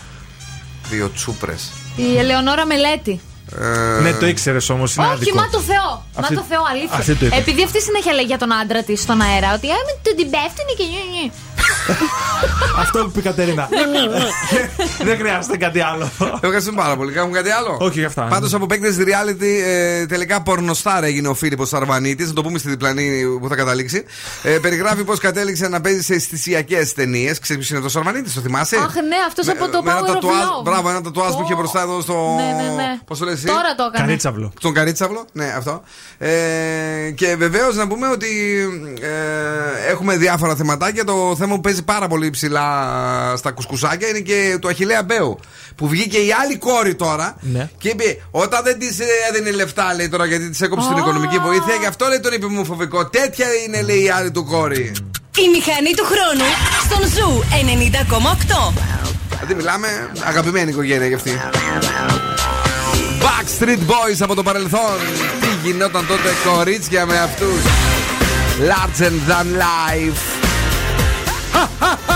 Δύο 0.90 1.10
τσούπρες. 1.14 1.72
Η 1.96 2.18
Ελεονόρα 2.18 2.66
Μελέτη. 2.66 3.20
Ε, 3.60 4.00
Ναι, 4.02 4.12
το 4.12 4.26
ήξερες 4.26 4.68
όμως. 4.70 4.94
Είναι 4.94 5.06
Όχι, 5.06 5.14
άδικο. 5.14 5.36
μα 5.36 5.48
το 5.50 5.60
Θεό. 5.60 6.04
Αυτή- 6.18 6.34
Μα 6.34 6.40
το 6.40 6.46
Θεό, 6.48 6.62
αλήθεια. 6.72 6.96
αυτή 6.98 7.14
το 7.14 7.26
είπε. 7.26 7.36
Επειδή 7.36 7.62
αυτή 7.62 7.80
συνέχεια 7.82 8.12
λέει 8.12 8.24
για 8.24 8.38
τον 8.38 8.52
άντρα 8.52 8.82
της 8.82 9.00
στον 9.00 9.20
αέρα 9.20 9.54
ότι 9.54 9.66
«Α, 9.66 9.78
με 9.88 9.92
τον 10.02 10.14
την 10.16 10.28
πέφτουνε 10.30 10.72
και 10.78 10.84
νιου, 10.92 11.04
νιου». 11.14 11.30
Αυτό 12.82 12.98
που 12.98 13.06
είπε 13.08 13.18
η 13.18 13.22
Κατερίνα. 13.22 13.68
Δεν 15.08 15.16
χρειάζεται 15.18 15.56
κάτι 15.56 15.80
άλλο. 15.80 16.10
Ευχαριστούμε 16.40 16.82
πάρα 16.82 16.96
πολύ. 16.96 17.12
Κάνουμε 17.12 17.36
κάτι 17.36 17.50
άλλο; 17.50 17.76
Όχι 17.80 17.98
για 17.98 18.06
αυτά. 18.08 18.22
Πάντως 18.22 18.54
από 18.54 18.66
παίκτες 18.66 18.96
reality 18.98 19.62
ε, 19.66 20.06
τελικά 20.06 20.42
πορνοστάρ 20.42 21.04
έγινε 21.04 21.28
ο 21.28 21.34
Φίλιππος 21.34 21.68
Σαρβανίτης. 21.68 22.26
Να 22.26 22.32
το 22.32 22.42
πούμε 22.42 22.58
στη 22.58 22.68
διπλανή 22.68 23.24
που 23.40 23.48
θα 23.48 23.54
καταλήξει. 23.56 24.04
Ε, 24.42 24.50
περιγράφει 24.50 25.04
πώς 25.04 25.18
κατέληξε 25.18 25.68
να 25.68 25.80
παίζει 25.80 26.02
σε 26.02 26.14
αισθησιακές 26.14 26.92
ταινίες. 26.92 27.38
Ξέρεις 27.38 27.60
ποιος 27.66 27.70
είναι 27.78 27.86
το 27.86 27.88
Σαρβανίτης, 27.92 28.34
το 28.34 28.40
θυμάσαι; 28.40 28.76
Αχ, 28.76 28.94
ναι, 28.94 29.16
αυτός 29.28 29.48
από 29.48 29.68
το 29.68 29.82
με 29.82 29.90
ένα 29.90 30.00
Power 30.00 30.04
of 30.04 30.06
τατουάζ, 30.12 30.34
Love. 30.34 30.62
Μπράβο, 30.64 30.88
ένα 30.88 31.00
τατουάζ 31.02 31.34
που 31.34 31.42
είχε 31.44 31.54
μπροστά 31.54 31.80
εδώ 31.80 32.00
στο. 32.00 32.34
Ναι, 32.36 32.62
ναι, 32.62 32.68
ναι. 32.74 32.98
Πώς 33.06 33.18
το 33.18 33.24
λες, 33.24 33.35
εσύ; 33.36 33.46
Τώρα 33.46 33.74
το 33.76 33.82
έκανε. 33.82 34.06
Καρίτσαυλο. 34.06 34.52
Στον 34.58 34.72
Καρίτσαυλο, 34.74 35.26
ναι, 35.32 35.54
αυτό. 35.56 35.82
Ε, 36.18 36.30
και 37.14 37.36
βεβαίως 37.36 37.76
να 37.76 37.86
πούμε 37.86 38.08
ότι 38.08 38.28
ε, 39.00 39.90
έχουμε 39.90 40.16
διάφορα 40.16 40.54
θεματάκια. 40.56 41.04
Το 41.04 41.34
θέμα 41.38 41.54
που 41.54 41.60
παίζει 41.60 41.82
πάρα 41.82 42.06
πολύ 42.08 42.30
ψηλά 42.30 42.66
στα 43.36 43.50
κουσκουσάκια 43.50 44.08
είναι 44.08 44.18
και 44.20 44.58
του 44.60 44.68
Αχιλλέα 44.68 45.02
Μπέου. 45.02 45.38
Που 45.76 45.88
βγήκε 45.88 46.18
η 46.18 46.28
άλλη 46.42 46.56
κόρη 46.58 46.94
τώρα 46.94 47.36
Ναι. 47.40 47.70
και 47.78 47.88
είπε: 47.88 48.18
Όταν 48.30 48.60
δεν 48.64 48.78
της 48.78 48.98
έδινε 49.30 49.50
λεφτά, 49.50 49.94
λέει 49.94 50.08
τώρα 50.08 50.26
γιατί 50.26 50.50
της 50.50 50.60
έκοψε 50.60 50.88
την 50.88 50.96
οικονομική 50.96 51.38
βοήθεια, 51.38 51.74
γι' 51.80 51.86
αυτό 51.86 52.06
λέει 52.06 52.20
τον 52.20 52.32
είπε 52.32 52.46
ομοφοβικό. 52.46 53.06
Τέτοια 53.06 53.46
είναι, 53.66 53.82
λέει 53.82 54.02
η 54.02 54.10
άλλη 54.10 54.30
του 54.30 54.44
κόρη. 54.44 54.92
Η 55.38 55.48
μηχανή 55.48 55.90
του 55.96 56.04
χρόνου 56.04 56.44
στον 56.84 57.08
Zoo 57.08 57.42
90,8. 58.72 58.72
Δηλαδή 59.30 59.54
μιλάμε 59.54 60.10
αγαπημένη 60.24 60.70
οικογένεια 60.70 61.08
κι 61.08 61.14
αυτή. 61.14 61.30
Backstreet 63.20 63.90
Boys 63.90 64.18
από 64.20 64.34
το 64.34 64.42
παρελθόν. 64.42 64.98
Τι 65.40 65.68
γινόταν 65.68 66.06
τότε 66.06 66.28
κορίτσια 66.44 67.06
με 67.06 67.18
αυτούς. 67.18 67.62
Larger 68.68 69.12
than 69.28 69.46
life. 69.62 70.22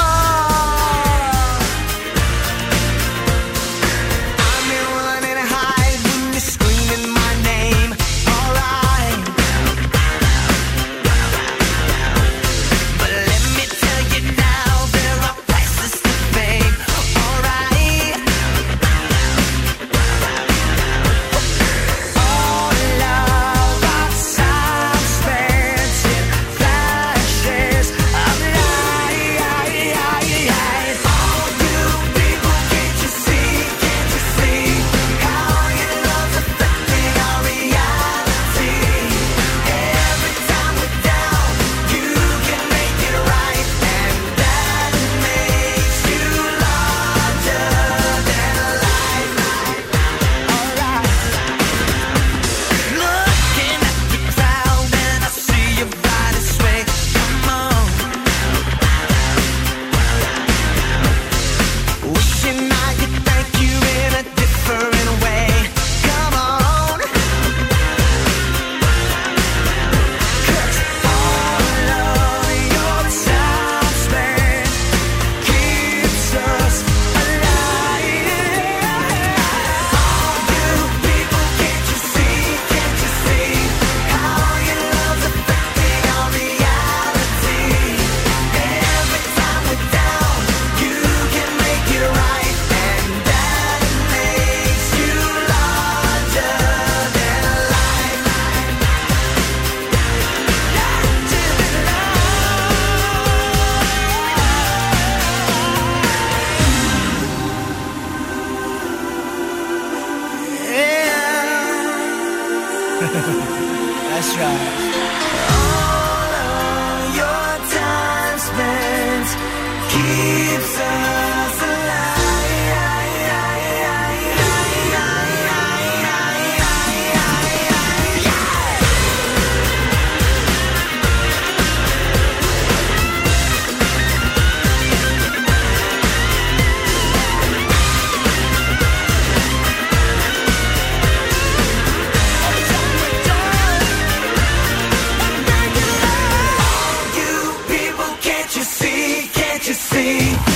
Yeah. 150.10 150.49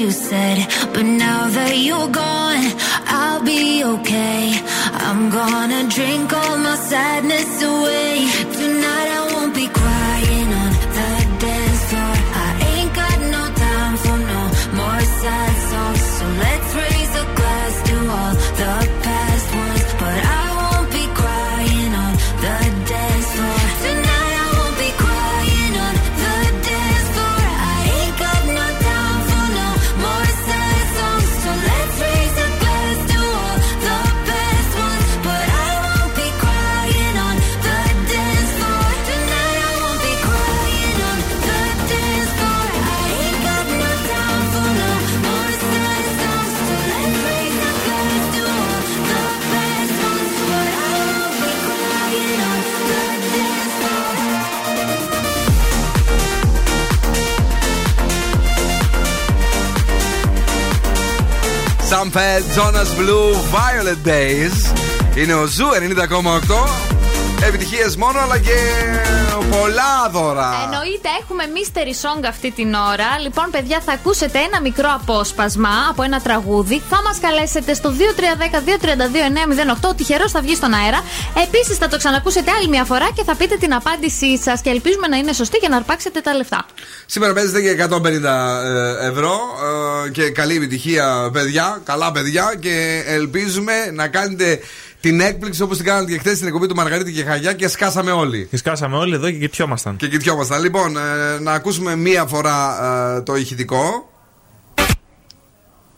You 0.00 0.10
said. 0.10 0.43
Jonas 62.56 62.90
Blue, 63.00 63.34
Violet 63.54 64.00
Days. 64.08 64.56
Είναι 65.16 65.34
ο 65.34 65.46
Zoo 65.46 65.66
90,8. 65.66 66.94
Επιτυχίες 67.46 67.96
μόνο, 67.96 68.18
αλλά 68.18 68.38
και 68.38 68.58
πολλά 69.50 70.08
δώρα. 70.10 70.50
Εννοείται, 70.64 71.08
έχουμε 71.20 71.44
mystery 71.56 71.94
song 72.04 72.22
αυτή 72.28 72.50
την 72.50 72.74
ώρα. 72.74 73.18
Λοιπόν, 73.22 73.46
παιδιά, 73.50 73.80
θα 73.80 73.92
ακούσετε 73.92 74.38
ένα 74.38 74.60
μικρό 74.60 74.88
απόσπασμα 75.00 75.68
από 75.90 76.02
ένα 76.02 76.20
τραγούδι. 76.20 76.82
Θα 76.90 77.02
μας 77.02 77.18
καλέσετε 77.20 77.74
στο 77.74 77.92
2310-232-908. 79.84 79.88
Ο 79.88 79.94
τυχερός 79.94 80.30
θα 80.32 80.40
βγει 80.40 80.54
στον 80.54 80.72
αέρα. 80.74 81.00
Επίσης, 81.46 81.76
θα 81.76 81.88
το 81.88 81.96
ξανακούσετε 81.96 82.50
άλλη 82.50 82.68
μια 82.68 82.84
φορά 82.84 83.08
και 83.16 83.24
θα 83.24 83.34
πείτε 83.34 83.56
την 83.56 83.74
απάντησή 83.74 84.38
σας. 84.38 84.60
Και 84.60 84.70
ελπίζουμε 84.70 85.06
να 85.06 85.16
είναι 85.16 85.32
σωστή 85.32 85.56
για 85.60 85.68
να 85.68 85.76
αρπάξετε 85.76 86.20
τα 86.20 86.34
λεφτά. 86.34 86.66
Σήμερα 87.06 87.32
παίζετε 87.32 87.60
και 87.62 87.86
150 87.90 88.06
ε, 88.06 89.06
ευρώ 89.06 89.34
ε, 89.64 89.83
και 90.12 90.30
καλή 90.30 90.56
επιτυχία, 90.56 91.30
παιδιά. 91.32 91.80
Καλά, 91.84 92.12
παιδιά. 92.12 92.54
Και 92.60 93.02
ελπίζουμε 93.06 93.72
να 93.92 94.08
κάνετε 94.08 94.60
την 95.00 95.20
έκπληξη 95.20 95.62
όπως 95.62 95.76
την 95.76 95.86
κάνατε 95.86 96.12
και 96.12 96.18
χθες 96.18 96.34
στην 96.36 96.46
εκπομπή 96.46 96.66
του 96.66 96.74
Μαργαρίτη 96.74 97.12
και 97.12 97.24
Χαγιά 97.24 97.52
και 97.52 97.68
σκάσαμε 97.68 98.10
όλοι. 98.10 98.46
Και 98.50 98.56
σκάσαμε 98.56 98.96
όλοι 98.96 99.14
εδώ 99.14 99.30
και 99.30 99.38
κοιτιόμασταν. 99.38 99.96
Και 99.96 100.08
κοιτιόμασταν. 100.08 100.62
Λοιπόν, 100.62 100.96
ε, 100.96 101.40
να 101.40 101.52
ακούσουμε 101.52 101.96
μία 101.96 102.26
φορά 102.26 102.78
ε, 103.16 103.20
το 103.20 103.36
ηχητικό. 103.36 104.10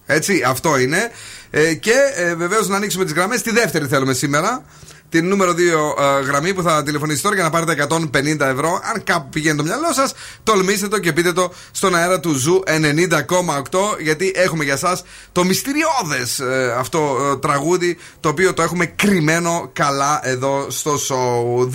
Έτσι, 0.07 0.43
αυτό 0.47 0.79
είναι. 0.79 1.11
Ε, 1.51 1.75
και 1.75 1.95
ε, 2.17 2.35
βεβαίως 2.35 2.69
να 2.69 2.77
ανοίξουμε 2.77 3.05
τις 3.05 3.13
γραμμές. 3.13 3.43
Τη 3.43 3.51
δεύτερη 3.51 3.87
θέλουμε 3.87 4.13
σήμερα. 4.13 4.65
Την 5.09 5.29
νούμερο 5.29 5.53
2 5.53 5.57
ε, 5.59 6.25
γραμμή 6.25 6.55
που 6.55 6.63
θα 6.63 6.83
τηλεφωνήσει 6.83 7.23
τώρα 7.23 7.35
για 7.35 7.45
να 7.45 7.51
πάρετε 7.51 7.87
150 7.91 8.41
ευρώ. 8.41 8.81
Αν 8.95 9.03
κάπου 9.05 9.29
πηγαίνει 9.29 9.57
το 9.57 9.63
μυαλό 9.63 9.93
σας, 9.93 10.15
τολμήστε 10.43 10.89
το 10.89 10.99
και 10.99 11.13
πείτε 11.13 11.33
το 11.33 11.53
στον 11.71 11.95
αέρα 11.95 12.21
του 12.21 12.33
Zoo 12.33 12.63
90,8. 12.67 13.99
Γιατί 14.01 14.33
έχουμε 14.35 14.65
για 14.65 14.73
εσάς 14.73 14.99
το 15.33 15.45
μυστηριώδες 15.45 16.41
αυτό 16.79 17.17
ε, 17.33 17.37
τραγούδι 17.37 17.99
το 18.21 18.29
οποίο 18.29 18.55
το 18.55 18.63
έχουμε 18.63 18.87
κρυμμένο 18.87 19.71
καλά 19.73 20.21
εδώ 20.23 20.67
στο 20.71 20.99
show. 21.09 21.69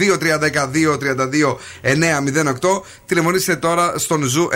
2-3-10-2-32-908. 1.84 2.82
Τηλεφωνήστε 3.06 3.56
τώρα 3.56 3.94
στον 3.98 4.24
Zoo 4.24 4.50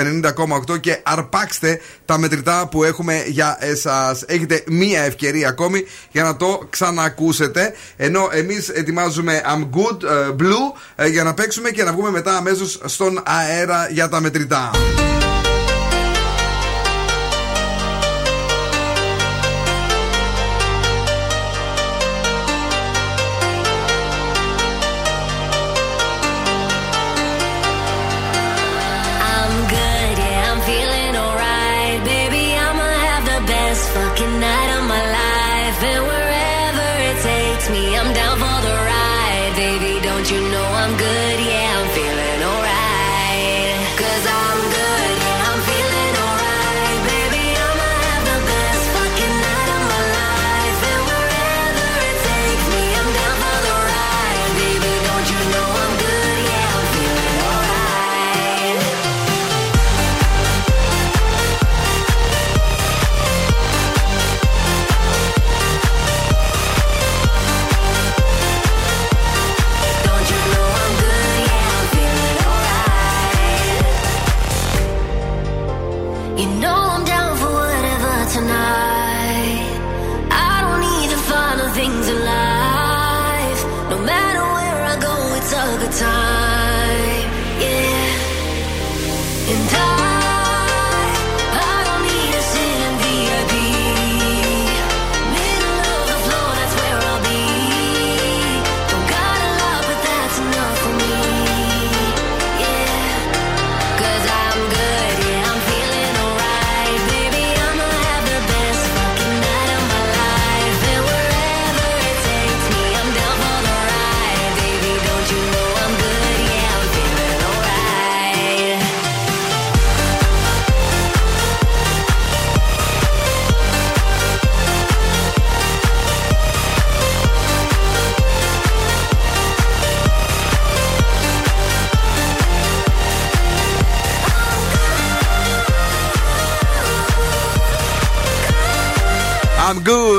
90,8 0.69 0.79
και 0.79 0.99
αρπάξτε 1.03 1.79
τα 2.05 2.17
μετρητά 2.17 2.67
που 2.67 2.83
έχουμε 2.83 3.23
για 3.27 3.57
εσάς. 3.59 4.23
Έχετε 4.27 4.63
μία 4.67 5.01
ευκαιρία 5.01 5.47
ακόμη 5.47 5.85
για 6.11 6.23
να 6.23 6.35
το 6.35 6.67
ξανακούσετε. 6.69 7.73
Ενώ 7.95 8.29
εμείς 8.31 8.64
ετοιμάζουμε 8.69 9.41
I'm 9.45 9.69
Good 9.79 10.03
ε, 10.03 10.35
Blue 10.39 10.79
ε, 10.95 11.07
για 11.07 11.23
να 11.23 11.33
παίξουμε 11.33 11.69
και 11.69 11.83
να 11.83 11.91
βγούμε 11.91 12.09
μετά 12.09 12.37
αμέσως 12.37 12.79
στον 12.85 13.21
αέρα 13.25 13.87
για 13.91 14.09
τα 14.09 14.21
μετρητά. 14.21 14.71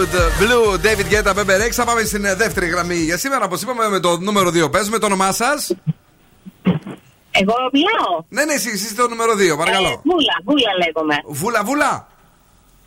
I'm 0.07 0.13
good, 0.13 0.33
blue, 0.41 0.79
David 0.79 1.09
Guetta, 1.13 1.35
Bebe 1.35 1.57
Rex. 1.63 1.71
Θα 1.71 1.85
πάμε 1.85 2.03
στην 2.05 2.25
ε, 2.25 2.35
δεύτερη 2.35 2.67
γραμμή 2.67 2.95
για 2.95 3.17
σήμερα. 3.19 3.45
Όπως 3.45 3.63
είπαμε, 3.63 3.89
με 3.89 4.01
το 4.01 4.19
νούμερο 4.19 4.49
2. 4.49 4.71
Παίζουμε 4.73 4.99
το 4.99 5.07
όνομά 5.07 5.33
σας. 5.33 5.75
Εγώ 7.31 7.55
μιλάω. 7.73 8.25
Ναι, 8.29 8.45
ναι, 8.45 8.53
εσεί 8.53 8.71
είστε 8.71 9.03
το 9.03 9.09
νούμερο 9.09 9.33
2, 9.33 9.59
παρακαλώ. 9.59 9.89
Ε, 9.89 10.01
βούλα, 10.05 10.35
βούλα 10.45 10.71
λέγομαι. 10.85 11.15
Βούλα, 11.27 11.65
βούλα. 11.65 12.09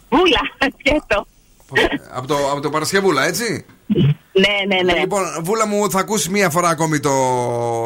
Βούλα, 0.09 0.39
σκέτο. 0.79 1.27
από, 2.13 2.27
το, 2.27 2.51
από 2.51 2.59
το 2.59 2.69
Παρασκευούλα, 2.69 3.25
έτσι. 3.25 3.65
Ναι, 4.33 4.75
ναι, 4.75 4.81
ναι. 4.93 4.99
Λοιπόν, 4.99 5.23
Βούλα 5.41 5.67
μου, 5.67 5.89
θα 5.91 5.99
ακούσεις 5.99 6.29
μία 6.29 6.49
φορά 6.49 6.69
ακόμη 6.69 6.99
το 6.99 7.11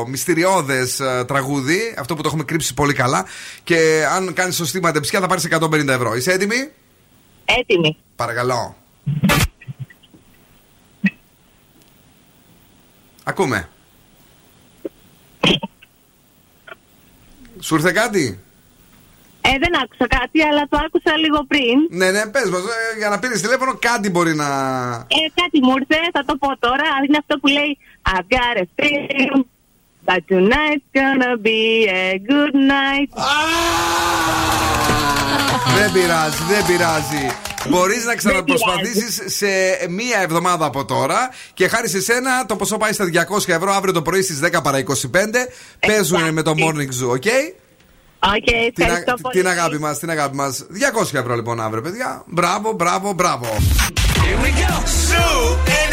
μυστηριώδες 0.07 1.01
τραγούδι. 1.27 1.95
Αυτό 1.97 2.15
που 2.15 2.21
το 2.21 2.27
έχουμε 2.27 2.43
κρύψει 2.43 2.73
πολύ 2.73 2.93
καλά. 2.93 3.25
Και 3.63 4.05
αν 4.15 4.33
κάνεις 4.33 4.55
σωστή 4.55 4.81
μαντεψιά, 4.81 5.19
θα 5.19 5.27
πάρεις 5.27 5.47
150 5.51 5.87
ευρώ. 5.87 6.15
Είσαι 6.15 6.31
έτοιμη; 6.31 6.69
Έτοιμη. 7.45 7.97
Παρακαλώ. 8.15 8.75
Ακούμε. 13.23 13.69
Σου 17.59 17.75
ήρθε 17.75 17.91
κάτι; 17.91 18.39
Ε, 19.41 19.57
δεν 19.59 19.81
άκουσα 19.83 20.07
κάτι, 20.07 20.43
αλλά 20.43 20.67
το 20.69 20.77
άκουσα 20.85 21.17
λίγο 21.17 21.45
πριν. 21.45 21.77
Ναι, 21.89 22.11
ναι, 22.11 22.25
πες 22.25 22.49
μας, 22.49 22.61
ε, 22.61 22.97
για 22.97 23.09
να 23.09 23.19
πήρες 23.19 23.41
τηλέφωνο 23.41 23.77
κάτι 23.79 24.09
μπορεί 24.09 24.35
να... 24.35 24.47
Ε, 24.93 25.41
κάτι 25.41 25.59
μου 25.61 25.73
ήρθε, 25.79 25.99
θα 26.13 26.23
το 26.25 26.37
πω 26.37 26.57
τώρα. 26.57 26.83
Είναι 27.07 27.17
αυτό 27.19 27.39
που 27.39 27.47
λέει 27.47 27.77
I've 28.09 28.27
got 28.35 28.55
a 28.63 28.65
feeling 28.77 29.43
that 30.05 30.21
tonight's 30.29 30.87
gonna 30.99 31.37
be 31.37 31.87
a 31.87 32.19
good 32.29 32.55
night. 32.55 33.09
Δεν 35.77 35.91
πειράζει, 35.91 36.43
δεν 36.43 36.65
πειράζει. 36.65 37.52
Μπορείς 37.69 38.05
να 38.05 38.15
ξαναπροσπαθήσεις 38.21 39.21
σε 39.25 39.45
μία 39.89 40.19
εβδομάδα 40.21 40.65
από 40.65 40.85
τώρα 40.85 41.29
και 41.53 41.67
χάρη 41.67 41.89
σε 41.89 42.01
σένα 42.01 42.45
το 42.45 42.55
ποσό 42.55 42.77
πάει 42.77 42.93
στα 42.93 43.05
200 43.29 43.47
ευρώ 43.47 43.71
αύριο 43.73 43.93
το 43.93 44.01
πρωί 44.01 44.21
στις 44.21 44.39
10 44.43 44.63
παρα 44.63 44.83
25. 44.87 44.93
Παίζουν 45.87 46.33
με 46.33 46.41
το 46.41 46.53
Morning 46.57 47.03
Zoo, 47.03 47.09
OK; 47.09 47.23
OK, 48.25 48.43
Την, 48.73 48.83
ευχαριστώ 48.85 49.11
α- 49.11 49.17
πολύ. 49.21 49.35
την 49.39 49.47
αγάπη 49.47 49.79
μας, 49.79 49.99
την 49.99 50.09
αγάπη 50.09 50.35
μας. 50.35 50.65
200 51.01 51.13
ευρώ 51.19 51.35
λοιπόν 51.35 51.61
αύριο, 51.61 51.81
παιδιά. 51.81 52.23
Μπράβο, 52.25 52.71
μπράβο, 52.71 53.13
μπράβο. 53.13 53.45
Zoo 55.09 55.57
90,8. 55.65 55.92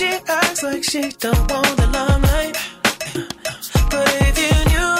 she 0.00 0.06
acts 0.28 0.62
like 0.62 0.82
she 0.82 1.02
don't 1.24 1.50
want 1.52 1.76
the 1.76 1.86
limelight. 1.92 2.56
But 3.92 4.08
if 4.28 4.34
you 4.44 4.54
knew 4.70 4.94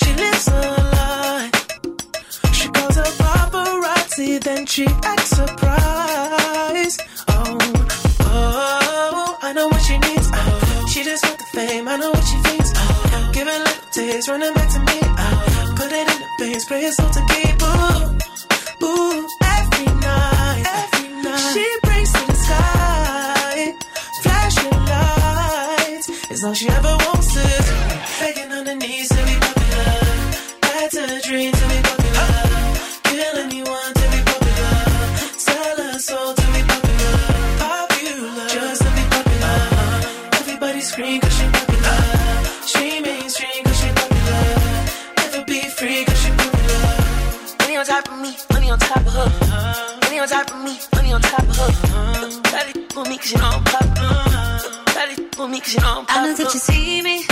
she 0.00 0.10
lives 0.22 0.48
a 0.48 0.60
lie. 0.96 1.50
She 2.56 2.66
calls 2.68 2.96
her 2.96 3.12
paparazzi, 3.20 4.42
then 4.42 4.64
she 4.64 4.86
acts 5.12 5.32
surprised. 5.36 7.02
Oh, 7.28 7.58
oh, 8.20 9.38
I 9.42 9.52
know 9.52 9.68
what 9.68 9.82
she 9.82 9.98
needs. 9.98 10.30
Oh, 10.32 10.86
she 10.90 11.04
just 11.04 11.22
want 11.26 11.38
the 11.38 11.48
fame, 11.52 11.86
I 11.86 11.96
know 11.98 12.10
what 12.10 12.24
she 12.24 12.38
thinks. 12.48 12.72
Oh, 12.74 13.32
her 13.34 13.44
little 13.44 13.90
taste, 13.92 14.28
running 14.28 14.54
back 14.54 14.72
to 14.72 14.80
me. 14.80 14.98
Oh, 15.02 15.74
put 15.76 15.92
it 15.92 16.08
in 16.08 16.18
the 16.22 16.28
face, 16.38 16.64
pray 16.64 16.84
it's 16.84 16.98
all 17.00 17.10
to 17.10 17.20
keep. 17.28 17.43
All 26.44 26.52
she 26.52 26.68
ever 26.68 26.96
wants 27.06 27.36
is 27.36 27.66
begging 28.20 28.52
on 28.52 28.66
her 28.66 28.74
knees 28.74 29.08
to 29.08 29.20
be 29.24 29.36
popular. 29.40 29.92
That's 30.60 30.96
a 30.96 31.20
dream 31.22 31.52
to 31.52 31.64
be 31.72 31.78
popular. 31.88 32.32
Kill 33.04 33.36
anyone 33.44 33.92
to 34.00 34.06
be 34.12 34.20
popular. 34.28 34.74
Sell 35.38 35.76
her 35.84 35.98
soul 35.98 36.34
to 36.34 36.46
be 36.52 36.60
popular. 36.68 37.16
Popular, 37.64 38.48
just 38.48 38.82
to 38.82 38.90
be 38.96 39.04
popular. 39.14 39.58
Everybody 40.40 40.80
scream 40.82 41.20
cause 41.22 41.32
she 41.32 41.46
popular. 41.56 42.00
She 42.66 43.00
mainstream 43.00 43.64
cause 43.64 43.80
she 43.80 43.88
popular. 44.00 44.44
Never 45.16 45.44
be 45.46 45.60
free 45.78 46.04
cause 46.04 46.20
she 46.22 46.30
popular. 46.30 46.94
Money 47.60 47.76
on 47.76 47.86
top 47.86 48.08
of 48.12 48.18
me, 48.20 48.36
money 48.52 48.70
on 48.70 48.78
top 48.78 49.06
of 49.06 49.14
her. 49.16 49.30
Money 50.02 50.18
on 50.18 50.28
top 50.28 50.50
of 50.50 50.60
me, 50.62 50.76
money 50.94 51.12
on 51.12 51.22
top 51.22 51.48
of 51.48 51.56
her. 51.56 52.42
Daddy 52.52 52.72
for 52.92 53.04
me 53.04 53.16
cause 53.16 53.32
you 53.32 53.38
know 53.38 53.48
I'm 53.48 53.64
popular. 53.64 54.53
Daddy 55.34 55.42
for 55.42 55.48
me 55.48 55.60
cause 55.60 55.74
you 55.74 55.80
know 55.80 55.86
I'm 55.88 56.06
I 56.08 56.26
know 56.26 56.34
popular. 56.34 56.36
that 56.36 56.54
you 56.54 56.60
see 56.60 57.02
me. 57.02 57.24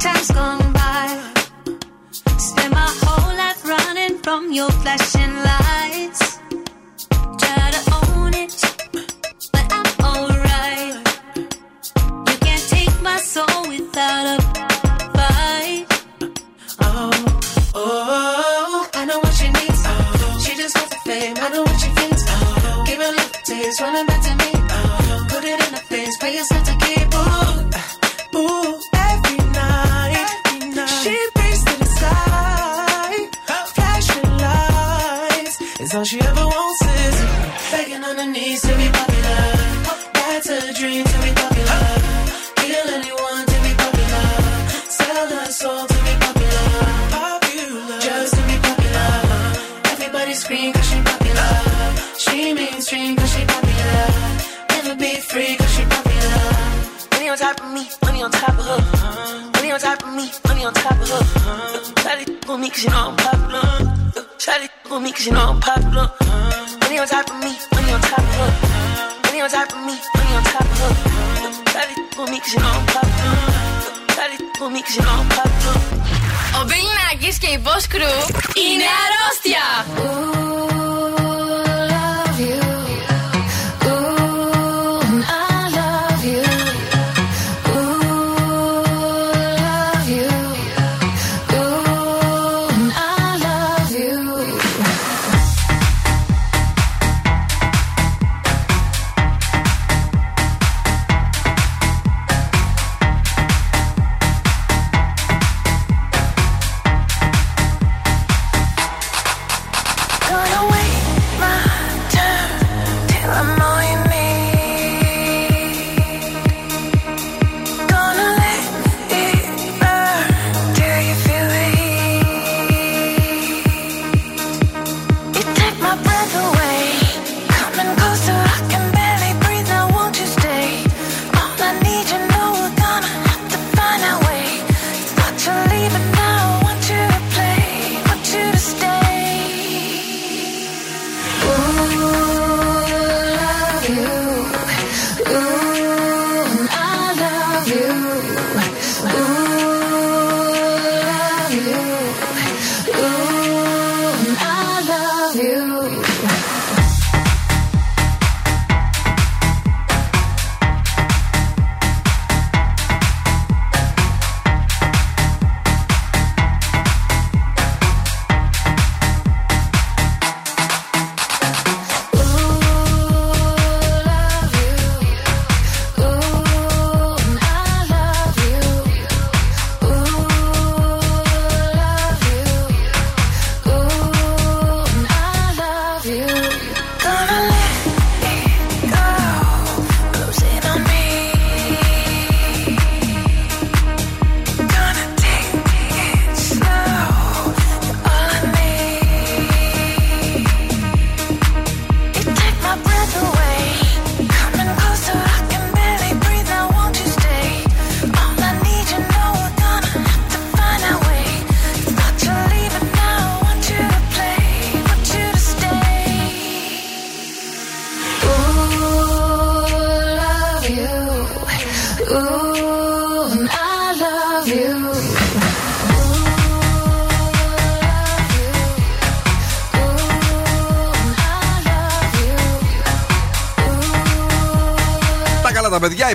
Time's 0.00 0.30
gone 0.30 0.72
by. 0.72 1.06
Spend 2.38 2.72
my 2.74 2.90
whole 3.02 3.36
life 3.36 3.64
running 3.66 4.18
from 4.18 4.52
your 4.52 4.70
flashing 4.70 5.34
lights. 5.50 6.38
Try 7.38 7.70
to 7.76 7.82
own 7.98 8.34
it, 8.34 8.54
but 9.52 9.66
I'm 9.78 9.88
alright. 10.10 10.94
You 12.28 12.36
can't 12.46 12.64
take 12.68 13.02
my 13.02 13.18
soul 13.18 13.68
without 13.68 14.26
a 14.34 14.42
fight. 15.16 15.86
Oh, 16.80 17.10
oh, 17.74 18.90
I 18.94 19.04
know 19.04 19.18
what 19.18 19.34
she 19.34 19.46
needs. 19.50 19.82
Oh, 19.86 20.40
she 20.44 20.56
just 20.56 20.76
wants 20.76 20.94
the 20.94 21.00
fame. 21.10 21.36
I 21.38 21.48
know 21.50 21.62
what 21.62 21.78
she 21.80 21.90
thinks. 21.90 22.24
Oh, 22.26 22.84
give 22.86 22.98
her 22.98 23.10
little 23.10 23.42
taste, 23.44 23.80
running 23.80 24.06
back 24.06 24.22
to 24.22 24.34
me. 24.42 24.50
Oh, 24.70 25.26
put 25.28 25.44
it 25.44 25.60
in 25.66 25.72
her 25.74 25.84
face, 25.90 26.16
pay 26.18 26.36
yourself 26.36 26.67
It's 35.88 35.94
all 35.94 36.04
she 36.04 36.20
ever 36.20 36.44
wants 36.44 36.82
is 36.82 37.16
Begging 37.72 38.04
on 38.04 38.18
her 38.18 38.26
knees 38.30 38.60
to 38.60 38.76
be 38.76 38.88
popular. 38.92 39.40
That's 40.12 40.48
a 40.50 40.60
dream 40.74 41.02
to 41.02 41.18
be 41.24 41.32
popular. 41.32 41.84
Kill 42.60 42.88
anyone 42.92 43.44
to 43.48 43.56
be 43.64 43.72
popular. 43.72 44.28
Sell 44.84 45.28
her 45.32 45.50
soul 45.50 45.86
to 45.88 45.98
be 46.04 46.12
popular. 46.20 46.68
Popular. 47.08 48.00
Just 48.04 48.34
to 48.36 48.42
be 48.48 48.56
popular. 48.68 49.12
Everybody 49.96 50.34
scream 50.34 50.74
cause 50.74 50.88
she 50.90 51.00
popular. 51.00 51.52
She 52.20 52.52
mainstream 52.52 53.16
cause 53.16 53.32
she 53.32 53.42
popular. 53.48 54.04
Never 54.68 54.94
be 54.94 55.16
free 55.24 55.56
cause 55.56 55.72
she 55.72 55.84
popular. 55.88 56.44
Money 57.12 57.28
on 57.30 57.38
top 57.38 57.60
of 57.64 57.72
me, 57.72 57.88
money 58.04 58.22
on 58.24 58.30
top 58.30 58.58
of 58.60 58.66
her. 58.68 59.52
Money 59.56 59.72
on 59.72 59.80
top 59.80 60.02
of 60.04 60.12
me, 60.12 60.28
money 60.48 60.64
on 60.66 60.74
top 60.74 61.00
of 61.00 61.08
her. 61.08 61.24
Shawty 62.04 62.50
on 62.50 62.60
me 62.60 62.68
cause 62.68 62.84
you 62.84 62.90
know 62.90 63.08
I'm 63.08 63.16
popular. 63.16 63.87
Shawty 64.48 64.68
on 64.90 65.02
me 65.02 65.12
cause 65.12 65.26
you 65.26 65.32
know 65.32 65.50
I'm 65.52 65.60
popular. 65.60 66.10
Money 66.80 66.98
on 66.98 67.06
top 67.06 67.28
of 67.28 67.36
me, 67.44 67.52
money 67.74 67.92
on 67.92 68.00
top 68.00 68.18
of 68.18 68.34
her. 68.38 68.50
Money 69.24 69.40
on 69.44 69.50
top 69.50 69.68
of 69.76 69.80
me, 69.86 69.94
money 70.16 70.32
on 70.38 70.44
top 70.52 70.62
of 70.62 70.78
her. 70.80 70.92
Shawty 71.72 71.94
on 72.18 72.30
me 72.32 72.40
cause 72.40 72.54
you 72.54 72.60
know 72.64 72.72
I'm 72.72 72.86
popular. 72.96 73.36
Shawty 74.16 74.36
on 74.64 74.72
me 74.72 74.80
cause 74.80 74.96
you 74.96 75.02
know 75.02 75.20
I'm 75.20 75.28
popular. 75.28 75.76
Ο 76.60 76.64
Μπιλνάκης 76.64 77.38
και 77.38 77.46
η 77.46 77.62
Boss 77.64 77.84
Crew 77.94 78.18
είναι 78.54 78.88
αρρώστια. 79.04 79.64
Gonna 79.96 80.37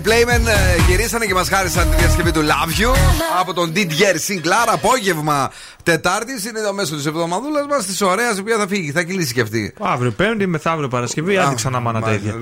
Playmen 0.03 0.47
ε, 0.47 0.81
γυρίσανε 0.87 1.25
και 1.25 1.33
μας 1.33 1.49
χάρισαν 1.49 1.89
τη 1.89 1.95
διασκευή 1.95 2.31
του 2.31 2.41
Love 2.41 2.81
You 2.81 2.95
από 3.39 3.53
τον 3.53 3.73
Didier 3.75 4.15
Sinclair. 4.27 4.67
Απόγευμα 4.67 5.51
Τετάρτη 5.83 6.31
είναι 6.49 6.61
το 6.61 6.73
μέσο 6.73 6.95
της 6.95 7.05
εβδομαδούλας 7.05 7.65
μας 7.69 7.85
της 7.85 8.01
ωραίας 8.01 8.37
η 8.37 8.39
οποία 8.39 8.57
θα 8.57 8.67
φύγει, 8.67 8.91
θα 8.91 9.03
κυλήσει 9.03 9.33
και 9.33 9.41
αυτή. 9.41 9.73
Αύριο 9.79 10.11
Πέμπτη, 10.11 10.47
μεθαύριο 10.47 10.87
Παρασκευή, 10.87 11.37
άντε 11.37 11.55
ξανά 11.55 11.79
μάνα 11.79 12.01
τα 12.01 12.11
ίδια. 12.11 12.33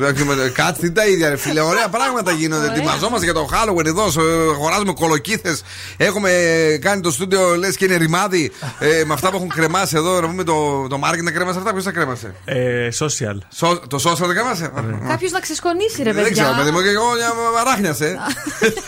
Κάτι 0.54 0.92
τα 0.92 1.08
ίδια, 1.08 1.30
ρε 1.30 1.36
φίλε. 1.38 1.62
Ωραία 1.62 1.88
πράγματα 1.90 2.32
γίνονται. 2.32 2.66
Ετοιμαζόμαστε 2.68 3.26
για 3.26 3.34
το 3.34 3.50
Halloween 3.52 3.86
εδώ. 3.86 4.04
ε, 4.06 4.52
Αγοράζουμε 4.54 4.94
κολοκύθες. 4.94 5.64
Έχουμε 5.98 6.32
κάνει 6.82 7.02
το 7.02 7.12
στούντιο, 7.12 7.56
λες 7.56 7.76
και 7.78 7.86
είναι 7.86 7.96
ρημάδι. 7.96 8.52
ε, 8.80 9.04
με 9.06 9.14
αυτά 9.14 9.30
που 9.30 9.36
έχουν 9.36 9.50
κρεμάσει 9.50 9.96
εδώ. 9.98 10.22
Να 10.22 10.28
πούμε 10.28 10.44
το, 10.44 10.88
το 10.88 11.00
marketing 11.04 11.24
να 11.24 11.32
κρέμασε 11.32 11.58
αυτά. 11.58 11.72
Ποιος 11.72 11.84
τα 11.84 11.92
κρέμασε; 11.92 12.36
Ε, 12.46 12.88
social. 13.00 13.38
Σο- 13.50 13.82
το 13.88 13.98
social 14.04 14.18
το 14.18 14.28
κρέμασε; 14.28 14.72
Κάποιος 15.08 15.32
να 15.32 15.40
ξεσκονίσει, 15.40 16.04
ρε 16.04 16.12
Δεν 16.12 16.24
παιδιά. 16.24 16.44
ξέρω, 16.44 16.58
παιδί 16.58 16.72
μου, 16.72 16.82
και 16.82 16.90
εγώ 16.90 17.06
μια 17.16 17.64
ράχνιασε. 17.66 18.18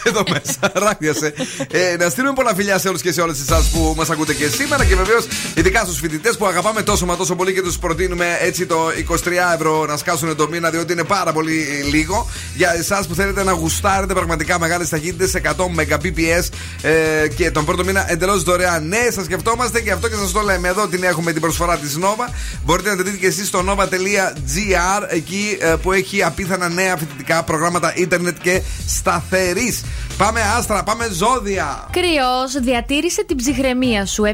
Εδώ 0.03 0.23
μέσα, 0.29 0.71
ράχνιασε. 0.73 1.33
Ε, 1.71 1.95
να 1.99 2.09
στείλουμε 2.09 2.33
πολλά 2.33 2.55
φιλιά 2.55 2.77
σε 2.79 2.87
όλους 2.87 3.01
και 3.01 3.11
σε 3.11 3.21
όλες 3.21 3.39
εσάς 3.41 3.69
που 3.69 3.93
μας 3.97 4.09
ακούτε 4.09 4.33
και 4.33 4.42
σήμερα 4.49 4.85
και 4.85 4.95
βεβαίως 4.95 5.27
ειδικά 5.55 5.83
στους 5.83 5.99
φοιτητές 5.99 6.37
που 6.37 6.45
αγαπάμε 6.45 6.81
τόσο 6.81 7.05
μα 7.05 7.15
τόσο 7.15 7.35
πολύ 7.35 7.53
και 7.53 7.61
τους 7.61 7.77
προτείνουμε 7.77 8.37
έτσι 8.41 8.65
το 8.65 8.77
23 9.09 9.15
ευρώ 9.55 9.85
να 9.85 9.97
σκάσουν 9.97 10.35
το 10.35 10.47
μήνα 10.47 10.69
διότι 10.69 10.93
είναι 10.93 11.03
πάρα 11.03 11.31
πολύ 11.31 11.65
λίγο. 11.91 12.29
Για 12.55 12.73
εσάς 12.77 13.07
που 13.07 13.15
θέλετε 13.15 13.43
να 13.43 13.51
γουστάρετε 13.51 14.13
πραγματικά 14.13 14.59
μεγάλες 14.59 14.89
ταχύτητε 14.89 15.41
100 15.57 15.65
Mbps 15.77 16.47
ε, 16.81 17.27
και 17.27 17.51
τον 17.51 17.65
πρώτο 17.65 17.83
μήνα 17.83 18.11
εντελώς 18.11 18.43
δωρεάν. 18.43 18.87
Ναι, 18.87 19.07
σας 19.13 19.25
σκεφτόμαστε 19.25 19.81
και 19.81 19.91
αυτό 19.91 20.09
και 20.09 20.15
σας 20.15 20.31
το 20.31 20.41
λέμε 20.41 20.67
εδώ 20.67 20.87
την 20.87 21.03
έχουμε 21.03 21.31
την 21.31 21.41
προσφορά 21.41 21.77
της 21.77 21.97
Nova. 22.01 22.33
Μπορείτε 22.65 22.89
να 22.89 22.95
τη 22.95 23.03
δείτε 23.03 23.17
και 23.17 23.27
εσείς 23.27 23.47
στο 23.47 23.63
nova.gr 23.67 25.03
εκεί 25.07 25.57
ε, 25.59 25.73
που 25.81 25.91
έχει 25.91 26.23
απίθανα 26.23 26.69
νέα 26.69 26.97
φοιτητικά 26.97 27.43
προγράμματα 27.43 27.93
ίντερνετ 27.95 28.37
και 28.41 28.61
σταθερής. 28.87 29.81
Πάμε 30.17 30.41
άστρα, 30.57 30.83
πάμε 30.83 31.09
ζώδια. 31.11 31.87
Κρυός, 31.91 32.63
διατήρησε 32.63 33.23
την 33.23 33.37
ψυχραιμία 33.37 34.05
σου. 34.05 34.23
7. 34.23 34.33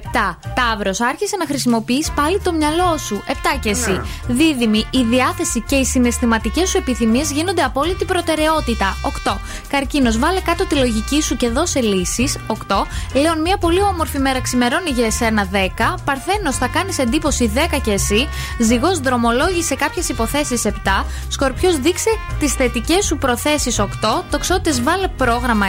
Ταύρος, 0.55 1.01
άρχισε 1.01 1.35
να 1.37 1.45
χρησιμοποιείς 1.45 2.11
πάλι 2.11 2.39
το 2.39 2.53
μυαλό 2.53 2.97
σου. 2.97 3.23
7 3.27 3.33
και 3.59 3.69
εσύ. 3.69 3.91
Ναι. 3.91 4.01
Δίδυμη, 4.27 4.85
η 4.91 5.03
διάθεση 5.03 5.63
και 5.67 5.75
οι 5.75 5.85
συναισθηματικές 5.85 6.69
σου 6.69 6.77
επιθυμίες 6.77 7.31
γίνονται 7.31 7.61
απόλυτη 7.61 8.05
προτεραιότητα. 8.05 8.97
8. 9.01 9.39
Καρκίνος, 9.67 10.19
βάλε 10.19 10.39
κάτω 10.39 10.65
τη 10.65 10.75
λογική 10.75 11.21
σου 11.21 11.35
και 11.35 11.49
δώσε 11.49 11.81
λύσεις. 11.81 12.37
8. 12.47 12.87
Λέων, 13.13 13.41
μια 13.41 13.57
πολύ 13.57 13.81
όμορφη 13.81 14.19
μέρα 14.19 14.41
ξημερώνει 14.41 14.89
για 14.89 15.05
εσένα. 15.05 15.45
10. 15.45 15.95
Παρθένος, 16.03 16.55
θα 16.55 16.67
κάνεις 16.67 16.97
εντύπωση 16.97 17.51
10 17.55 17.77
και 17.77 17.91
εσύ. 17.91 18.27
Ζυγός, 18.59 18.99
δρομολόγησε 18.99 19.75
κάποιες 19.75 20.09
υποθέσεις. 20.09 20.65
7. 20.65 21.05
Σκορπιός, 21.27 21.79
δείξε 21.79 22.09
τις 22.39 22.53
θετικές 22.53 23.05
σου 23.05 23.17
προθέσεις. 23.17 23.79
8. 23.79 24.23
Τοξότες, 24.29 24.83
βάλε 24.83 25.07
πρόγραμμα. 25.07 25.67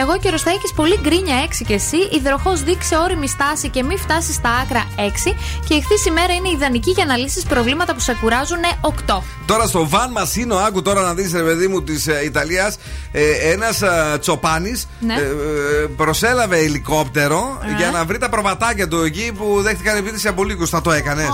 Εγώ 0.00 0.18
και 0.18 0.28
ο 0.28 0.30
Ροσταϊκής 0.30 0.72
πολύ 0.72 0.98
γκρίνια 1.02 1.36
6 1.46 1.64
και 1.66 1.74
εσύ. 1.74 1.96
Υδροχό 2.12 2.52
δείξε 2.56 2.96
όρημη 2.96 3.28
στάση 3.28 3.68
και 3.68 3.82
μη 3.82 3.96
φτάσει 3.96 4.32
στα 4.32 4.50
άκρα 4.62 4.84
6. 4.96 5.34
Και 5.68 5.74
η 5.74 5.80
χθή 5.80 6.08
ημέρα 6.08 6.32
είναι 6.34 6.48
ιδανική 6.48 6.90
για 6.90 7.04
να 7.04 7.16
λύσεις 7.16 7.42
προβλήματα 7.44 7.94
που 7.94 8.00
σε 8.00 8.16
κουράζουν 8.20 8.58
8. 8.80 9.22
Τώρα 9.46 9.66
στο 9.66 9.88
βαν 9.88 10.10
Μασίνο, 10.10 10.56
άκου 10.56 10.82
τώρα 10.82 11.00
να 11.00 11.14
δεις, 11.14 11.32
ρε 11.32 11.42
παιδί 11.42 11.66
μου, 11.66 11.82
της 11.82 12.06
Ιταλίας, 12.24 12.76
ε, 13.12 13.52
ένας 13.52 13.82
τσοπάνης 14.20 14.88
Ναι. 15.00 15.14
ε, 15.14 15.18
ε, 15.18 15.86
προσέλαβε 15.96 16.58
ελικόπτερο 16.58 17.60
Ε. 17.72 17.76
για 17.76 17.90
να 17.90 18.04
βρει 18.04 18.18
τα 18.18 18.28
προβατάκια 18.28 18.88
του 18.88 18.96
εκεί 19.02 19.32
που 19.38 19.58
δέχτηκαν 19.62 19.96
επίθεση 19.96 20.28
από 20.28 20.44
λύκους. 20.44 20.70
Θα 20.70 20.80
το 20.80 20.90
έκανες; 20.92 21.26
Α, 21.26 21.30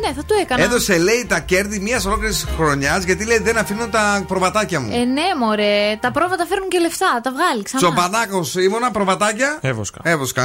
ναι, 0.00 0.12
θα 0.16 0.24
το 0.26 0.34
έκανα. 0.42 0.62
Έδωσε, 0.62 0.98
λέει, 0.98 1.24
τα 1.28 1.38
κέρδη 1.40 1.78
μιας 1.78 2.04
ολόκληρης 2.04 2.46
χρονιάς 2.56 3.04
γιατί 3.04 3.24
λέει 3.24 3.38
δεν 3.38 3.58
αφήνω 3.58 3.86
τα 3.86 4.24
προβατάκια 4.28 4.80
μου. 4.80 4.88
Ε, 4.92 5.04
ναι, 5.04 5.22
μωρέ. 5.40 5.96
Τα 6.00 6.10
πρόβατα 6.10 6.46
φέρνουν 6.48 6.68
και 6.68 6.78
λεφτά. 6.78 7.20
Τα 7.26 7.32
βγάλει 7.32 7.62
ξανά. 7.62 7.80
Τσοπανάκο 7.82 8.40
ήμουνα, 8.64 8.90
προβατάκια. 8.90 9.58
Έβοσκα. 9.60 10.00
Έβοσκα. 10.02 10.42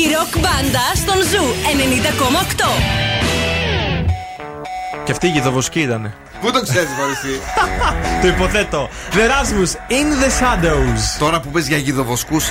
Η 0.00 0.02
ροκ 0.14 0.32
μπάντα 0.42 0.84
στον 0.94 1.14
Zoo 1.30 1.44
90,8. 2.56 2.64
Και 5.04 5.12
αυτή 5.12 5.26
η 5.26 5.30
γιδοβοσκή 5.30 5.80
ήταν. 5.80 6.14
Πού 6.40 6.50
το 6.50 6.62
ξέρεις, 6.62 6.88
Μαριστή. 7.00 7.40
Το 8.22 8.26
υποθέτω. 8.28 8.88
The 9.12 9.16
Rasmus 9.16 9.70
in 9.90 10.06
the 10.22 10.30
Shadows. 10.40 11.18
Τώρα 11.18 11.40
που 11.40 11.48
πες 11.50 11.68
για 11.68 11.76
γιδοβοσκούς 11.76 12.44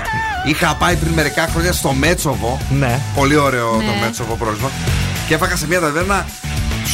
Είχα 0.45 0.75
πάει 0.79 0.95
πριν 0.95 1.11
μερικά 1.13 1.47
χρόνια 1.47 1.73
στο 1.73 1.91
Μέτσοβο 1.93 2.59
Ναι. 2.69 2.99
Πολύ 3.15 3.35
ωραίο 3.35 3.75
Ναι. 3.75 3.85
το 3.85 3.91
Μέτσοβο 4.01 4.35
πρόσωπο 4.35 4.69
Και 5.27 5.33
έφαγα 5.33 5.55
σε 5.55 5.67
μια 5.67 5.79
ταβέρνα 5.79 6.25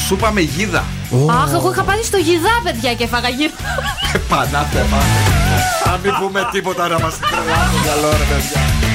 Σούπα 0.08 0.32
με 0.32 0.42
γίδα. 0.42 0.84
Αχ, 1.30 1.52
εγώ 1.54 1.72
είχα 1.72 1.84
πάει 1.84 2.04
στο 2.04 2.18
γιδά, 2.18 2.62
παιδιά, 2.64 2.94
και 2.94 3.04
έφαγα 3.04 3.30
γύρω. 3.30 3.52
Πανάτε 4.30 4.86
Να 5.86 5.98
μην 6.04 6.14
πούμε 6.20 6.48
τίποτα 6.52 6.88
να 6.88 7.00
μας 7.00 7.20
τρελάνε 7.20 7.72
το 7.74 7.80
μυαλό 7.84 8.10
ρε 8.10 8.24
παιδιά 8.24 8.95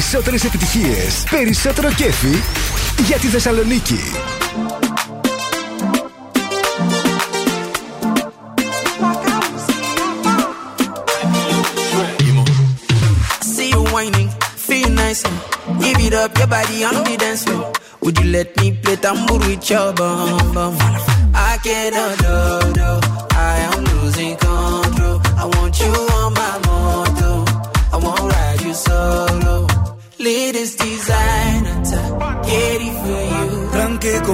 Περισσότερες 0.00 0.44
επιτυχίες, 0.44 1.24
περισσότερο 1.30 1.92
κέφι 1.92 2.42
για 3.06 3.16
τη 3.18 3.26
Θεσσαλονίκη. 3.26 4.00
See 13.54 13.70
you 13.74 13.82
whining, 13.94 14.30
feel 14.68 14.88
nice. 15.00 15.22
Give 15.82 16.00
it 16.06 16.14
up, 16.22 16.38
your 16.38 16.48
body 16.54 16.78
on 16.88 16.94
the 17.04 17.16
dance 17.22 17.44
floor. 17.44 17.72
Would 18.02 18.16
you 18.20 18.28
let 18.36 18.48
me 18.58 18.66
play 18.82 18.96
tambour 19.04 19.38
with 19.46 19.70
your 19.70 19.92
bum 19.98 20.54
bum? 20.54 20.74
I 21.50 21.52
cannot 21.64 22.12
do, 22.24 22.36
do. 22.78 23.09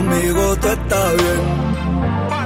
Está 0.01 1.13
bien. 1.13 1.43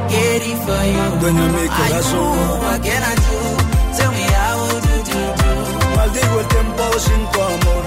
Get 0.09 0.43
it 0.43 0.59
for 0.65 0.85
you. 0.85 1.21
Dueña 1.21 1.43
de 1.43 1.53
mi 1.53 1.65
I 1.65 1.69
corazón. 1.69 2.13
do, 2.13 2.61
what 2.63 2.83
can 2.83 3.03
I 3.03 3.15
do? 3.15 3.39
Tell 3.97 4.13
me 4.13 4.25
how 4.39 4.59
do 4.85 4.95
do 5.09 5.21
do. 5.41 5.51
Maldigo 5.97 6.41
el 6.41 6.47
tiempo 6.47 6.85
sin 6.99 7.23
tu 7.33 7.41
amor. 7.43 7.85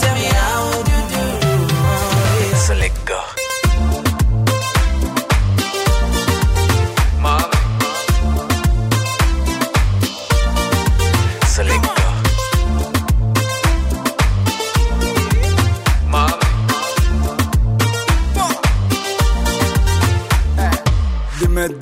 Tell 0.00 0.14
me 0.14 0.26
how 0.26 0.64
do 0.88 0.96
do 1.12 1.22
do. 1.42 1.54
Oh, 2.70 3.37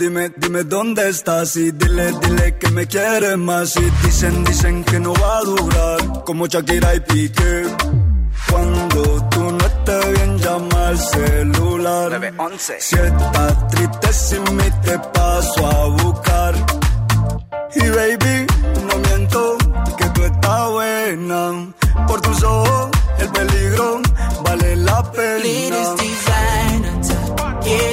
Dime, 0.06 0.30
dime, 0.36 0.62
dónde 0.62 1.08
estás 1.08 1.56
y 1.56 1.72
dile, 1.72 2.12
dile 2.22 2.56
que 2.58 2.70
me 2.70 2.86
quieres 2.86 3.36
más 3.38 3.76
y 3.76 3.90
dicen, 4.06 4.44
dicen 4.44 4.84
que 4.84 5.00
no 5.00 5.12
va 5.12 5.38
a 5.38 5.40
durar 5.40 6.24
como 6.24 6.46
Shakira 6.46 6.94
y 6.94 7.00
Piqué. 7.00 7.64
Cuando 8.48 9.28
tú 9.28 9.50
no 9.50 9.66
estés 9.66 10.12
bien 10.12 10.38
llama 10.38 10.86
al 10.86 10.98
celular. 11.00 12.32
Si 12.78 12.94
estás 12.94 13.68
triste 13.68 14.12
sin 14.12 14.56
mí 14.56 14.70
te 14.84 14.96
paso 15.12 15.66
a 15.66 15.86
buscar. 15.88 16.54
Y 17.74 17.88
baby, 17.88 18.46
no 18.86 18.98
miento 19.08 19.58
que 19.98 20.04
tú 20.10 20.22
estás 20.22 20.70
buena. 20.70 21.74
Por 22.06 22.20
tus 22.20 22.44
ojos 22.44 22.90
el 23.18 23.28
peligro 23.30 24.02
vale 24.44 24.76
la 24.76 25.02
pena. 25.10 26.35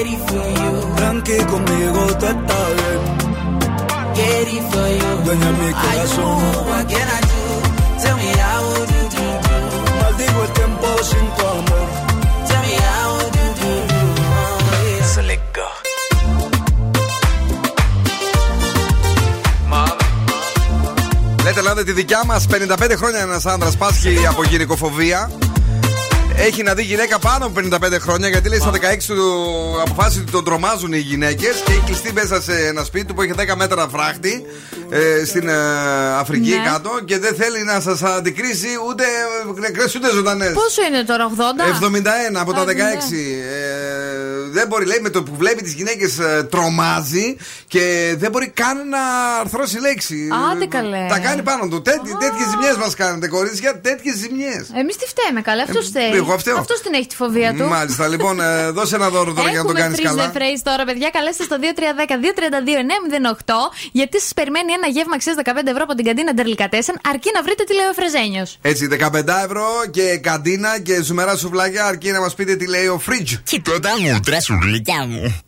Designer 0.04 0.12
to 0.12 0.12
get 0.12 0.14
it 0.14 0.20
for 0.30 0.46
you. 0.62 0.74
Tranqui 0.96 1.38
conmigo 1.52 2.02
tú 2.20 2.26
estás 2.26 2.70
bien. 2.78 3.02
Get 4.16 4.48
it 4.56 4.64
for 4.72 4.88
you. 5.00 5.12
Dueña 5.26 5.46
de 5.46 5.58
mi 5.60 5.68
I 5.68 5.72
do, 5.72 5.76
corazón. 5.76 6.36
what 6.70 6.86
can 6.92 7.08
I 7.08 7.22
do? 7.32 7.44
Tell 8.04 8.16
me 8.18 8.30
how 8.44 8.64
do 8.92 9.02
do 9.14 9.26
do. 9.46 9.58
Maldigo 10.02 10.42
el 10.44 10.52
tiempo 10.60 10.88
sin 11.10 11.28
tu 11.38 11.44
amor. 11.48 11.88
Tell 12.48 12.62
me 12.68 12.74
how 12.88 13.12
do 13.36 13.44
do 13.60 13.72
do. 13.92 14.02
Oh, 14.74 14.90
yeah. 14.90 15.14
So 15.14 15.22
let 15.22 15.42
go. 15.58 15.68
Mom. 19.70 19.98
Λέτε, 21.44 21.62
λέτε, 21.62 21.84
τη 21.84 21.92
δικιά 21.92 22.22
μα 22.26 22.40
55 22.40 22.96
χρόνια 22.98 23.20
ένα 23.20 23.42
άντρα 23.54 23.72
πάσχει 23.78 24.28
από 24.28 24.44
γυναικοφοβία. 24.44 25.30
Έχει 26.38 26.64
να 26.64 26.74
δει 26.74 26.84
γυναίκα 26.84 27.20
πάνω 27.20 27.46
από 27.46 27.62
55 27.76 28.00
χρόνια 28.00 28.30
γιατί 28.30 28.50
λέει 28.50 28.60
στα 28.60 28.72
16 28.72 28.78
του 29.08 29.82
αποφάσισε 29.86 30.20
ότι 30.20 30.32
τον 30.32 30.44
τρομάζουν 30.44 30.94
οι 30.94 30.98
γυναίκες 30.98 31.62
και 31.66 31.72
έχει 31.72 31.82
κλειστεί 31.86 32.14
μέσα 32.14 32.42
σε 32.42 32.52
ένα 32.68 32.84
σπίτι 32.84 33.06
του 33.06 33.14
που 33.14 33.22
έχει 33.22 33.34
10 33.38 33.54
μέτρα 33.56 33.88
φράχτη 33.88 34.46
ε, 34.90 35.26
στην 35.26 35.48
ε, 35.48 35.54
Αφρική 36.20 36.50
Ναι. 36.50 36.64
κάτω 36.72 36.90
και 37.06 37.20
δεν 37.20 37.36
θέλει 37.36 37.64
να 37.64 37.80
σας 37.80 38.04
αντικρίσει 38.04 38.68
ούτε 38.90 39.04
νεκρέ 39.60 39.84
ούτε 39.96 40.12
ζωντανές. 40.14 40.54
Πόσο 40.54 40.82
είναι 40.90 41.04
τώρα, 41.04 41.30
80? 41.30 41.84
71 41.84 42.02
από 42.34 42.54
τα 42.54 42.62
Α, 42.62 42.66
16. 42.66 42.68
ναι. 42.68 42.78
Ε, 42.78 44.33
δεν 44.54 44.68
μπορεί, 44.68 44.86
λέει, 44.86 45.00
με 45.02 45.10
το 45.10 45.24
που 45.24 45.36
βλέπει 45.36 45.62
τις 45.64 45.74
γυναίκες 45.74 46.12
τρομάζει 46.50 47.36
και 47.68 48.14
δεν 48.18 48.32
μπορεί 48.32 48.48
καν 48.50 48.90
να 48.90 49.00
αρθρώσει 49.42 49.80
λέξη. 49.80 50.28
Άντε 50.52 50.66
καλέ. 50.66 51.06
Τα 51.10 51.20
κάνει 51.20 51.42
πάνω 51.42 51.68
του. 51.68 51.82
Τέτοιες 51.82 52.48
ζημιές 52.52 52.76
μας 52.78 52.94
κάνετε, 52.96 53.28
κορίτσια, 53.28 53.80
τέτοιες 53.80 54.16
ζημιές. 54.16 54.64
Εμείς 54.82 54.96
τι 54.98 55.06
φταίμε, 55.06 55.42
καλά. 55.42 55.64
Αυτός 55.64 55.86
φταίει. 55.88 56.12
Ε, 56.12 56.16
εγώ 56.16 56.38
φταίω. 56.38 56.58
Αυτός 56.58 56.82
την 56.82 56.94
έχει 56.94 57.08
τη 57.08 57.16
φοβία 57.16 57.54
του. 57.54 57.64
Μάλιστα, 57.64 58.08
λοιπόν, 58.08 58.40
ε, 58.40 58.70
δώσε 58.78 58.96
ένα 58.96 59.10
δώρο 59.10 59.34
τώρα 59.34 59.50
για 59.50 59.58
να 59.58 59.64
το 59.66 59.70
Έχουμε 59.70 59.80
κάνεις 59.80 60.00
freeze 60.00 60.04
καλά. 60.04 60.32
the 60.32 60.36
phrase 60.38 60.62
τώρα, 60.64 60.84
παιδιά. 60.84 61.10
Καλέστε 61.10 61.44
στο 61.44 61.56
2310-232-908 61.62 63.54
γιατί 63.92 64.20
σας 64.22 64.34
περιμένει 64.34 64.72
ένα 64.72 64.88
γεύμα 64.88 65.16
αξίας 65.16 65.36
15 65.44 65.50
ευρώ 65.66 65.84
από 65.84 65.96
την 65.96 66.06
καντίνα 66.06 66.34
Ντερλικατέσεν 66.34 66.96
αρκεί 67.12 67.30
να 67.34 67.42
βρείτε 67.44 67.64
τι 67.64 67.74
λέει 67.74 67.86
ο 67.86 67.94
Φρεζένιο. 67.94 68.46
Έτσι, 68.62 68.88
15 68.92 69.44
ευρώ 69.46 69.66
και 69.92 70.18
καντίνα 70.18 70.80
και 70.80 71.02
ζουμερά 71.04 71.36
σουβλάκια 71.36 71.86
αρκεί 71.86 72.12
να 72.12 72.20
μας 72.20 72.34
πείτε 72.36 72.56
τι 72.56 72.68
λέει 72.68 72.88
ο 72.88 73.00
Φριτζ. 73.00 73.34
Και 73.44 73.60
πρώτα 73.60 73.90
μου 74.50 74.60
τρασουλιά 74.60 75.06
μου. 75.08 75.40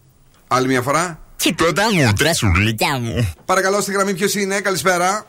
Άλλη 0.47 0.67
μια 0.67 0.81
φορά. 0.81 1.19
Και 1.35 1.53
πρώτα 1.53 1.93
μου 1.93 2.13
τρασουλιά 2.17 2.99
μου. 3.01 3.33
Παρακαλώ 3.45 3.81
στη 3.81 3.91
γραμμή 3.91 4.13
ποιος 4.13 4.35
είναι, 4.35 4.59
καλησπέρα. 4.61 5.25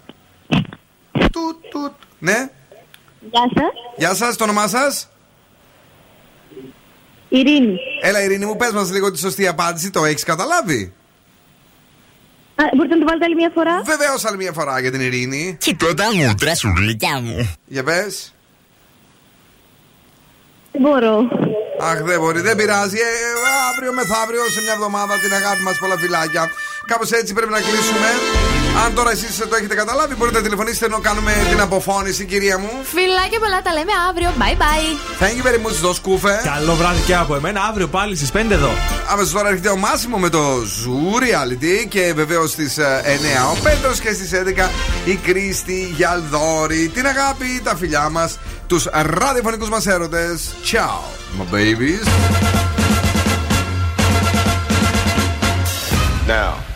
Τουτ, 1.12 1.56
τουτ. 1.70 1.92
Ναι, 2.18 2.50
Γεια 3.30 3.42
σας. 3.54 3.72
γεια 3.96 4.14
σας, 4.14 4.36
το 4.36 4.44
όνομά 4.44 4.68
σας. 4.68 5.08
Ειρήνη. 7.28 7.76
Έλα, 8.02 8.22
Ειρήνη 8.22 8.46
μου, 8.46 8.56
πες 8.56 8.72
μας 8.72 8.90
λίγο 8.90 9.10
τη 9.10 9.18
σωστή 9.18 9.46
απάντηση. 9.46 9.90
Το 9.90 10.04
έχεις 10.04 10.22
καταλάβει; 10.24 10.92
Α, 12.54 12.64
μπορείτε 12.76 12.94
να 12.94 13.00
το 13.00 13.06
βάλετε 13.06 13.24
άλλη 13.24 13.34
μια 13.34 13.50
φορά; 13.54 13.82
Βεβαίως, 13.82 14.24
άλλη 14.24 14.36
μια 14.36 14.52
φορά 14.52 14.80
για 14.80 14.90
την 14.90 15.00
Ειρήνη. 15.00 15.56
Και 15.60 15.74
πρώτα 15.74 16.14
μου 16.14 16.34
τρασουλιά 16.34 17.20
μου. 17.22 17.54
Για 17.66 17.82
πες. 17.84 18.34
Δεν 20.72 20.80
μπορώ. 20.82 21.28
Αχ, 21.80 22.02
δεν 22.02 22.20
μπορεί, 22.20 22.40
δεν 22.40 22.56
πειράζει. 22.56 22.98
Ε, 22.98 23.08
αύριο 23.70 23.92
μεθαύριο, 23.92 24.42
σε 24.50 24.60
μια 24.60 24.72
εβδομάδα, 24.72 25.14
την 25.18 25.32
αγάπη 25.34 25.62
μας, 25.62 25.78
πολλά 25.78 25.96
φιλάκια. 25.98 26.50
Κάπως 26.86 27.10
έτσι 27.10 27.32
πρέπει 27.32 27.52
να 27.52 27.60
κλείσουμε. 27.60 28.08
Αν 28.84 28.94
τώρα 28.94 29.10
εσείς 29.10 29.38
το 29.38 29.56
έχετε 29.58 29.74
καταλάβει, 29.74 30.14
μπορείτε 30.14 30.36
να 30.36 30.42
τηλεφωνήσετε 30.42 30.86
ενώ 30.86 30.98
κάνουμε 30.98 31.32
την 31.50 31.60
αποφώνηση, 31.60 32.24
κυρία 32.24 32.58
μου. 32.58 32.70
Φιλάκια 32.82 33.38
πολλά, 33.38 33.62
τα 33.62 33.72
λέμε 33.72 33.92
αύριο. 34.08 34.32
Bye 34.38 34.56
bye. 34.62 35.22
Thank 35.22 35.36
you 35.38 35.44
very 35.48 35.60
much, 35.66 35.76
δώσ' 35.80 36.00
κούφε. 36.00 36.40
Καλό 36.44 36.74
βράδυ 36.74 37.00
και 37.06 37.16
από 37.16 37.34
εμένα. 37.34 37.60
Αύριο 37.62 37.88
πάλι 37.88 38.16
στις 38.16 38.30
5 38.30 38.54
εδώ. 38.54 38.70
Άμεσα 39.12 39.32
τώρα 39.32 39.48
έρχεται 39.48 39.68
ο 39.68 39.76
Μάσιμο 39.76 40.18
με 40.18 40.28
το 40.28 40.40
Zoo 40.56 41.22
Reality 41.22 41.86
και 41.88 42.12
βεβαίως 42.14 42.50
στις 42.50 42.78
9 42.78 43.50
ο 43.52 43.56
Πέτρος 43.62 44.00
και 44.00 44.12
στις 44.12 44.32
11 44.32 44.70
η 45.04 45.14
Κρίστη 45.14 45.92
Γιαλδόρη. 45.96 46.88
Την 46.88 47.06
αγάπη, 47.06 47.60
τα 47.64 47.76
φιλιά 47.76 48.08
μας, 48.10 48.38
τους 48.66 48.86
ραδιοφωνικούς 48.92 49.68
μας 49.68 49.86
έρωτες. 49.86 50.54
Ciao, 50.72 51.00
my 51.38 51.54
babies. 51.54 52.06
Now, 56.28 56.75